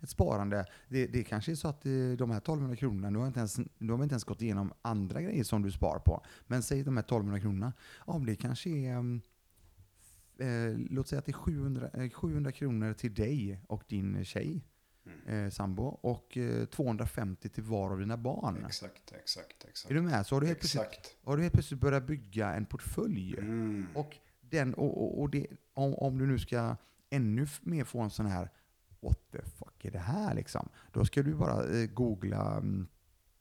[0.00, 3.26] Ett sparande, det, det kanske är så att eh, de här 1200 kronorna, nu har,
[3.26, 6.24] inte ens, nu har vi inte ens gått igenom andra grejer som du spar på.
[6.46, 7.72] Men säg de här 1200 kronorna,
[8.06, 9.20] ja men det kanske är, mm,
[10.38, 14.64] eh, låt säga att det är 700, eh, 700 kronor till dig och din tjej,
[15.06, 15.44] Mm.
[15.44, 18.64] eh, sambo, och eh, 250 till var av dina barn.
[18.66, 19.90] Exakt, exakt, exakt.
[19.90, 20.26] Är du med?
[20.26, 23.34] Så har du helt plötsligt, har du helt plötsligt börjat bygga en portfölj.
[23.38, 23.86] Mm.
[23.94, 26.76] Och, den, och, och, och det, om, om du nu ska
[27.10, 28.50] ännu mer få en sån här
[29.00, 30.68] What the fuck är det här liksom?
[30.92, 32.86] Då ska du bara eh, googla mm,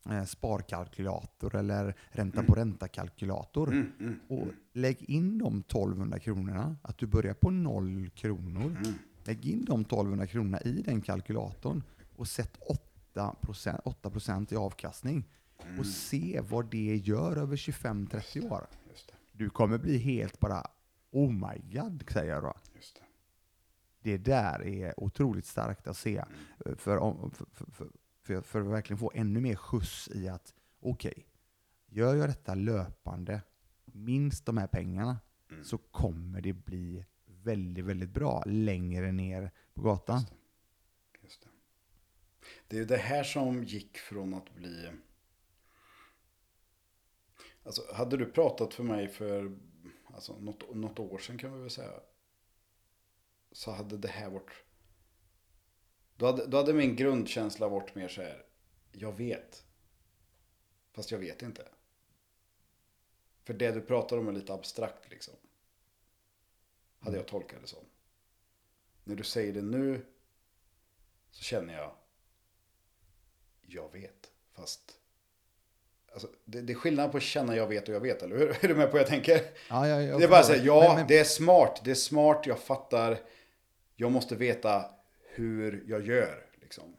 [0.10, 3.72] eh, sparkalkylator eller ränta på ränta-kalkylator.
[3.72, 8.78] Mm, mm, Och lägg in de 1200 kronorna, att du börjar på noll kronor.
[9.27, 9.35] Mm.
[9.41, 11.84] Lägg in de 1200 kronorna i den kalkylatorn
[12.15, 12.57] och sätt
[13.14, 14.11] 8%, 8
[14.49, 15.23] i avkastning.
[15.64, 15.80] Mm.
[15.80, 18.68] Och se vad det gör över 25-30 år.
[19.31, 20.64] Du kommer bli helt bara
[21.11, 22.53] Oh my god, säger jag då.
[22.76, 23.02] just det.
[24.11, 26.23] Det där är otroligt starkt att se.
[26.77, 27.89] För, om- för, för, för,
[28.22, 31.26] för, för att verkligen få ännu mer skjuts i att okej,
[31.89, 33.41] gör jag detta löpande,
[33.85, 35.18] minst de här pengarna,
[35.52, 35.64] Mm.
[35.64, 37.06] så kommer det bli
[37.45, 40.17] väldigt, väldigt bra längre ner på gatan.
[40.17, 40.35] Just det.
[41.23, 41.49] Just det.
[42.67, 44.91] det är ju det här som gick från att bli...
[47.63, 49.57] Alltså, hade du pratat för mig för
[50.05, 51.99] alltså, något, något år sedan kan vi väl säga.
[53.51, 54.51] Så hade det här varit...
[56.17, 58.45] Då hade, då hade min grundkänsla varit mer så här.
[58.91, 59.65] Jag vet.
[60.91, 61.67] Fast jag vet inte.
[63.43, 65.34] För det du pratar om är lite abstrakt liksom.
[67.06, 67.80] Hade jag tolkat det som.
[69.03, 70.06] När du säger det nu
[71.32, 71.91] så känner jag,
[73.61, 74.82] jag vet, fast
[76.14, 78.49] alltså, det, det är skillnad på att känna jag vet och jag vet, eller hur?
[78.64, 79.41] Är du med på vad jag tänker?
[79.69, 81.91] Ja, ja, jag det är bara så här, ja, Men- men- det är smart, det
[81.91, 83.18] är smart, jag fattar,
[83.95, 84.86] jag måste veta
[85.23, 86.95] hur jag gör, liksom.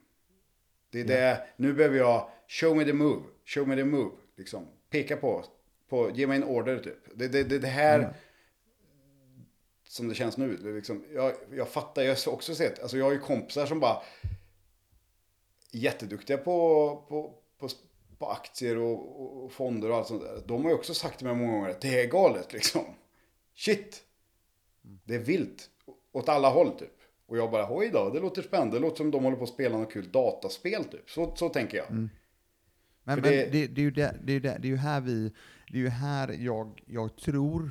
[0.91, 4.69] Det är det, nu behöver jag, show me the move, show me the move, liksom.
[4.91, 5.45] Peka på,
[5.89, 6.99] på ge mig en order typ.
[7.15, 8.15] Det, det, det, det här.
[9.97, 10.57] Som det känns nu.
[10.57, 13.81] Det liksom, jag, jag fattar, jag har också sett, alltså jag har ju kompisar som
[13.81, 14.03] bara
[15.73, 16.45] jätteduktiga på,
[17.09, 17.69] på, på,
[18.19, 20.43] på aktier och, och- fonder och allt sånt där.
[20.47, 22.83] De har ju också sagt till mig många gånger att det är galet liksom.
[23.55, 24.03] Shit!
[24.83, 25.71] Det är vilt.
[26.13, 26.93] Åt alla håll typ.
[27.27, 28.77] Och jag bara, oj då, det låter spännande.
[28.77, 31.11] Det låter som de håller på att spela något kul dataspel typ.
[31.11, 31.87] Så, så tänker jag.
[31.91, 32.11] Men,
[33.17, 34.77] För men det- det, det, är ju det, det, är ju det, det är ju
[34.77, 35.33] här vi,
[35.73, 37.71] det är ju här jag, jag tror,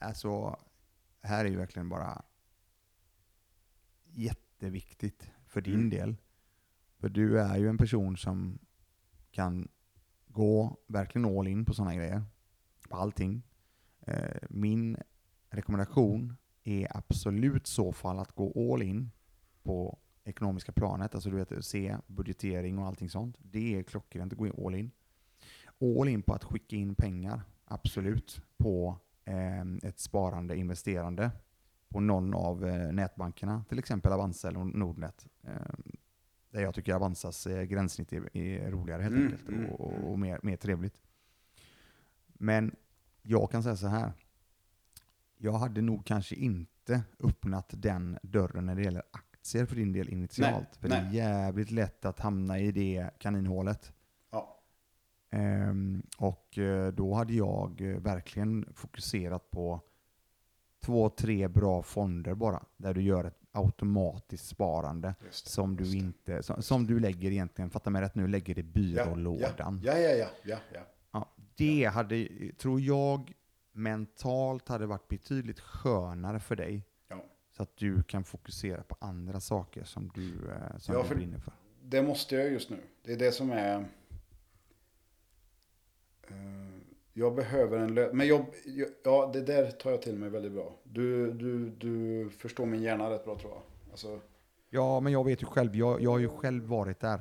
[0.00, 0.58] alltså,
[1.22, 2.22] här är ju verkligen bara
[4.04, 5.90] jätteviktigt för din Mm.
[5.90, 6.16] del.
[6.98, 8.58] För du är ju en person som
[9.30, 9.68] kan
[10.28, 12.22] gå verkligen all in på sådana grejer.
[12.88, 13.42] På allting.
[14.00, 14.96] Eh, min
[15.50, 19.10] rekommendation är absolut så fall att gå all in
[19.62, 23.36] på ekonomiska planet, alltså du vet, se budgetering och allting sånt.
[23.40, 24.90] Det är klockrent att gå all in.
[25.80, 28.98] All in på att skicka in pengar, absolut, på
[29.82, 31.30] ett sparande, investerande
[31.88, 35.26] på någon av eh, nätbankerna, till exempel Avanza eller Nordnet.
[35.44, 35.52] Eh,
[36.50, 39.92] där jag tycker Avanzas eh, gränssnitt är, är roligare helt Mm, enkelt mm, och, och,
[39.92, 40.04] mm.
[40.04, 41.00] och mer, mer trevligt.
[42.26, 42.76] Men
[43.22, 44.12] jag kan säga så här.
[45.36, 50.08] Jag hade nog kanske inte öppnat den dörren när det gäller aktier för din del
[50.08, 50.68] initialt.
[50.70, 51.16] Nej, för det är nej.
[51.16, 53.92] jävligt lätt att hamna i det kaninhålet.
[55.32, 55.38] Ja.
[55.38, 59.80] Ehm, och eh, då hade jag eh, verkligen fokuserat på
[60.84, 62.62] två, tre bra fonder bara.
[62.76, 67.70] Där du gör ett automatiskt sparande det, som du inte, som, som du lägger egentligen,
[67.70, 69.80] fatta mig rätt nu, lägger i Ja, byrålådan.
[69.84, 70.80] Ja, ja, ja, ja, ja.
[71.12, 72.28] Ja, det hade,
[72.58, 73.32] tror jag,
[73.72, 76.82] mentalt hade varit betydligt skönare för dig.
[77.08, 77.24] ja.
[77.56, 81.38] Så att du kan fokusera på andra saker som du, eh, som Ja, du brinner
[81.38, 81.52] för.
[81.82, 82.78] Det måste jag just nu.
[83.02, 83.84] Det är det som är...
[86.28, 86.34] Eh,
[87.12, 90.52] Jag behöver en lö- Men jag, jag, ja, det där tar jag till mig väldigt
[90.52, 90.72] bra.
[90.84, 93.62] Du, du, du förstår min hjärna rätt bra tror jag.
[93.90, 94.20] Alltså,
[94.70, 97.20] Ja, men jag vet ju själv, jag, jag har ju själv varit där.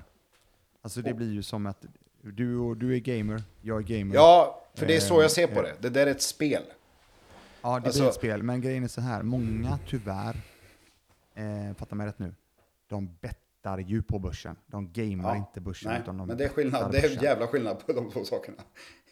[0.82, 1.86] Alltså det blir ju som att
[2.22, 4.16] du, du är gamer, jag är gamer.
[4.16, 5.74] ja, för det är så jag ser på Eh, det.
[5.80, 6.64] Det där är ett spel.
[7.62, 8.44] Ja, det Alltså- blir ett spel.
[8.44, 10.36] Men grejen är så här, många tyvärr
[11.34, 12.34] eh, fatta mig rätt nu,
[12.88, 13.41] de bettar
[13.88, 14.56] ju på börsen.
[14.68, 15.92] De gamear Ja, inte börsen.
[15.92, 17.24] Nej, utan de men det är, bettar skillnad, det är börsen.
[17.24, 18.58] jävla skillnad på de två sakerna.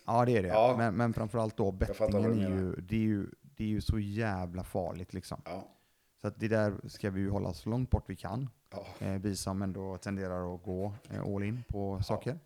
[0.05, 0.47] Ja, det är det.
[0.49, 0.75] Ja.
[0.77, 4.63] Men, men framförallt då bettingen är ju, det är ju, det är ju så jävla
[4.63, 5.41] farligt liksom.
[5.45, 5.67] Ja,
[6.21, 8.49] Så att det där ska vi ju hålla så långt bort vi kan.
[8.71, 12.39] ja, Eh, vi som ändå tenderar att gå eh, all in på saker.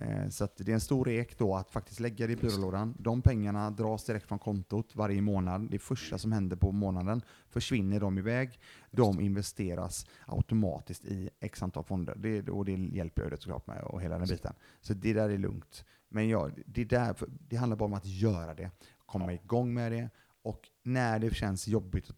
[0.00, 2.94] Eh, så det är en stor ek då att faktiskt lägga det i byrålådan.
[2.98, 5.70] De pengarna dras direkt från kontot varje månad.
[5.70, 8.60] Det första som händer på månaden försvinner de iväg.
[8.90, 12.14] De investeras automatiskt i x antal fonder.
[12.16, 14.54] Det, och det hjälper ju det såklart med och hela den biten.
[14.80, 15.84] Så det där är lugnt.
[16.08, 17.16] Men ja, det, där,
[17.48, 18.70] det handlar bara om att göra det,
[19.06, 20.10] komma igång med det.
[20.42, 22.16] Och när det känns jobbigt och,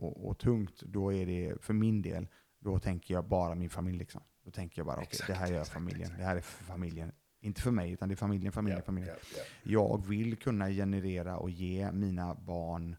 [0.00, 2.28] och, och tungt, då är det för min del,
[2.58, 3.98] då tänker jag bara min familj.
[3.98, 4.20] Liksom.
[4.44, 6.00] Då tänker jag bara, okej, Exakt, det här gör exakt, familjen.
[6.02, 6.18] exakt.
[6.18, 7.12] Det här är för familjen.
[7.40, 9.16] Inte för mig, utan det är familjen, familjen, ja, familjen.
[9.34, 9.70] ja, ja.
[9.72, 12.96] Jag vill kunna generera och ge mina barn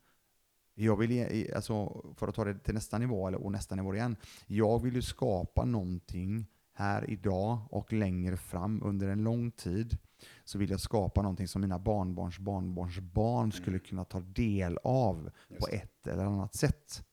[0.78, 3.96] jag vill, ge- alltså, för att ta det till nästa nivå, eller, och nästa nivå
[3.96, 4.16] igen.
[4.48, 9.98] Jag vill ju skapa någonting här idag och längre fram under en lång tid.
[10.44, 15.18] Så vill jag skapa någonting som mina barnbarns barnbarns barn skulle kunna ta del av
[15.18, 15.60] Mm.
[15.60, 17.04] På ett eller annat sätt.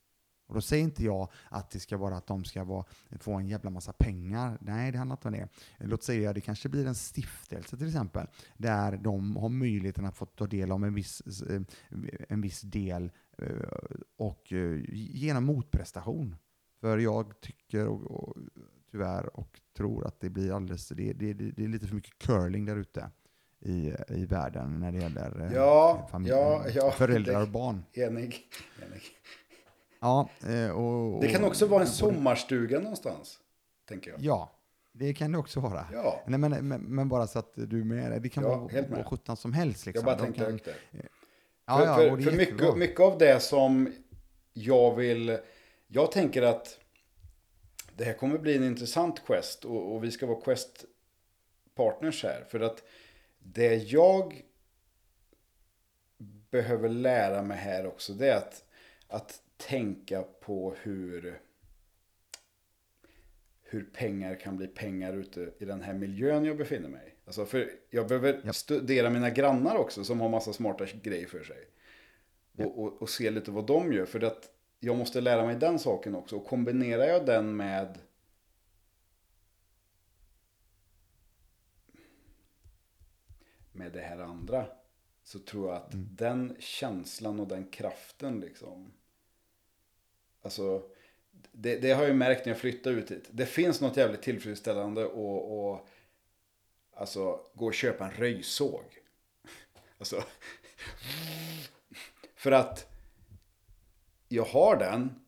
[0.53, 2.85] Och då säger inte jag att det ska vara att de ska vara,
[3.21, 4.59] få en jävla massa pengar.
[4.61, 5.49] Nej, det handlar inte om det.
[5.79, 8.27] Låt säga att det kanske blir en stiftelse till exempel,
[8.57, 11.63] där de har möjligheten att få ta del av en viss, eh,
[12.29, 13.47] en viss del eh,
[14.17, 16.37] och eh, genom motprestation.
[16.81, 18.37] För jag tycker och, och,
[18.91, 22.65] tyvärr och tror att det blir alldeles, det, det, det, är lite för mycket curling
[22.65, 23.11] där ute
[23.61, 27.85] i, i världen när det gäller Ja, familj- ja, ja, föräldrar och barn.
[27.93, 28.41] Enig.
[28.83, 29.03] Enig.
[30.03, 33.39] Ja, eh, och, Det kan och- också vara en och- sommarstuga någonstans,
[33.89, 34.21] tänker jag.
[34.21, 34.53] Ja,
[34.93, 35.87] det kan det också vara.
[35.93, 38.23] Ja, Nej, men, men, men bara så att du är med.
[38.23, 39.87] Det kan Ja, vara vad sjutton som helst.
[39.87, 40.07] Liksom.
[40.07, 40.77] jag bara De tänkte kan, högt där.
[41.67, 43.93] ja, för ja, för, och för mycket, mycket av det som
[44.53, 45.39] jag vill...
[45.87, 46.79] Jag tänker att
[47.97, 52.45] det här kommer bli en intressant quest och, och vi ska vara quest-partners här.
[52.49, 52.83] För att
[53.39, 54.43] det jag
[56.51, 58.65] behöver lära mig här också det är att,
[59.09, 61.41] att tänka på hur
[63.63, 67.13] hur pengar kan bli pengar ute i den här miljön jag befinner mig i.
[67.27, 68.55] Alltså för jag behöver Japp.
[68.55, 71.69] studera mina grannar också som har massa smarta grejer för sig.
[72.59, 74.07] Och, och, och se lite vad de gör.
[74.07, 76.37] För att jag måste lära mig den saken också.
[76.37, 77.99] Och kombinerar jag den med
[83.73, 84.67] med det här andra.
[85.23, 88.93] Så tror jag att den känslan och den kraften liksom.
[90.43, 90.83] Alltså.
[91.53, 93.29] Det, det har jag ju märkt när jag flyttade ut hit.
[93.31, 95.89] Det finns något jävligt tillfredsställande och, och
[96.97, 98.85] alltså gå och köpa en röjsåg.
[99.99, 100.25] Alltså.
[102.35, 102.93] För att
[104.29, 105.21] jag har den.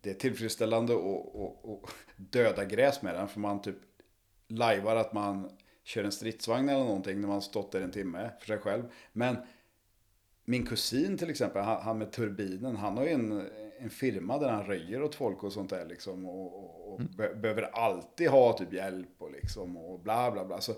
[0.00, 3.28] Det är tillfredsställande att döda gräs med den.
[3.28, 3.76] För man typ
[4.48, 5.50] lajvar att man
[5.84, 8.84] kör en stridsvagn eller någonting när man stått där en timme för sig själv.
[9.12, 9.36] Men
[10.44, 13.50] min kusin till exempel, han, han med turbinen, han har ju en,
[13.80, 16.26] en firma där han röjer åt folk och sånt där liksom.
[16.26, 20.60] Och, och, och be, behöver alltid ha typ hjälp och liksom och bla bla bla.
[20.60, 20.72] Så,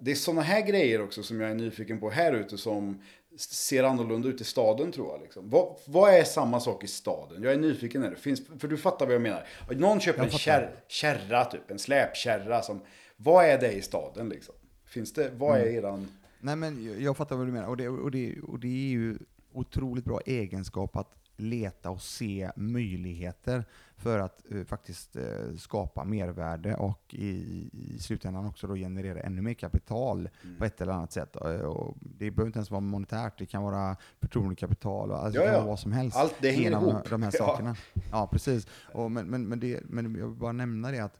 [0.00, 3.02] det är sådana här grejer också som jag är nyfiken på här ute som
[3.38, 5.20] ser annorlunda ut i staden tror jag.
[5.20, 5.50] Liksom.
[5.50, 7.42] Vad, vad är samma sak i staden?
[7.42, 8.14] Jag är nyfiken här.
[8.14, 9.46] Finns, för du fattar vad jag menar.
[9.70, 12.62] Någon köper en kärr, kärra typ, en släpkärra.
[12.62, 12.80] Som,
[13.16, 14.54] vad är det i staden liksom?
[14.84, 16.08] Finns det, vad är eran...
[16.40, 17.68] Nej, men jag- jag fattar vad du menar.
[17.68, 19.18] Och det, och, det, och det är ju
[19.52, 23.64] otroligt bra egenskap att leta och se möjligheter
[23.96, 25.22] för att eh, faktiskt eh,
[25.58, 27.26] skapa mervärde och i,
[27.72, 30.56] i slutändan också då generera ännu mer kapital Mm.
[30.58, 31.36] på ett eller annat sätt.
[31.36, 35.46] Eh, Och det behöver inte ens vara monetärt, det kan vara förtroendekapital, och alltså Ja,
[35.52, 35.64] ja.
[35.66, 36.16] vad som helst.
[36.16, 37.10] Allt det hänger genom ihop.
[37.10, 37.46] de här Ja.
[37.46, 37.76] sakerna.
[38.10, 38.66] Ja, precis.
[38.92, 41.18] Och men, men, men, det, men jag vill bara nämna det att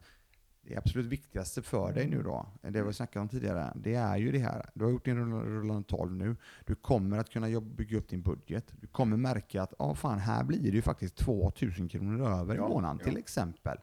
[0.63, 4.31] det absolut viktigaste för dig nu då, det vi snackade om tidigare, det är ju
[4.31, 4.69] det här.
[4.73, 6.35] Du har gjort din rull- rullande 12 nu.
[6.65, 8.73] Du kommer att kunna bygga upp din budget.
[8.81, 12.57] Du kommer märka att, ja fan, här blir det ju faktiskt 2000 kronor över i
[12.57, 13.05] Ja, månaden ja.
[13.09, 13.77] till exempel.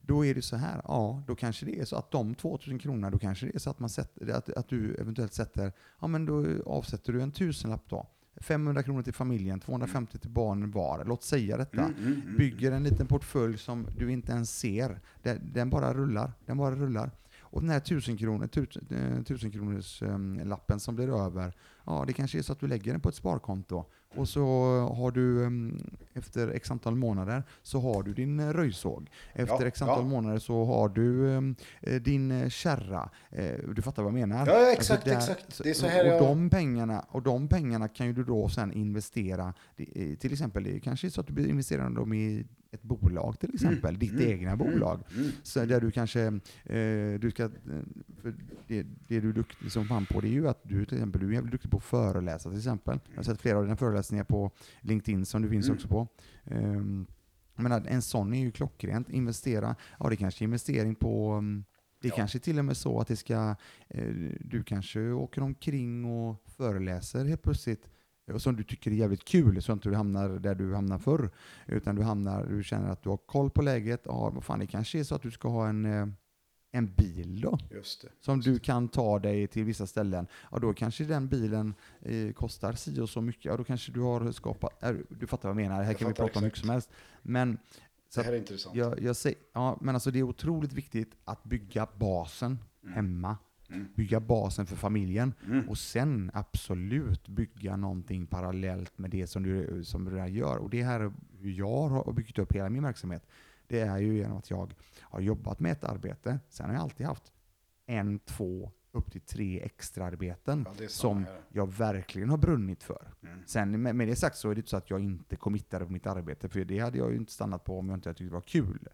[0.00, 3.10] Då är det så här, ja, då kanske det är så att de 2000 kronorna,
[3.10, 6.26] då kanske det är så att, man sätter, att, att du eventuellt sätter, ja men
[6.26, 8.06] då avsätter du en tusenlapp då.
[8.40, 11.04] 500 kronor till familjen, 250 till barnen var.
[11.04, 12.36] Låt säga detta Mm, mm, mm.
[12.36, 15.00] bygger en liten portfölj som du inte ens ser.
[15.40, 16.32] Den, bara rullar.
[16.46, 17.10] Den bara rullar.
[17.40, 21.56] Och den här 1000 kronor, tusen, eh, 1000 kronors um, lappen som blir över,
[21.86, 23.84] ja det kanske är så att du lägger den på ett sparkonto.
[24.16, 24.44] Och så
[24.96, 25.80] har du em,
[26.14, 29.10] efter x antal månader så har du din eh, röjsåg.
[29.32, 30.08] Efter Ja, x antal ja.
[30.08, 33.10] månader så har du em, eh, din eh, kärra.
[33.76, 34.46] Du fattar vad jag menar?
[34.46, 35.60] Ja, ja, exakt, där- exakt.
[35.62, 38.48] Det är så här och, jag- de pengarna, och de pengarna kan ju du då
[38.48, 39.54] sen investera,
[40.18, 44.56] till exempel, kanske så att du investerar dem i ett bolag till exempel, ditt egna
[44.56, 45.00] bolag.
[45.16, 45.30] Mm.
[45.42, 46.22] Så där du kanske,
[46.64, 47.50] eh, du ska, eh,
[48.22, 48.34] för
[48.66, 51.20] det, det du är duktig som fan på det är ju att du till exempel,
[51.20, 53.00] du är jävligt duktig på att föreläsa till exempel.
[53.10, 54.50] Jag har sett flera av dina föreläsningar på
[54.80, 55.76] LinkedIn som du finns Mm.
[55.76, 56.08] också på.
[56.44, 57.06] Um,
[57.54, 59.10] menar, en sån är ju klockrent.
[59.10, 61.64] Investera, ja det kanske är investering på mm,
[62.00, 62.16] det är Ja.
[62.16, 63.54] kanske till och med så att det ska,
[63.88, 64.06] eh,
[64.40, 67.88] du kanske åker omkring och föreläser helt plötsligt
[68.38, 71.30] som du tycker är jävligt kul, så att du inte hamnar där du hamnar förr.
[71.66, 74.02] Utan du hamnar, du känner att du har koll på läget.
[74.04, 76.06] Ja, vad fan, det kanske är så att du ska ha en, eh,
[76.74, 78.08] en bil då, Just det.
[78.20, 80.26] som du kan ta dig till vissa ställen.
[80.50, 83.44] Ja, då kanske den bilen eh, kostar si och så mycket.
[83.44, 85.98] Ja, då kanske du har skapat, äh, du fattar vad jag menar, det här Jag
[85.98, 86.60] kan vi prata om mycket exakt.
[86.60, 86.90] som helst.
[87.22, 87.58] Men
[88.08, 88.76] så Det här är intressant.
[88.76, 92.94] jag, jag säger, ja, men alltså det är otroligt viktigt att bygga basen Mm.
[92.94, 93.36] hemma.
[93.72, 93.88] Mm.
[93.94, 95.34] Bygga basen för familjen.
[95.46, 95.68] Mm.
[95.68, 100.56] Och sen absolut bygga någonting parallellt med det som du, som du redan gör.
[100.56, 103.26] Och det här är hur jag har byggt upp hela min verksamhet.
[103.66, 106.38] Det är ju genom att jag har jobbat med ett arbete.
[106.48, 107.32] Sen har jag alltid haft
[107.86, 111.40] en, två, upp till tre extraarbeten Ja, som här.
[111.52, 113.12] jag verkligen har brunnit för.
[113.22, 113.38] Mm.
[113.46, 115.92] Sen med, med det sagt så är det inte så att jag inte committade på
[115.92, 118.30] mitt arbete, för det hade jag ju inte stannat på om jag inte tyckte det
[118.30, 118.88] var kul.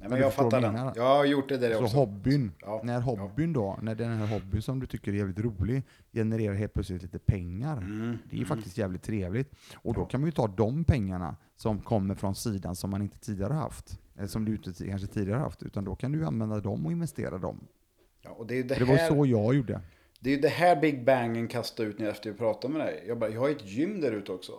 [0.00, 0.72] Nej, Men jag fattar den.
[0.72, 0.92] menar.
[0.96, 1.96] Jag har gjort det där Så också.
[1.96, 5.82] hobbyn, Ja, när hobbyn då, när den här hobbyn som du tycker är jävligt rolig
[6.12, 7.76] genererar helt plötsligt lite pengar.
[7.76, 8.18] Mm.
[8.30, 9.54] Det är ju faktiskt jävligt trevligt.
[9.74, 10.04] Och då Ja.
[10.04, 14.00] kan man ju ta de pengarna som kommer från sidan som man inte tidigare haft.
[14.16, 15.62] Eller som du inte kanske tidigare haft.
[15.62, 17.66] Utan då kan du använda dem och investera dem.
[18.22, 19.80] Ja, och det, är det, Det var så jag gjorde.
[20.20, 22.86] det är ju det här Big Bangen kastade ut när jag efter jag pratade med
[22.86, 23.04] dig.
[23.08, 24.52] Jag, bara, jag har ett gym där ute också.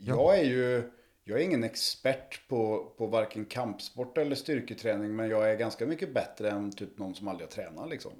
[0.00, 0.14] Ja.
[0.16, 0.90] Jag är ju
[1.28, 5.16] jag är ingen expert på, på varken kampsport eller styrketräning.
[5.16, 8.12] Men jag är ganska mycket bättre än typ någon som aldrig har tränat liksom.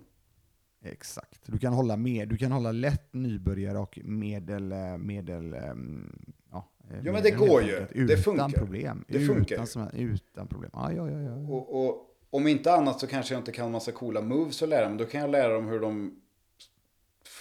[0.85, 1.40] Exakt.
[1.47, 2.28] Du kan hålla med.
[2.28, 4.72] Du kan hålla lätt nybörjare och medel...
[4.72, 7.72] eh, medel ehm, ja, eh, men medel det går ju.
[7.80, 7.90] enkelt.
[7.94, 8.48] Det Utan funkar.
[8.59, 9.05] problem.
[9.09, 10.70] Det funkar utan, som- utan problem.
[10.74, 11.35] Ja, ja, ja, ja.
[11.36, 14.89] Och, och om inte annat så kanske jag inte kan massa coola moves att lära.
[14.89, 16.20] Men då kan jag lära dem hur de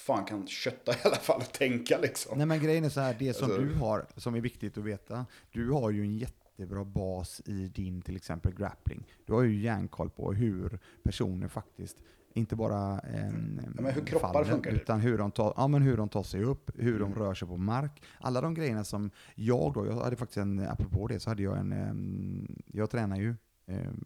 [0.07, 2.37] fan kan kötta i alla fall och tänka liksom.
[2.37, 4.83] Nej men grejen är så här, det som Alltså- du har, som är viktigt att
[4.83, 9.03] veta, du har ju en jättebra bas i din till exempel grappling.
[9.25, 11.97] Du har ju järnkoll på hur personer faktiskt,
[12.33, 14.77] inte bara en, Ja, men hur kroppar funkar det?
[14.77, 17.11] utan hur de, tar, ja, men hur de tar sig upp, hur Mm.
[17.13, 18.03] de rör sig på mark.
[18.19, 21.57] Alla de grejerna som jag då, jag hade faktiskt en, apropå det, så hade jag
[21.57, 23.35] en, em, jag tränar ju, eh,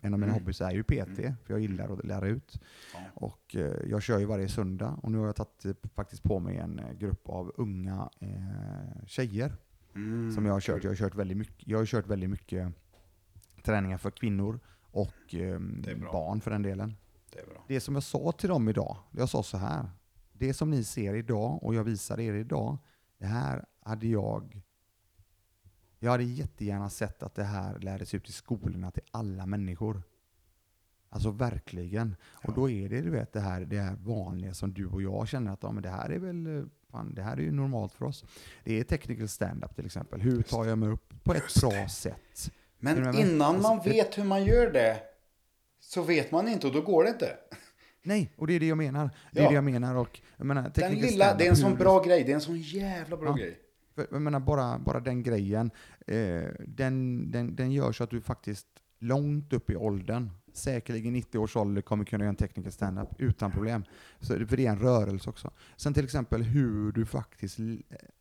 [0.01, 0.33] en av mina Mm.
[0.33, 2.59] hobbys är ju PT, för jag gillar att lära ut.
[2.93, 2.99] Ja.
[3.13, 6.39] Och eh, jag kör ju varje söndag och nu har jag tagit eh, faktiskt på
[6.39, 9.55] mig en eh, grupp av unga eh, tjejer
[9.95, 10.31] Mm.
[10.31, 10.83] som jag har kört.
[10.83, 12.73] Jag har kört väldigt mycket, jag har kört väldigt mycket
[13.63, 14.59] träningar för kvinnor
[14.91, 15.59] och eh,
[16.11, 16.95] barn för den delen.
[17.33, 17.63] Det är bra.
[17.67, 19.89] Det som jag sa till dem idag, jag sa så här.
[20.33, 22.77] Det som ni ser idag och jag visar er idag,
[23.17, 24.61] det här hade jag
[26.03, 30.03] jag hade jättegärna sett att det här lärdes ut i skolorna till alla människor.
[31.09, 32.15] Alltså verkligen.
[32.31, 32.53] Och Ja.
[32.55, 35.53] då är det du vet, det här, det här vanliga som du och jag känner
[35.53, 38.23] att ja, men det här är väl fan, det här är ju normalt för oss.
[38.63, 40.21] Det är technical stand-up till exempel.
[40.21, 42.51] Hur tar jag mig upp på ett bra sätt?
[42.79, 44.97] Men innan Alltså, man vet hur man gör det
[45.79, 47.37] så vet man inte och då går det inte.
[48.03, 49.09] Nej, och det är det jag menar.
[49.31, 49.49] Det är Ja.
[49.49, 49.95] det jag menar.
[49.95, 52.23] Och, jag menar Den lilla, det är en sån bra grej.
[52.23, 53.35] Det är en sån jävla bra Ja.
[53.35, 53.59] grej.
[53.95, 55.71] För, jag menar bara, bara den grejen,
[56.07, 58.67] eh, den, den, den gör så att du faktiskt
[58.99, 63.51] långt upp i åldern, säkerligen 90 års ålder, kommer kunna göra en technical stand-up utan
[63.51, 63.83] problem.
[64.19, 65.51] Så, för det är en rörelse också.
[65.77, 67.59] Sen till exempel hur du faktiskt,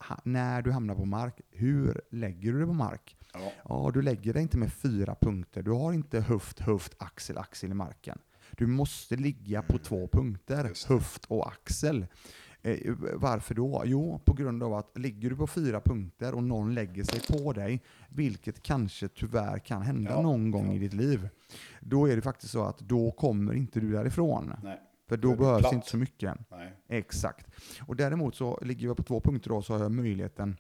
[0.09, 3.17] ha, när du hamnar på mark, hur lägger du dig på mark?
[3.33, 3.53] Ja.
[3.69, 5.63] Ja, du lägger dig inte med fyra punkter.
[5.63, 8.19] Du har inte höft, höft, axel, axel i marken.
[8.57, 10.69] Du måste ligga på två punkter, Mm.
[10.69, 10.95] Just det.
[10.95, 12.07] höft och axel.
[12.63, 13.83] Eh, varför då?
[13.85, 17.53] Jo, på grund av att ligger du på fyra punkter och någon lägger sig på
[17.53, 20.73] dig, vilket kanske tyvärr kan hända Ja, någon gång ja.
[20.73, 21.29] i ditt liv,
[21.81, 24.53] då är det faktiskt så att då kommer inte du därifrån.
[24.63, 24.81] Nej.
[25.09, 25.73] För Då behövs platt.
[25.73, 26.39] inte så mycket.
[26.51, 26.73] Nej.
[26.89, 27.47] Exakt.
[27.87, 30.57] Och däremot så ligger jag på två punkter då så har jag möjligheten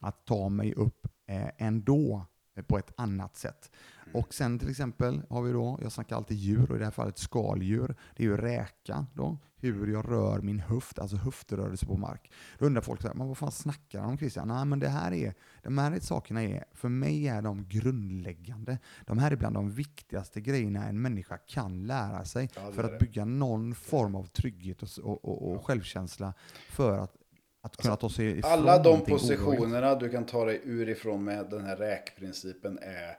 [0.00, 2.26] att ta mig upp eh, ändå
[2.56, 3.70] eh, på ett annat sätt.
[4.04, 4.16] Mm.
[4.16, 6.92] Och sen till exempel har vi då, jag snackar alltid djur och i det här
[6.92, 7.94] fallet skaldjur.
[8.16, 9.38] Det är ju räka då,
[9.72, 12.32] hur jag rör min höft, alltså höftrörelse på mark.
[12.58, 14.48] Då undrar folk så här, men vad fan snackar han om Christian?
[14.48, 18.78] Nej men det här är, de här sakerna är, för mig är de grundläggande.
[19.06, 22.98] De här är bland de viktigaste grejerna en människa kan lära sig Ja, för att
[22.98, 26.34] bygga någon form av trygghet och, och, och, och självkänsla
[26.70, 27.16] för att,
[27.62, 31.50] att kunna ta sig ifrån Alla de positionerna du kan ta dig ur ifrån med
[31.50, 33.16] den här räkprincipen är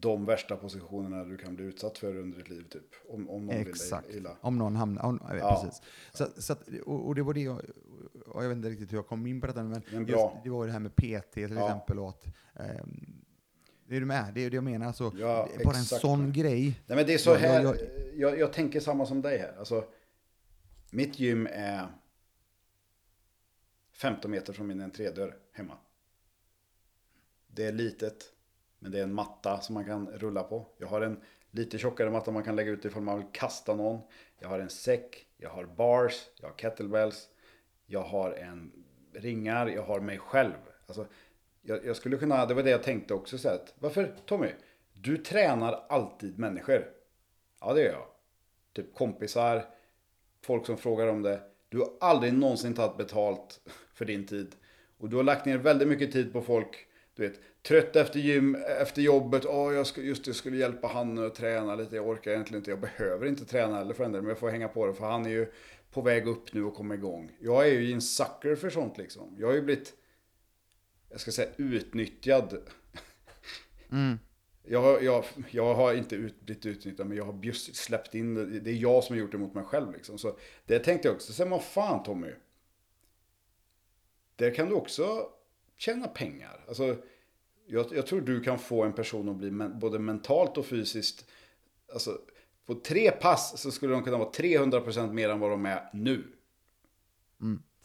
[0.00, 2.84] de värsta positionerna du kan bli utsatt för under ditt liv typ.
[3.08, 4.06] Om, om någon Exakt.
[4.06, 4.36] vill dig illa.
[4.40, 5.02] Om någon hamnar...
[5.04, 5.62] Om, ja, Ja.
[5.64, 5.82] Precis.
[6.12, 7.60] Så, så att, och, och det var det jag...
[8.34, 10.66] Jag vet inte riktigt hur jag kom in på detta, men Men just, det var
[10.66, 11.64] det här med PT till Ja.
[11.66, 12.26] exempel och att...
[13.86, 14.34] Det är du med?
[14.34, 14.86] Det är det jag menar.
[14.86, 16.00] Alltså, Ja, bara en exakt.
[16.02, 16.80] sån grej.
[16.86, 17.76] Nej men det är så här, jag-
[18.14, 19.54] jag, jag, tänker samma som dig här.
[19.58, 19.84] Alltså,
[20.90, 21.86] mitt gym är
[23.92, 25.78] 15 meter från min entrédörr hemma.
[27.46, 28.31] Det är litet,
[28.82, 30.66] men det är en matta som man kan rulla på.
[30.78, 34.00] Jag har en lite tjockare matta man kan lägga ut ifall man vill kasta någon.
[34.38, 37.28] Jag har en säck, jag har bars, jag har kettlebells,
[37.86, 38.72] jag har en
[39.12, 40.54] ringar, jag har mig själv.
[40.86, 41.06] Alltså,
[41.62, 44.48] jag, jag skulle kunna, det var det jag tänkte också så att, varför Tommy?
[44.92, 46.88] Du tränar alltid människor.
[47.60, 48.06] Ja, det gör jag.
[48.72, 49.64] Typ kompisar,
[50.40, 51.40] folk som frågar om det.
[51.68, 53.60] Du har aldrig någonsin tagit betalt
[53.94, 54.54] för din tid.
[54.98, 56.86] Och du har lagt ner väldigt mycket tid på folk.
[57.14, 59.46] Du vet, trött efter gym, efter jobbet.
[59.46, 61.96] Åh, jag skulle, just det, skulle hjälpa han att träna lite.
[61.96, 62.70] Jag orkar egentligen inte.
[62.70, 64.94] Jag behöver inte träna heller för den delen, Men jag får hänga på det.
[64.94, 65.52] För han är ju
[65.90, 67.32] på väg upp nu och kommer igång.
[67.40, 69.36] Jag är ju en sucker för sånt liksom.
[69.38, 69.92] Jag har ju blivit,
[71.10, 72.58] jag ska säga utnyttjad.
[73.90, 74.18] Mm.
[74.64, 78.60] Jag, jag, jag har inte ut, blivit utnyttjad, men jag har just släppt in det.
[78.60, 79.92] Det är jag som har gjort det mot mig själv.
[79.92, 80.18] Liksom.
[80.18, 80.36] Så
[80.66, 81.32] det tänkte jag också.
[81.32, 82.32] Sen vad fan Tommy.
[84.36, 85.28] Där kan du också
[85.76, 86.64] tjäna pengar.
[86.68, 86.96] Alltså,
[87.66, 91.24] jag, jag tror du kan få en person att bli men, både mentalt och fysiskt.
[91.92, 92.18] Alltså,
[92.66, 96.24] på tre pass så skulle de kunna vara 300% mer än vad de är nu.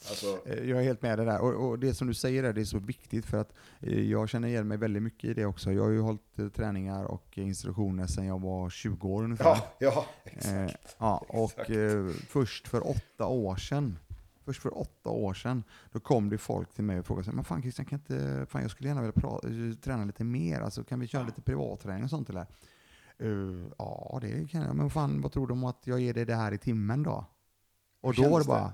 [0.08, 1.40] Alltså, Eh, Jag är helt med dig där.
[1.40, 4.28] Och, och det som du säger där, det är så viktigt för att eh, jag
[4.28, 5.72] känner igen mig väldigt mycket i det också.
[5.72, 9.44] Jag har ju hållit eh, träningar och instruktioner sedan jag var 20 år ungefär.
[9.44, 10.32] ja, ja, Eh,
[10.64, 10.96] exakt.
[10.98, 13.98] ja, och eh, först för åtta år sedan,
[14.48, 17.44] först för åtta år sedan, då kom det folk till mig och frågade sig, men
[17.44, 21.06] fan Christian, kan inte, fan jag skulle gärna vilja träna lite mer, alltså kan vi
[21.06, 22.46] köra lite privatträning och sånt eller?
[23.22, 26.24] Uh, ja, det kan jag, men fan vad tror du om att jag ger dig
[26.24, 27.24] det här i timmen då?
[28.00, 28.72] Och Hur då var det bara,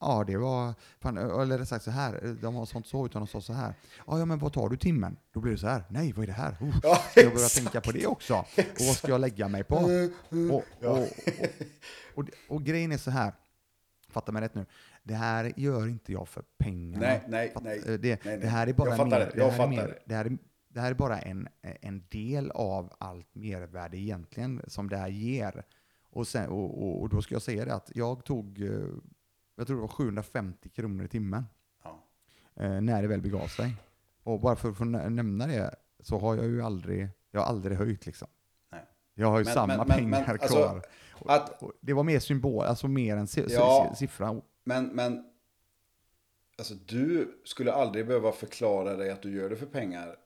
[0.00, 3.26] ja det var, fan, eller rätt sagt så här, de har sånt så, utan de
[3.26, 3.74] sa så här,
[4.06, 5.16] ja, ja men vad tar du timmen?
[5.32, 6.56] Då blir det så här, nej vad är det här?
[6.62, 7.54] Uh, Ja, jag börja exakt.
[7.54, 8.34] tänka på det också?
[8.34, 9.76] Och vad ska jag lägga mig på?
[10.30, 11.08] Och, och,
[12.14, 13.32] och, och grejen är så här,
[14.12, 14.66] fatta mig rätt nu,
[15.02, 17.06] det här gör inte jag för pengarna.
[17.06, 17.78] Nej, nej, Fatt- nej.
[17.78, 18.38] eh, Det, nej, nej.
[18.38, 19.98] det här är bara, Jag fattar mer, det, jag är fattar mer, det.
[20.06, 24.88] det, här är, det här är bara en, en del av allt mervärde egentligen som
[24.88, 25.64] det här ger.
[26.10, 28.68] Och, sen, och, och, och då ska jag säga det att jag tog, eh,
[29.56, 31.44] jag tror det var 750 kronor i timmen
[31.84, 32.04] Ja.
[32.54, 33.76] eh, när det väl begav sig.
[34.22, 37.46] Och bara för att få nä- nämna det så har jag ju aldrig, jag har
[37.46, 38.28] aldrig höjt liksom.
[39.14, 40.82] Jag har ju Men- samma men- pengar men, alltså, kvar.
[41.26, 43.90] Att- det var mer symbol, alltså mer si- Ja.
[43.94, 44.40] si- siffra.
[44.64, 45.24] Men, men
[46.58, 50.16] alltså du skulle aldrig behöva förklara dig att du gör det för pengar.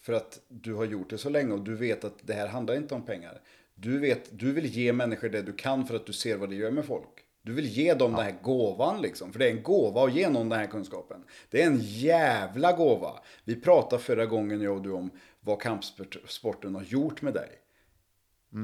[0.00, 2.74] För att du har gjort det så länge och du vet att det här handlar
[2.76, 3.40] inte om pengar.
[3.74, 6.54] Du, vet, du vill ge människor det du kan för att du ser vad det
[6.54, 7.08] gör med folk.
[7.42, 9.32] Du vill ge dem den här gåvan liksom.
[9.32, 11.24] För det är en gåva att ge någon den här kunskapen.
[11.50, 13.10] Det är en jävla gåva.
[13.44, 17.48] Vi pratade förra gången jag och du om vad kampsporten har gjort med dig.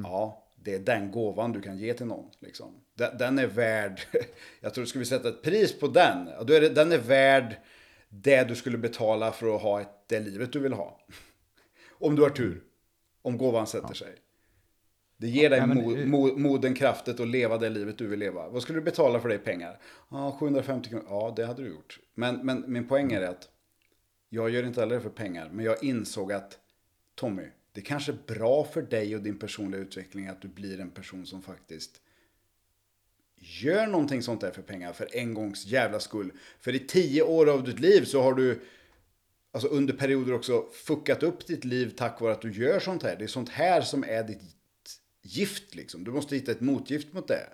[0.04, 2.30] Ja, det är den gåvan du kan ge till någon.
[2.38, 2.74] Liksom.
[2.94, 4.00] Den, den är värd,
[4.60, 6.98] jag tror ska vi sätta ett pris på den, ja, då är det, den är
[6.98, 7.56] värd
[8.08, 11.00] det du skulle betala för att ha ett, det livet du vill ha.
[11.90, 12.62] Om du har tur.
[13.22, 14.14] Om gåvan sätter sig.
[15.16, 18.06] Det ger dig Ja, men, mo, eh, mo, moden kraftet att leva det livet du
[18.06, 18.48] vill leva.
[18.48, 19.78] Vad skulle du betala för det i pengar?
[20.10, 21.06] Ja, 750 kronor.
[21.08, 22.00] Ja, det hade du gjort.
[22.14, 23.48] Men, men min poäng är att
[24.28, 25.50] jag gör inte heller för pengar.
[25.52, 26.58] Men jag insåg att
[27.14, 27.46] Tommy,
[27.78, 31.26] det kanske är bra för dig och din personliga utveckling att du blir en person
[31.26, 32.00] som faktiskt
[33.36, 36.32] gör någonting sånt där för pengar för en gångs jävla skull.
[36.60, 38.60] För i tio år av ditt liv så har du
[39.50, 43.16] alltså under perioder också fuckat upp ditt liv tack vare att du gör sånt här.
[43.16, 44.42] Det är sånt här som är ditt
[45.22, 46.04] gift liksom.
[46.04, 47.48] Du måste hitta ett motgift mot det.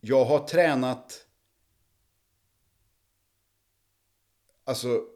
[0.00, 1.26] Jag har tränat
[4.64, 5.06] Alltså,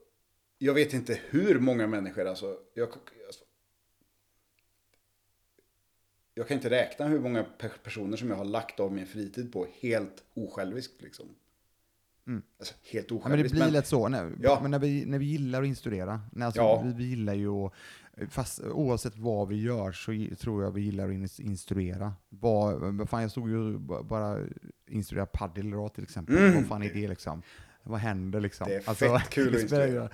[0.59, 2.89] jag vet inte hur många människor, alltså, jag,
[3.27, 3.45] alltså,
[6.35, 9.53] jag kan inte räkna hur många pe- personer som jag har lagt av min fritid
[9.53, 11.27] på helt osjälviskt liksom.
[12.59, 13.55] Alltså, helt Ja, men det osjälviskt.
[13.59, 14.09] blir lätt så.
[14.09, 14.59] När, Ja.
[14.63, 16.83] men när, vi, när vi gillar att instudera, när alltså, Ja.
[16.87, 17.73] vi, vi gillar ju att,
[18.29, 22.13] fast oavsett vad vi gör så tror jag vi gillar att in- instruera.
[22.29, 24.39] Vad, fan, jag stod ju ba- bara
[24.91, 26.55] instruera padel idag till exempel.
[26.55, 27.43] Vad fan är det liksom?
[27.85, 28.67] Vad händer liksom?
[28.69, 30.09] Det är fett kul att instruera.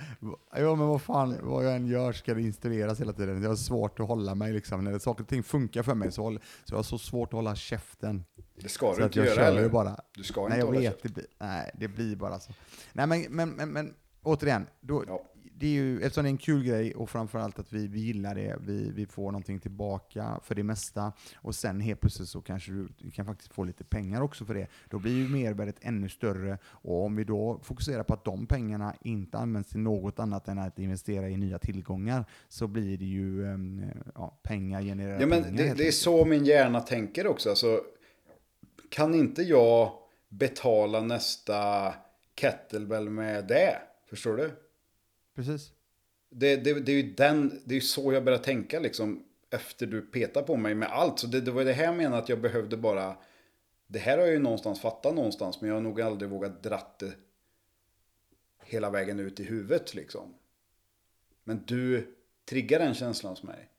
[0.55, 3.41] Ja men vad fan, vad jag än gör ska det instrueras hela tiden.
[3.41, 4.83] Jag har svårt att hålla mig liksom.
[4.83, 7.33] När saker och ting funkar för mig så, håll- så jag har så svårt att
[7.33, 8.25] hålla käften.
[8.61, 9.69] Det ska Så du inte jag göra heller.
[9.69, 9.99] bara.
[10.15, 11.11] Du ska Nej inte jag hålla vet, käften.
[11.11, 12.51] det blir, nej det blir bara så.
[12.93, 13.93] Nej men, men, men, men
[14.23, 15.23] återigen, då, Ja.
[15.59, 18.35] Det är ju, eftersom det är en kul grej och framförallt att vi, vi gillar
[18.35, 22.71] det, vi, vi får någonting tillbaka för det mesta och sen helt plötsligt så kanske
[22.71, 24.67] du, du kan faktiskt få lite pengar också för det.
[24.89, 28.95] Då blir ju mervärdet ännu större och om vi då fokuserar på att de pengarna
[29.01, 33.45] inte används till något annat än att investera i nya tillgångar så blir det ju
[33.53, 35.57] em, ja, pengar genererar Ja, men pengar.
[35.57, 37.49] det, det är så min hjärna tänker också.
[37.49, 37.81] Alltså,
[38.89, 39.91] kan inte jag
[40.29, 41.93] betala nästa
[42.35, 43.77] kettlebell med det?
[44.09, 44.51] Förstår du?
[45.39, 45.71] Precis.
[46.29, 49.25] Det, det, det är ju den, det är så jag började tänka liksom.
[49.49, 51.19] Efter du petade på mig med allt.
[51.19, 53.17] Så det, det var det här jag menade att jag behövde bara.
[53.87, 55.61] Det här har jag ju någonstans fattat någonstans.
[55.61, 57.11] Men jag har nog aldrig vågat dratt det.
[58.63, 60.33] Hela vägen ut i huvudet liksom.
[61.43, 63.69] Men du triggar den känslan hos mig.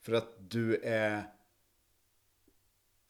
[0.00, 1.30] För att du är.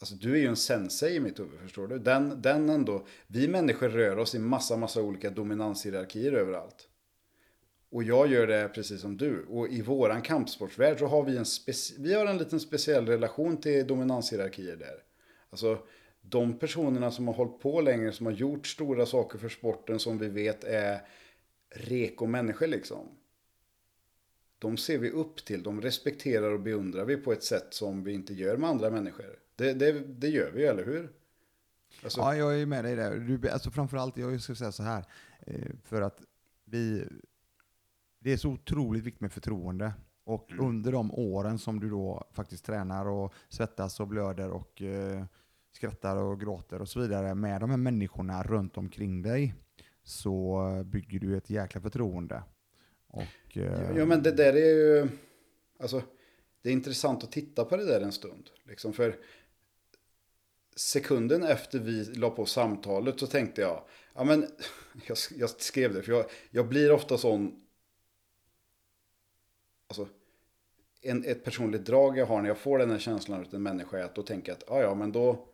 [0.01, 1.99] Alltså du är ju en sensei i mitt huvud, förstår du?
[1.99, 3.07] Den, den ändå.
[3.27, 6.89] Vi människor rör oss i massa, massa olika dominanshierarkier överallt.
[7.95, 9.45] Och jag gör det precis som du.
[9.45, 13.57] Och i våran kampsportsvärld så har vi en, speci- vi har en liten speciell relation
[13.57, 15.03] till dominanshierarkier där.
[15.51, 15.79] Alltså
[16.23, 20.19] de personerna som har hållit på länge, som har gjort stora saker för sporten som
[20.19, 21.01] vi vet är
[21.71, 23.09] reko människor liksom.
[24.59, 28.13] De ser vi upp till, de respekterar och beundrar vi på ett sätt som vi
[28.13, 29.39] inte gör med andra människor.
[29.57, 31.13] Det, det, det gör vi, eller hur?
[32.03, 33.17] Alltså, Ja, jag är med dig där.
[33.17, 35.05] Du, alltså framförallt, jag skulle säga så här,
[35.41, 36.21] eh, för att
[36.65, 37.05] vi,
[38.25, 39.93] det är så otroligt viktigt med förtroende.
[40.25, 40.67] Och Mm.
[40.67, 45.25] under de åren som du då faktiskt tränar och svettas och blöder och eh,
[45.73, 49.55] skrattar och gråter och så vidare med de här människorna runt omkring dig
[50.03, 52.43] så bygger du ett jäkla förtroende.
[53.07, 55.09] Och, eh, Ja men det där är ju,
[55.81, 56.03] alltså
[56.63, 58.51] det är intressant att titta på det där en stund.
[58.65, 59.17] Liksom för
[60.77, 63.85] sekunden efter vi la på samtalet så tänkte jag,
[64.15, 64.41] ja men
[65.07, 67.61] jag, jag skrev det för jag, jag blir ofta sån,
[69.89, 70.09] alltså
[71.05, 73.99] en, ett personligt drag jag har när jag får den här känslan av en människa
[73.99, 75.47] är att då tänker jag att ja ja men då,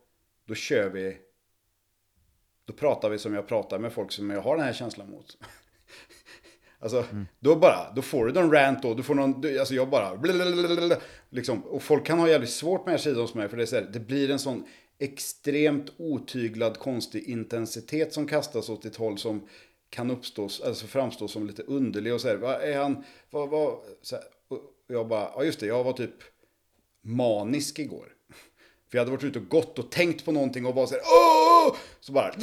[0.47, 1.17] då kör vi,
[2.65, 5.39] då pratar vi som jag pratar med folk som jag har den här känslan mot.
[6.83, 7.05] Alltså,
[7.41, 10.17] då bara, då får du någon rant då, du får någon, du- alltså jag bara,
[10.17, 10.97] blablabla,
[11.31, 13.63] liksom, och folk kan ha jävligt svårt med den här sidan hos mig, för det
[13.63, 14.65] är så här, det blir en sån
[14.99, 19.49] extremt otyglad, konstig intensitet som kastas åt ett håll som
[19.91, 23.79] kan uppstå, alltså framstå som lite underlig och så här, vad är han, vad, vad,
[24.03, 24.25] så här,
[24.91, 26.15] och jag bara, ja just det, jag var typ
[27.05, 28.07] manisk igår.
[28.91, 31.03] För jag hade varit ute och gått och tänkt på någonting och bara så här,
[31.05, 31.77] åh!
[32.01, 32.35] Så bara,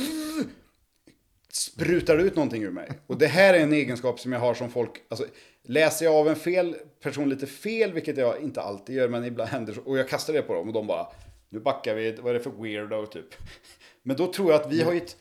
[1.52, 2.91] sprutar ut någonting ur mig.
[3.07, 5.26] Och det här är en egenskap som jag har som folk, alltså
[5.64, 9.49] läser jag av en fel person lite fel, vilket jag inte alltid gör, men ibland
[9.49, 11.07] händer så, och jag kastar det på dem och de bara,
[11.49, 13.26] nu backar vi, vad är det för weirdo typ.
[14.03, 15.18] Men då tror jag att vi har ju ett,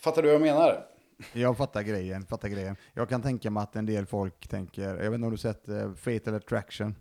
[0.00, 0.86] fattar du vad jag menar?
[1.32, 2.76] Jag fattar grejen, fattar grejen.
[2.94, 5.68] Jag kan tänka mig att en del folk tänker, jag vet inte om du sett
[5.68, 6.94] eh, Fatal Attraction?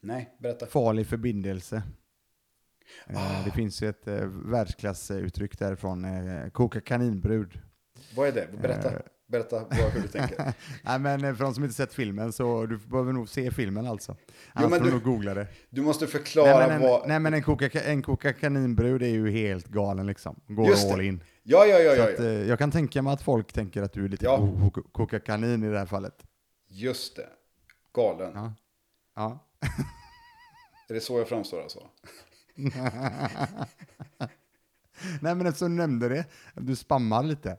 [0.00, 0.66] Nej, berätta.
[0.66, 1.76] Farlig förbindelse.
[3.06, 3.44] Eh, Ah.
[3.44, 7.60] Det finns ju ett eh, världsklassuttryck därifrån, eh, koka kaninbrud.
[8.16, 8.48] Vad är det?
[8.62, 8.92] Berätta.
[9.28, 10.36] Berätta vad, hur du tänker.
[10.82, 14.16] Nej men för de som inte sett filmen så du behöver nog se filmen alltså.
[14.52, 15.46] Annars men får du nog googla det.
[15.70, 17.08] Du måste Nej förklara men, en, vad...
[17.08, 20.40] nej men en koka, en koka kaninbrud är ju helt galen liksom.
[20.46, 20.94] Går Just det.
[20.94, 21.22] all in.
[21.48, 22.24] Ja, ja, ja, ja, att, ja.
[22.24, 24.36] eh, jag kan tänka mig att folk tänker att du är lite Ja.
[24.36, 26.24] ko- ko- koka kanin i det här fallet.
[26.68, 27.28] Just det.
[27.92, 28.32] Galen.
[28.34, 28.52] Ja.
[29.14, 29.38] Ja.
[30.88, 31.80] Är det så jag framstår alltså?
[35.20, 36.24] Nej men eftersom du nämnde det,
[36.54, 37.58] du spammar lite.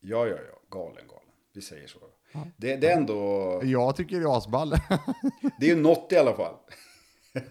[0.00, 0.60] Ja, ja, ja.
[0.78, 1.28] Galen, galen.
[1.52, 1.98] Vi säger så.
[2.56, 3.60] Det, det är ändå...
[3.64, 4.70] Jag tycker det är asball.
[5.60, 6.54] Det är ju något i alla fall.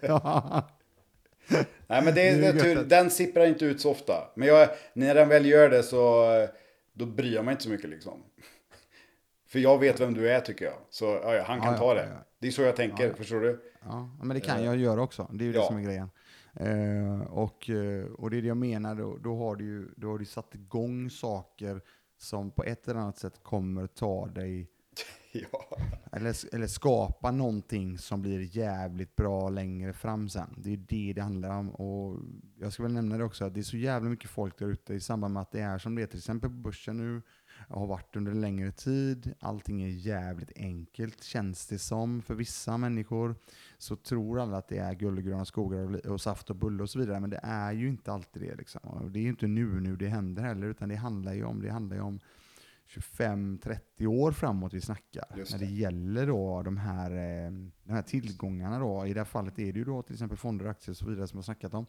[0.01, 0.67] ja.
[1.87, 2.83] Nej, men det, är det är tur.
[2.83, 4.13] Den sipprar inte ut så ofta.
[4.35, 6.25] Men jag, när den väl gör det så
[6.93, 8.23] då bryr jag mig inte så mycket liksom.
[9.47, 10.75] För jag vet vem du är tycker jag.
[10.89, 12.07] Så ja, han kan Ja, ta det.
[12.11, 12.25] ja.
[12.39, 13.61] Det är så jag tänker, förstår du?
[13.85, 15.29] Ja, men det kan jag göra också.
[15.33, 16.09] Det är ju det som är grejen.
[16.59, 20.17] Eh, och, eh, och det är det jag menar, då, då, har du då har
[20.17, 21.81] du satt igång saker
[22.17, 24.69] som på ett eller annat sätt kommer ta dig,
[25.51, 25.77] Ja.
[26.11, 30.55] eller, eller skapa någonting som blir jävligt bra längre fram sen.
[30.57, 31.69] Det är det det handlar om.
[31.69, 32.19] Och
[32.59, 34.93] jag ska väl nämna det också, att det är så jävla mycket folk där ute
[34.93, 37.21] i samband med att det är som det är till exempel på börsen nu,
[37.69, 39.33] har varit under en längre tid.
[39.39, 43.35] Allting är jävligt enkelt känns det som för vissa människor.
[43.77, 46.83] Så tror alla att det är guld och gröna skogar och, och saft och bulle
[46.83, 47.19] och så vidare.
[47.19, 48.55] Men det är ju inte alltid det.
[48.55, 48.81] Liksom.
[48.83, 50.67] Och det är ju inte nu nu det händer heller.
[50.67, 52.19] Utan det handlar ju om, det handlar ju om
[52.93, 55.25] 25-30 år framåt vi snackar.
[55.37, 55.65] Just När det.
[55.65, 57.51] det gäller då de här, eh,
[57.83, 59.05] de här tillgångarna då.
[59.05, 61.27] I det här fallet är det ju då till exempel fonder, aktier och så vidare
[61.27, 61.85] som jag har snackat om.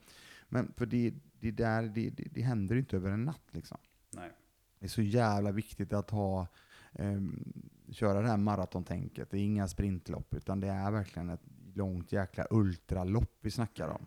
[0.48, 3.78] Men för det, det, där, det, det, det händer ju inte över en natt liksom.
[4.10, 4.30] Nej.
[4.78, 6.46] Det är så jävla viktigt att ha
[6.92, 7.52] ehm,
[7.90, 9.30] köra det här maratontänket.
[9.30, 11.44] Det är inga sprintlopp, utan det är verkligen ett
[11.74, 14.06] långt jäkla ultralopp vi snackar om.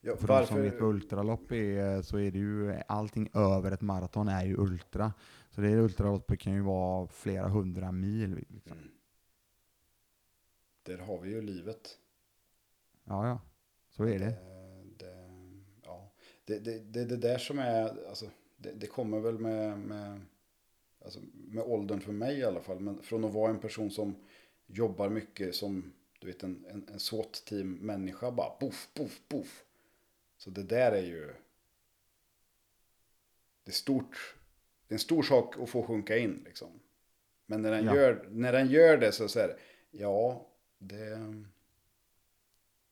[0.00, 3.80] Ja, För de som vet vad ultralopp är, så är det ju allting över ett
[3.80, 5.12] maraton är ju ultra.
[5.54, 8.44] Så det ultraloppet kan ju vara flera hundra mil.
[8.48, 8.78] Liksom.
[8.78, 8.90] Mm.
[10.82, 11.98] Där har vi ju livet.
[13.04, 13.40] Ja, ja.
[13.90, 14.24] Så är det.
[14.24, 15.28] Det, det,
[15.84, 16.12] ja.
[16.44, 20.20] det, det, det, det där som är, alltså, det, det kommer väl med, med,
[21.04, 22.80] alltså, med åldern för mig i alla fall.
[22.80, 24.16] Men från att vara en person som
[24.66, 29.64] jobbar mycket som du vet en, en, en SWAT-team-människa bara poff, poff, poff.
[30.36, 31.34] Så det där är ju,
[33.64, 34.36] det är stort,
[34.92, 36.68] det är en stor sak att få sjunka in liksom.
[37.46, 37.96] Men när den, Ja.
[37.96, 39.56] gör, när den gör det så är det,
[39.90, 40.46] ja,
[40.78, 41.34] det,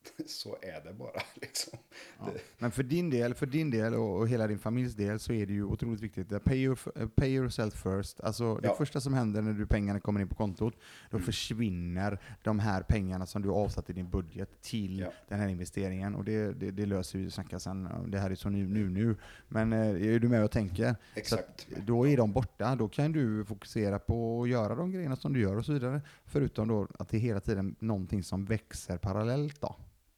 [0.27, 1.79] så är det bara liksom.
[2.19, 2.29] Ja.
[2.57, 5.45] Men för din del, för din del och, och hela din familjs del så är
[5.45, 6.43] det ju otroligt viktigt.
[6.43, 8.19] Pay, your, pay yourself first.
[8.21, 8.75] Alltså det Ja.
[8.75, 10.73] första som händer när du pengarna kommer in på kontot,
[11.09, 11.25] då Mm.
[11.25, 15.13] försvinner de här pengarna som du har avsatt i din budget till Ja.
[15.27, 16.15] den här investeringen.
[16.15, 17.89] Och det, det, det löser vi snacka sen.
[18.07, 19.15] Det här är så nu, nu, nu.
[19.47, 19.79] Men eh,
[20.15, 20.95] är du med och tänker?
[21.15, 21.67] Exakt.
[21.85, 22.75] Då är de borta.
[22.75, 26.01] Då kan du fokusera på att göra de grejerna som du gör och så vidare.
[26.25, 29.75] Förutom då att det är hela tiden någonting som växer parallellt då.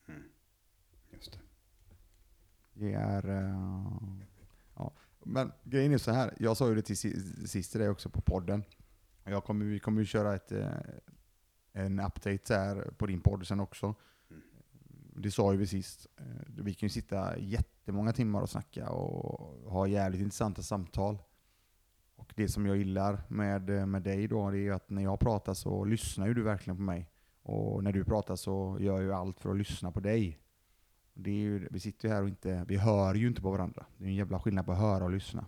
[0.07, 0.21] Mm.
[1.11, 1.39] Just det.
[2.73, 3.29] Det är...
[3.29, 4.23] Uh,
[4.75, 4.93] ja.
[5.23, 6.97] Men grejen är så här, jag sa ju det till
[7.47, 8.63] sist till dig också på podden.
[9.23, 10.67] Jag kommer, vi kommer ju köra ett, eh,
[11.73, 13.95] en update här på din podd sen också.
[15.15, 16.07] Det sa ju vi sist.
[16.17, 21.17] Eh, vi kan ju sitta jättemånga timmar och snacka och ha jävligt intressanta samtal.
[22.15, 25.19] Och det som jag gillar med, med dig då, det är ju att när jag
[25.19, 27.09] pratar så lyssnar ju du verkligen på mig.
[27.41, 30.39] Och när du pratar så gör jag ju allt för att lyssna på dig.
[31.13, 33.85] Det är ju, vi sitter ju här och inte, vi hör ju inte på varandra.
[33.97, 35.45] Det är en jävla skillnad på att höra och lyssna.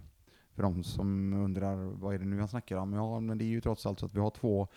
[0.55, 2.93] För de som undrar, vad är det nu han snackar om?
[2.93, 4.67] Ja, men det är ju trots allt så att vi har två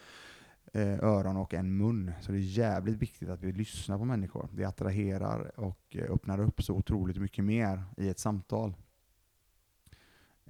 [0.73, 2.13] eh, öron och en mun.
[2.21, 4.49] Så det är jävligt viktigt att vi lyssnar på människor.
[4.53, 8.75] Det attraherar och eh, öppnar upp så otroligt mycket mer i ett samtal.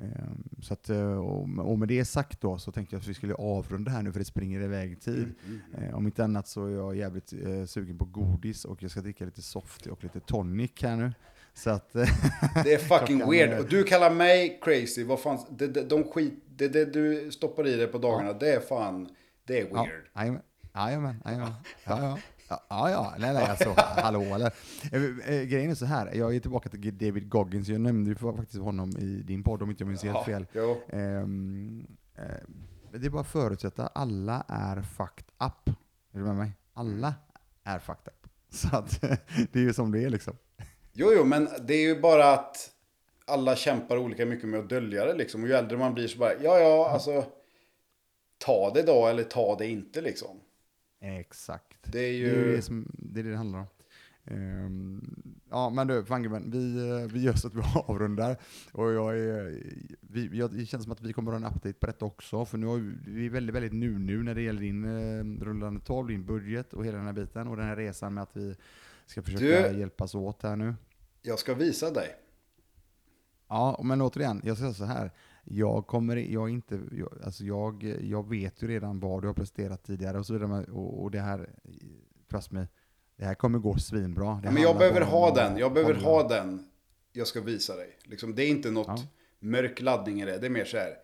[0.01, 1.49] Ehm, Så att, eh, och
[1.79, 4.25] med- det sagt då så tänkte jag att vi skulle avrunda här nu för det
[4.25, 5.35] springer iväg tid.
[5.47, 5.89] Mm, mm.
[5.89, 9.01] Eh, Om inte annat så är jag jävligt eh, sugen på godis och jag ska
[9.01, 11.13] dricka lite soft och lite tonic här nu.
[11.55, 11.95] Så att...
[11.97, 12.09] eh,
[12.65, 13.59] Det är fucking weird.
[13.61, 15.05] Och du kallar mig crazy.
[15.05, 18.53] Vad fan, det, det, de skit, det, det du stoppar i dig på dagarna, det
[18.55, 19.09] är fan,
[19.45, 19.83] det är ja,
[20.15, 20.41] weird.
[20.75, 21.53] jajamän, jajamän.
[21.85, 22.19] Ja, ja.
[22.49, 24.53] Ja, ja, nej, nej, alltså, hallå eller?
[24.93, 28.17] Eh, eh, Grejen är så här, jag är tillbaka till David Goggins, jag nämnde ju
[28.17, 30.47] faktiskt honom i din podd om inte jag minns helt fel.
[30.53, 30.77] Jo.
[30.89, 32.25] Ehm, eh,
[32.93, 35.77] det är bara att förutsätta, alla är fucked up.
[36.13, 36.53] Är du med mig?
[36.75, 37.15] Alla
[37.65, 38.31] är fucked up.
[38.51, 39.01] Så att
[39.53, 40.37] det är ju som det är liksom.
[40.93, 42.71] jo, jo, men det är ju bara att
[43.27, 45.43] alla kämpar olika mycket med att dölja det liksom.
[45.43, 47.25] Och ju äldre man blir så bara, ja, ja, alltså,
[48.39, 50.41] ta det då eller ta det inte liksom.
[51.01, 51.68] Exakt.
[51.93, 52.53] Det är Det ju...
[52.53, 53.67] är det som, det, är det det handlar om.
[54.25, 55.17] Ehm,
[55.51, 58.37] ja, men du, Fangeben, vi, eh, vi gör så att vi avrundar.
[58.73, 59.63] Och jag är,
[60.01, 62.45] vi, jag, det känns som att vi kommer att ha en update på detta också,
[62.45, 65.45] för nu har vi, vi är väldigt, väldigt nu nu när det gäller din eh,
[65.45, 68.37] rullande 12, din budget och hela den här biten och den här resan med att
[68.37, 68.57] vi
[69.07, 70.75] ska försöka Du- hjälpas åt här nu.
[71.23, 72.09] Jag ska visa dig.
[73.49, 75.11] Ja, men återigen, jag säger så här.
[75.51, 79.83] Jag kommer jag inte, jag, alltså jag, jag vet ju redan vad du har presterat
[79.85, 80.65] tidigare och så vidare.
[80.65, 81.51] Och, och det här,
[82.31, 82.67] trust me,
[83.17, 84.35] det här kommer gå svinbra.
[84.35, 85.59] Det Ja, men jag behöver ha den.
[85.59, 86.65] Jag behöver ha den.
[87.13, 87.99] Jag ska visa dig.
[88.05, 89.07] Liksom, det är inte något Ja.
[89.39, 90.39] mörk laddning i det.
[90.39, 90.95] Det är mer så här.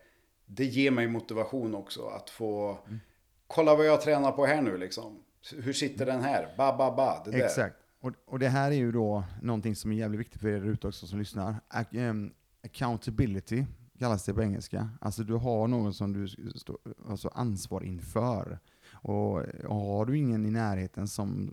[0.46, 2.78] Det ger mig motivation också att få...
[2.86, 3.00] Mm.
[3.46, 5.22] Kolla vad jag tränar på här nu liksom.
[5.52, 6.54] Hur sitter den här?
[6.56, 7.24] Ba, ba, ba.
[7.24, 7.44] Det där.
[7.44, 7.76] Exakt.
[8.00, 10.86] Och, och det här är ju då någonting som är jävligt viktigt för er ute
[10.88, 11.54] också som lyssnar.
[11.92, 12.32] Ehm,
[12.64, 13.64] accountability
[14.04, 14.88] kallas det på engelska.
[15.00, 16.78] Alltså du har någon som du står
[17.08, 18.58] alltså ansvar inför.
[18.92, 21.50] Och har du ingen i närheten som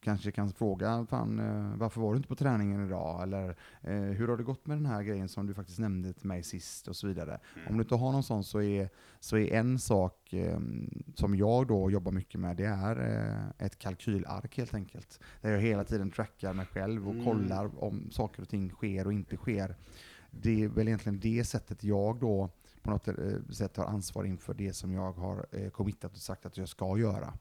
[0.00, 3.22] kanske kan fråga fan, eh, varför var du inte på träningen idag?
[3.22, 6.26] Eller eh, hur har det gått med den här grejen som du faktiskt nämnde till
[6.26, 6.88] mig sist?
[6.88, 7.40] Och så vidare.
[7.56, 7.68] Mm.
[7.68, 8.88] Om du inte har någon sån så är,
[9.20, 10.58] så är en sak eh,
[11.14, 12.96] som jag då jobbar mycket med, det är
[13.58, 15.20] eh, ett kalkylark helt enkelt.
[15.40, 17.24] Där jag hela tiden trackar mig själv och Mm.
[17.24, 19.76] kollar om saker och ting sker och inte sker.
[20.42, 22.50] Det är väl egentligen det sättet jag då
[22.82, 23.14] på något eh,
[23.50, 26.98] sätt har ansvar inför det som jag har eh, committat och sagt att jag ska
[26.98, 27.34] göra.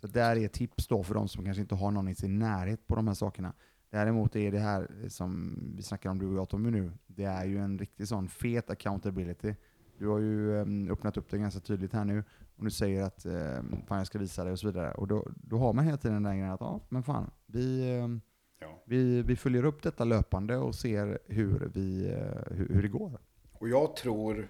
[0.00, 2.38] Så där är ett tips då för de som kanske inte har någon i sin
[2.38, 3.52] närhet på de här sakerna.
[3.90, 7.24] Däremot är det här eh, som vi snackar om du och jag Tommy nu, det
[7.24, 9.54] är ju en riktig sån fet accountability.
[9.98, 12.24] Du har ju ehm, öppnat upp det ganska tydligt här nu
[12.56, 14.94] och du säger att ehm, fan jag ska visa dig och så vidare.
[14.94, 17.98] Och då, då har man hela tiden den där grejen att ja, men fan, vi,
[17.98, 18.20] ehm,
[18.62, 18.82] Ja.
[18.84, 23.18] vi, vi följer upp detta löpande och ser hur, vi, eh, hur, hur det går.
[23.52, 24.48] Och jag tror...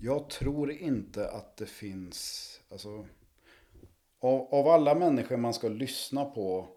[0.00, 3.06] Jag tror inte att det finns, alltså,
[4.18, 6.68] av, av alla människor man ska lyssna på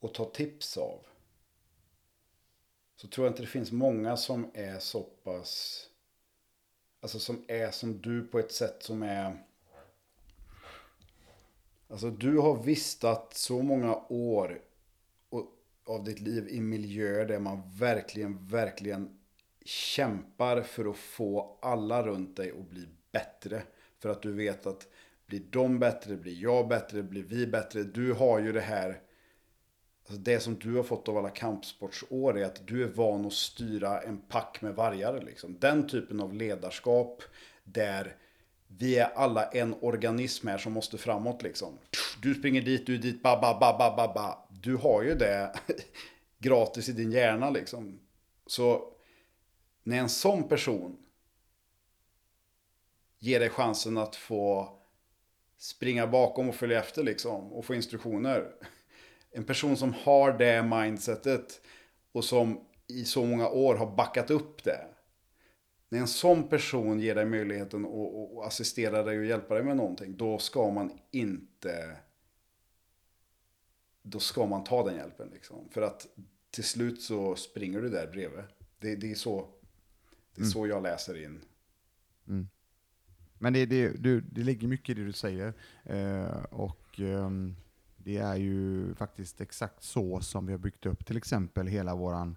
[0.00, 1.06] och ta tips av.
[2.96, 5.84] Så tror jag inte det finns många som är så pass,
[7.00, 9.44] alltså som är som du på ett sätt som är,
[11.88, 14.60] alltså du har vistat så många år
[15.88, 19.18] av ditt liv i miljöer där man verkligen, verkligen
[19.64, 23.62] kämpar för att få alla runt dig att bli bättre.
[23.98, 24.88] För att du vet att
[25.26, 27.82] blir de bättre, blir jag bättre, blir vi bättre.
[27.82, 29.00] Du har ju det här,
[30.06, 33.32] alltså det som du har fått av alla kampsportsår är att du är van att
[33.32, 35.20] styra en pack med vargar.
[35.20, 35.58] Liksom.
[35.58, 37.22] Den typen av ledarskap
[37.64, 38.16] där
[38.68, 41.78] vi är alla en organism här som måste framåt liksom.
[42.22, 44.48] Du springer dit, du är dit, ba, ba, ba, ba, ba, ba.
[44.50, 45.52] Du har ju det
[46.38, 48.00] gratis i din hjärna liksom.
[48.46, 48.92] Så
[49.82, 50.96] när en sån person
[53.18, 54.74] ger dig chansen att få
[55.58, 58.52] springa bakom och följa efter liksom och få instruktioner.
[59.30, 61.60] En person som har det mindsetet
[62.12, 64.86] och som i så många år har backat upp det.
[65.88, 70.16] När en sån person ger dig möjligheten att, assistera dig och hjälpa dig med någonting,
[70.16, 71.96] då ska man inte...
[74.02, 75.68] Då ska man ta den hjälpen liksom.
[75.70, 76.06] För att
[76.50, 78.44] till slut så springer du där bredvid.
[78.78, 79.48] Det, det är så
[80.34, 81.40] det är så jag läser in.
[83.38, 85.54] Men det, det, du, det ligger mycket i det du säger.
[85.84, 87.56] Eh, och ehm,
[87.96, 92.36] det är ju faktiskt exakt så som vi har byggt upp till exempel hela våran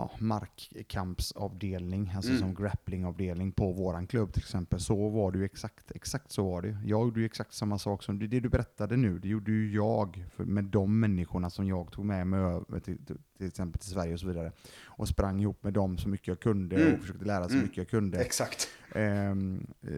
[0.00, 2.40] ja, markkampsavdelning, alltså Mm.
[2.42, 4.80] som grapplingavdelning på våran klubb till exempel.
[4.80, 6.68] Så var det ju exakt, exakt så var det.
[6.84, 10.24] Jag gjorde ju exakt samma sak som det, du berättade nu, det gjorde ju jag
[10.36, 12.98] för, med de människorna som jag tog med mig över till,
[13.38, 14.52] till, exempel till Sverige och så vidare.
[14.84, 16.94] Och sprang ihop med dem så mycket jag kunde Mm.
[16.94, 17.62] och försökte lära så Mm.
[17.64, 18.18] mycket jag kunde.
[18.20, 18.68] Exakt.
[18.94, 19.88] Ehm, eh,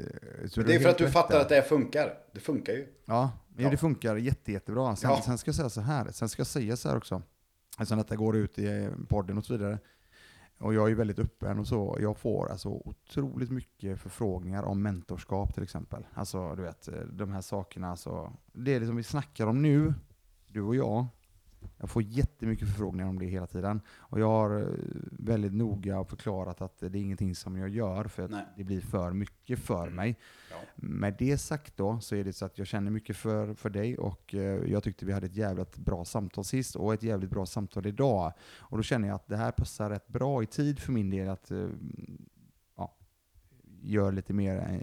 [0.65, 2.15] det är för att du fattar att det funkar.
[2.33, 2.87] Det funkar ju.
[3.05, 3.71] Ja, Ja.
[3.71, 4.97] det funkar jätte, jättebra.
[4.97, 5.23] Sen, Ja.
[5.25, 7.23] sen ska jag säga så här, sen ska jag säga så här också,
[7.83, 9.79] eftersom detta går ut i eh, podden och så vidare,
[10.59, 14.83] och jag är ju väldigt öppen och så, jag får alltså otroligt mycket förfrågningar om
[14.83, 16.07] mentorskap till exempel.
[16.15, 19.95] Alltså du vet, eh, de här sakerna, alltså, det är liksom vi snackar om nu,
[20.47, 21.07] du och jag,
[21.79, 23.81] jag får jättemycket förfrågningar om det hela tiden.
[23.89, 24.67] Och jag har eh,
[25.11, 29.59] väldigt noga förklarat att det är ingenting som jag gör för det blir för mycket
[29.59, 30.19] för mig.
[30.51, 30.57] Ja.
[30.77, 33.99] Med det sagt då, så är det så att jag känner mycket för, för dig
[33.99, 37.47] och eh, jag tyckte vi hade ett jävligt bra samtal sist och ett jävligt bra
[37.47, 38.33] samtal idag.
[38.59, 41.29] Och då känner jag att det här passar rätt bra i tid för min del
[41.29, 41.69] att eh,
[42.77, 42.95] ja,
[43.83, 44.83] gör, lite mer,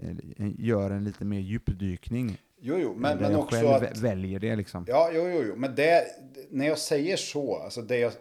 [0.58, 2.38] gör en lite mer djupdykning.
[2.60, 3.82] Jo, jo, men, men också att...
[3.82, 4.84] vä- väljer det liksom.
[4.88, 5.56] Ja, jo, jo, jo.
[5.56, 6.04] Men det,
[6.50, 8.12] när jag säger så, alltså det jag...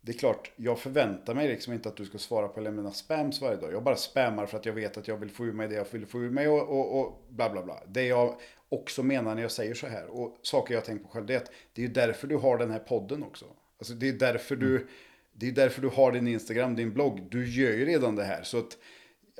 [0.00, 2.90] Det är klart, jag förväntar mig liksom inte att du ska svara på alla mina
[2.90, 3.72] spams varje dag.
[3.72, 5.86] Jag bara spammar för att jag vet att jag vill få ur mig det jag
[5.90, 7.82] vill få ur mig och, och, och bla bla bla.
[7.86, 8.34] Det jag
[8.68, 11.34] också menar när jag säger så här och saker jag har tänkt på själv det
[11.34, 13.44] är att det är ju därför du har den här podden också.
[13.78, 14.86] Alltså det är därför du,
[15.32, 17.26] det är därför du har din Instagram, din blogg.
[17.30, 18.42] Du gör ju redan det här.
[18.42, 18.78] Så att,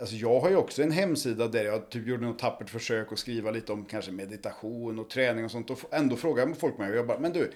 [0.00, 3.18] alltså jag har ju också en hemsida där jag typ gjorde något tappert försök att
[3.18, 5.70] skriva lite om kanske meditation och träning och sånt.
[5.70, 7.52] Och ändå frågar folk mig och jag bara, men du,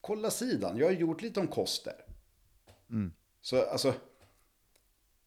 [0.00, 2.04] kolla sidan, jag har gjort lite om kost där.
[3.42, 3.94] Så alltså,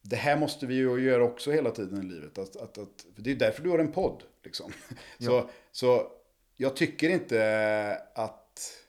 [0.02, 2.38] det här måste vi ju göra också hela tiden i livet.
[2.38, 4.24] Att, att, att, för det är därför du har en podd.
[4.44, 4.72] Liksom.
[5.20, 6.12] Så, så
[6.56, 8.82] jag tycker inte att...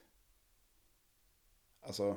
[1.81, 2.17] Alltså,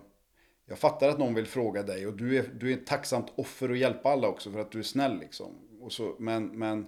[0.69, 3.71] jag fattar att någon vill fråga dig och du är, du är ett tacksamt offer
[3.71, 5.19] och hjälpa alla också för att du är snäll.
[5.19, 5.55] Liksom.
[5.81, 6.87] Och så, men men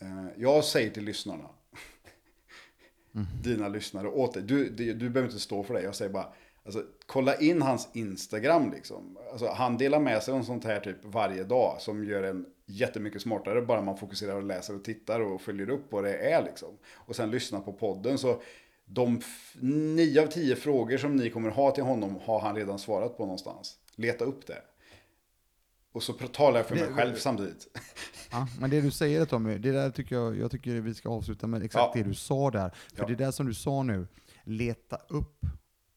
[0.00, 1.50] eh, jag säger till lyssnarna,
[3.42, 5.82] dina lyssnare åt dig, du, du, du behöver inte stå för det.
[5.82, 6.32] Jag säger bara,
[6.64, 8.72] alltså, kolla in hans Instagram.
[8.72, 9.18] Liksom.
[9.30, 13.22] Alltså, han delar med sig om sånt här typ varje dag som gör en jättemycket
[13.22, 16.44] smartare bara man fokuserar och läser och tittar och följer upp vad det är.
[16.44, 16.78] Liksom.
[16.94, 18.18] Och sen lyssna på podden.
[18.18, 18.40] Så
[18.84, 19.20] de
[19.60, 23.22] nio av tio frågor som ni kommer ha till honom har han redan svarat på
[23.22, 23.78] någonstans.
[23.96, 24.62] Leta upp det.
[25.92, 27.66] Och så talar jag för mig Det- själv samtidigt.
[28.30, 31.46] Ja, men det du säger Tommy, det där tycker jag, jag tycker vi ska avsluta
[31.46, 32.02] med exakt Ja.
[32.02, 32.70] det du sa där.
[32.94, 33.06] För Ja.
[33.08, 34.06] det där som du sa nu,
[34.44, 35.40] leta upp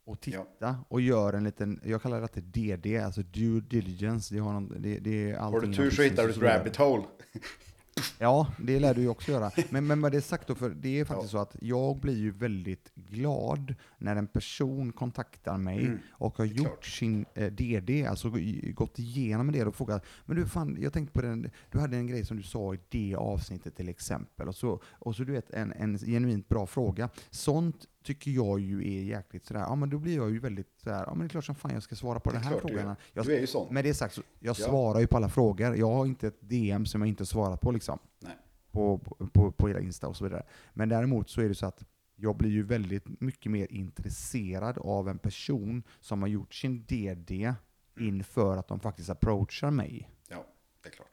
[0.05, 4.35] och titta och gör en liten, jag kallar det DD, alltså due diligence.
[4.35, 7.03] Det, har någon, det, det är Har du tur så hittar du ett rabbit hole.
[8.19, 9.51] Ja, det lär du ju också göra.
[9.69, 11.37] Men, men med det sagt då, för det är faktiskt Ja.
[11.39, 16.45] så att jag blir ju väldigt glad när en person kontaktar mig Mm, och har
[16.45, 16.85] gjort klart.
[16.85, 18.39] sin eh, DD, alltså gå-
[18.73, 22.07] gått igenom det och frågat, men du fan, jag tänkte på den, du hade en
[22.07, 25.49] grej som du sa i det avsnittet till exempel, och så, och så du vet
[25.51, 27.09] en, en genuint bra fråga.
[27.29, 31.03] Sånt tycker jag ju är jäkligt sådär, ja men då blir jag ju väldigt sådär,
[31.07, 32.95] ja men det är klart som fan jag ska svara på den här frågan.
[33.13, 33.73] Jag, Du är ju sån.
[33.73, 34.65] med det sagt, så jag Ja.
[34.67, 35.75] svarar ju på alla frågor.
[35.75, 37.99] Jag har inte ett DM som jag inte svarat på liksom.
[38.19, 38.37] Nej.
[38.71, 38.97] På,
[39.33, 40.43] på, på hela Insta och så vidare.
[40.73, 41.83] Men däremot så är det så att
[42.15, 47.53] jag blir ju väldigt mycket mer intresserad av en person som har gjort sin DD
[47.99, 50.09] inför att de faktiskt approachar mig.
[50.29, 50.45] Ja,
[50.83, 51.07] det är klart.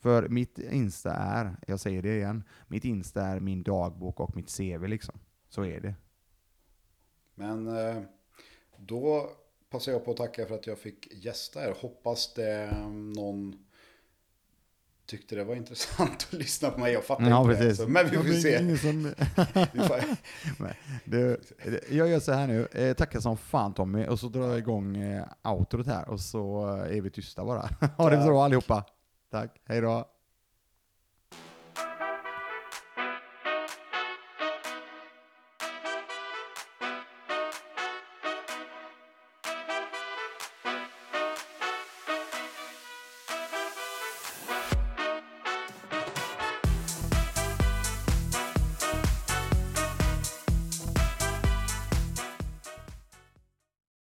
[0.00, 4.56] För mitt Insta är, jag säger det igen, mitt Insta är min dagbok och mitt
[4.56, 5.18] CV liksom.
[5.48, 5.94] Så är det.
[7.34, 8.02] Men eh,
[8.76, 9.30] då
[9.70, 11.74] passar jag på att tacka för att jag fick gästa här.
[11.80, 13.64] Hoppas det eh, någon
[15.06, 16.92] tyckte det var intressant att lyssna på mig.
[16.92, 17.58] Jag fattar Ja, inte det.
[17.58, 17.78] precis.
[17.84, 18.78] Så, men vi får Det se.
[18.78, 19.02] som-
[21.04, 24.48] det, det- jag gör så här nu, eh, tackar som fan Tommy, och så drar
[24.48, 27.68] jag igång eh, outrot här och så är vi tysta bara.
[27.96, 28.84] Ha det så bra allihopa.
[29.30, 30.08] Tack, hej då.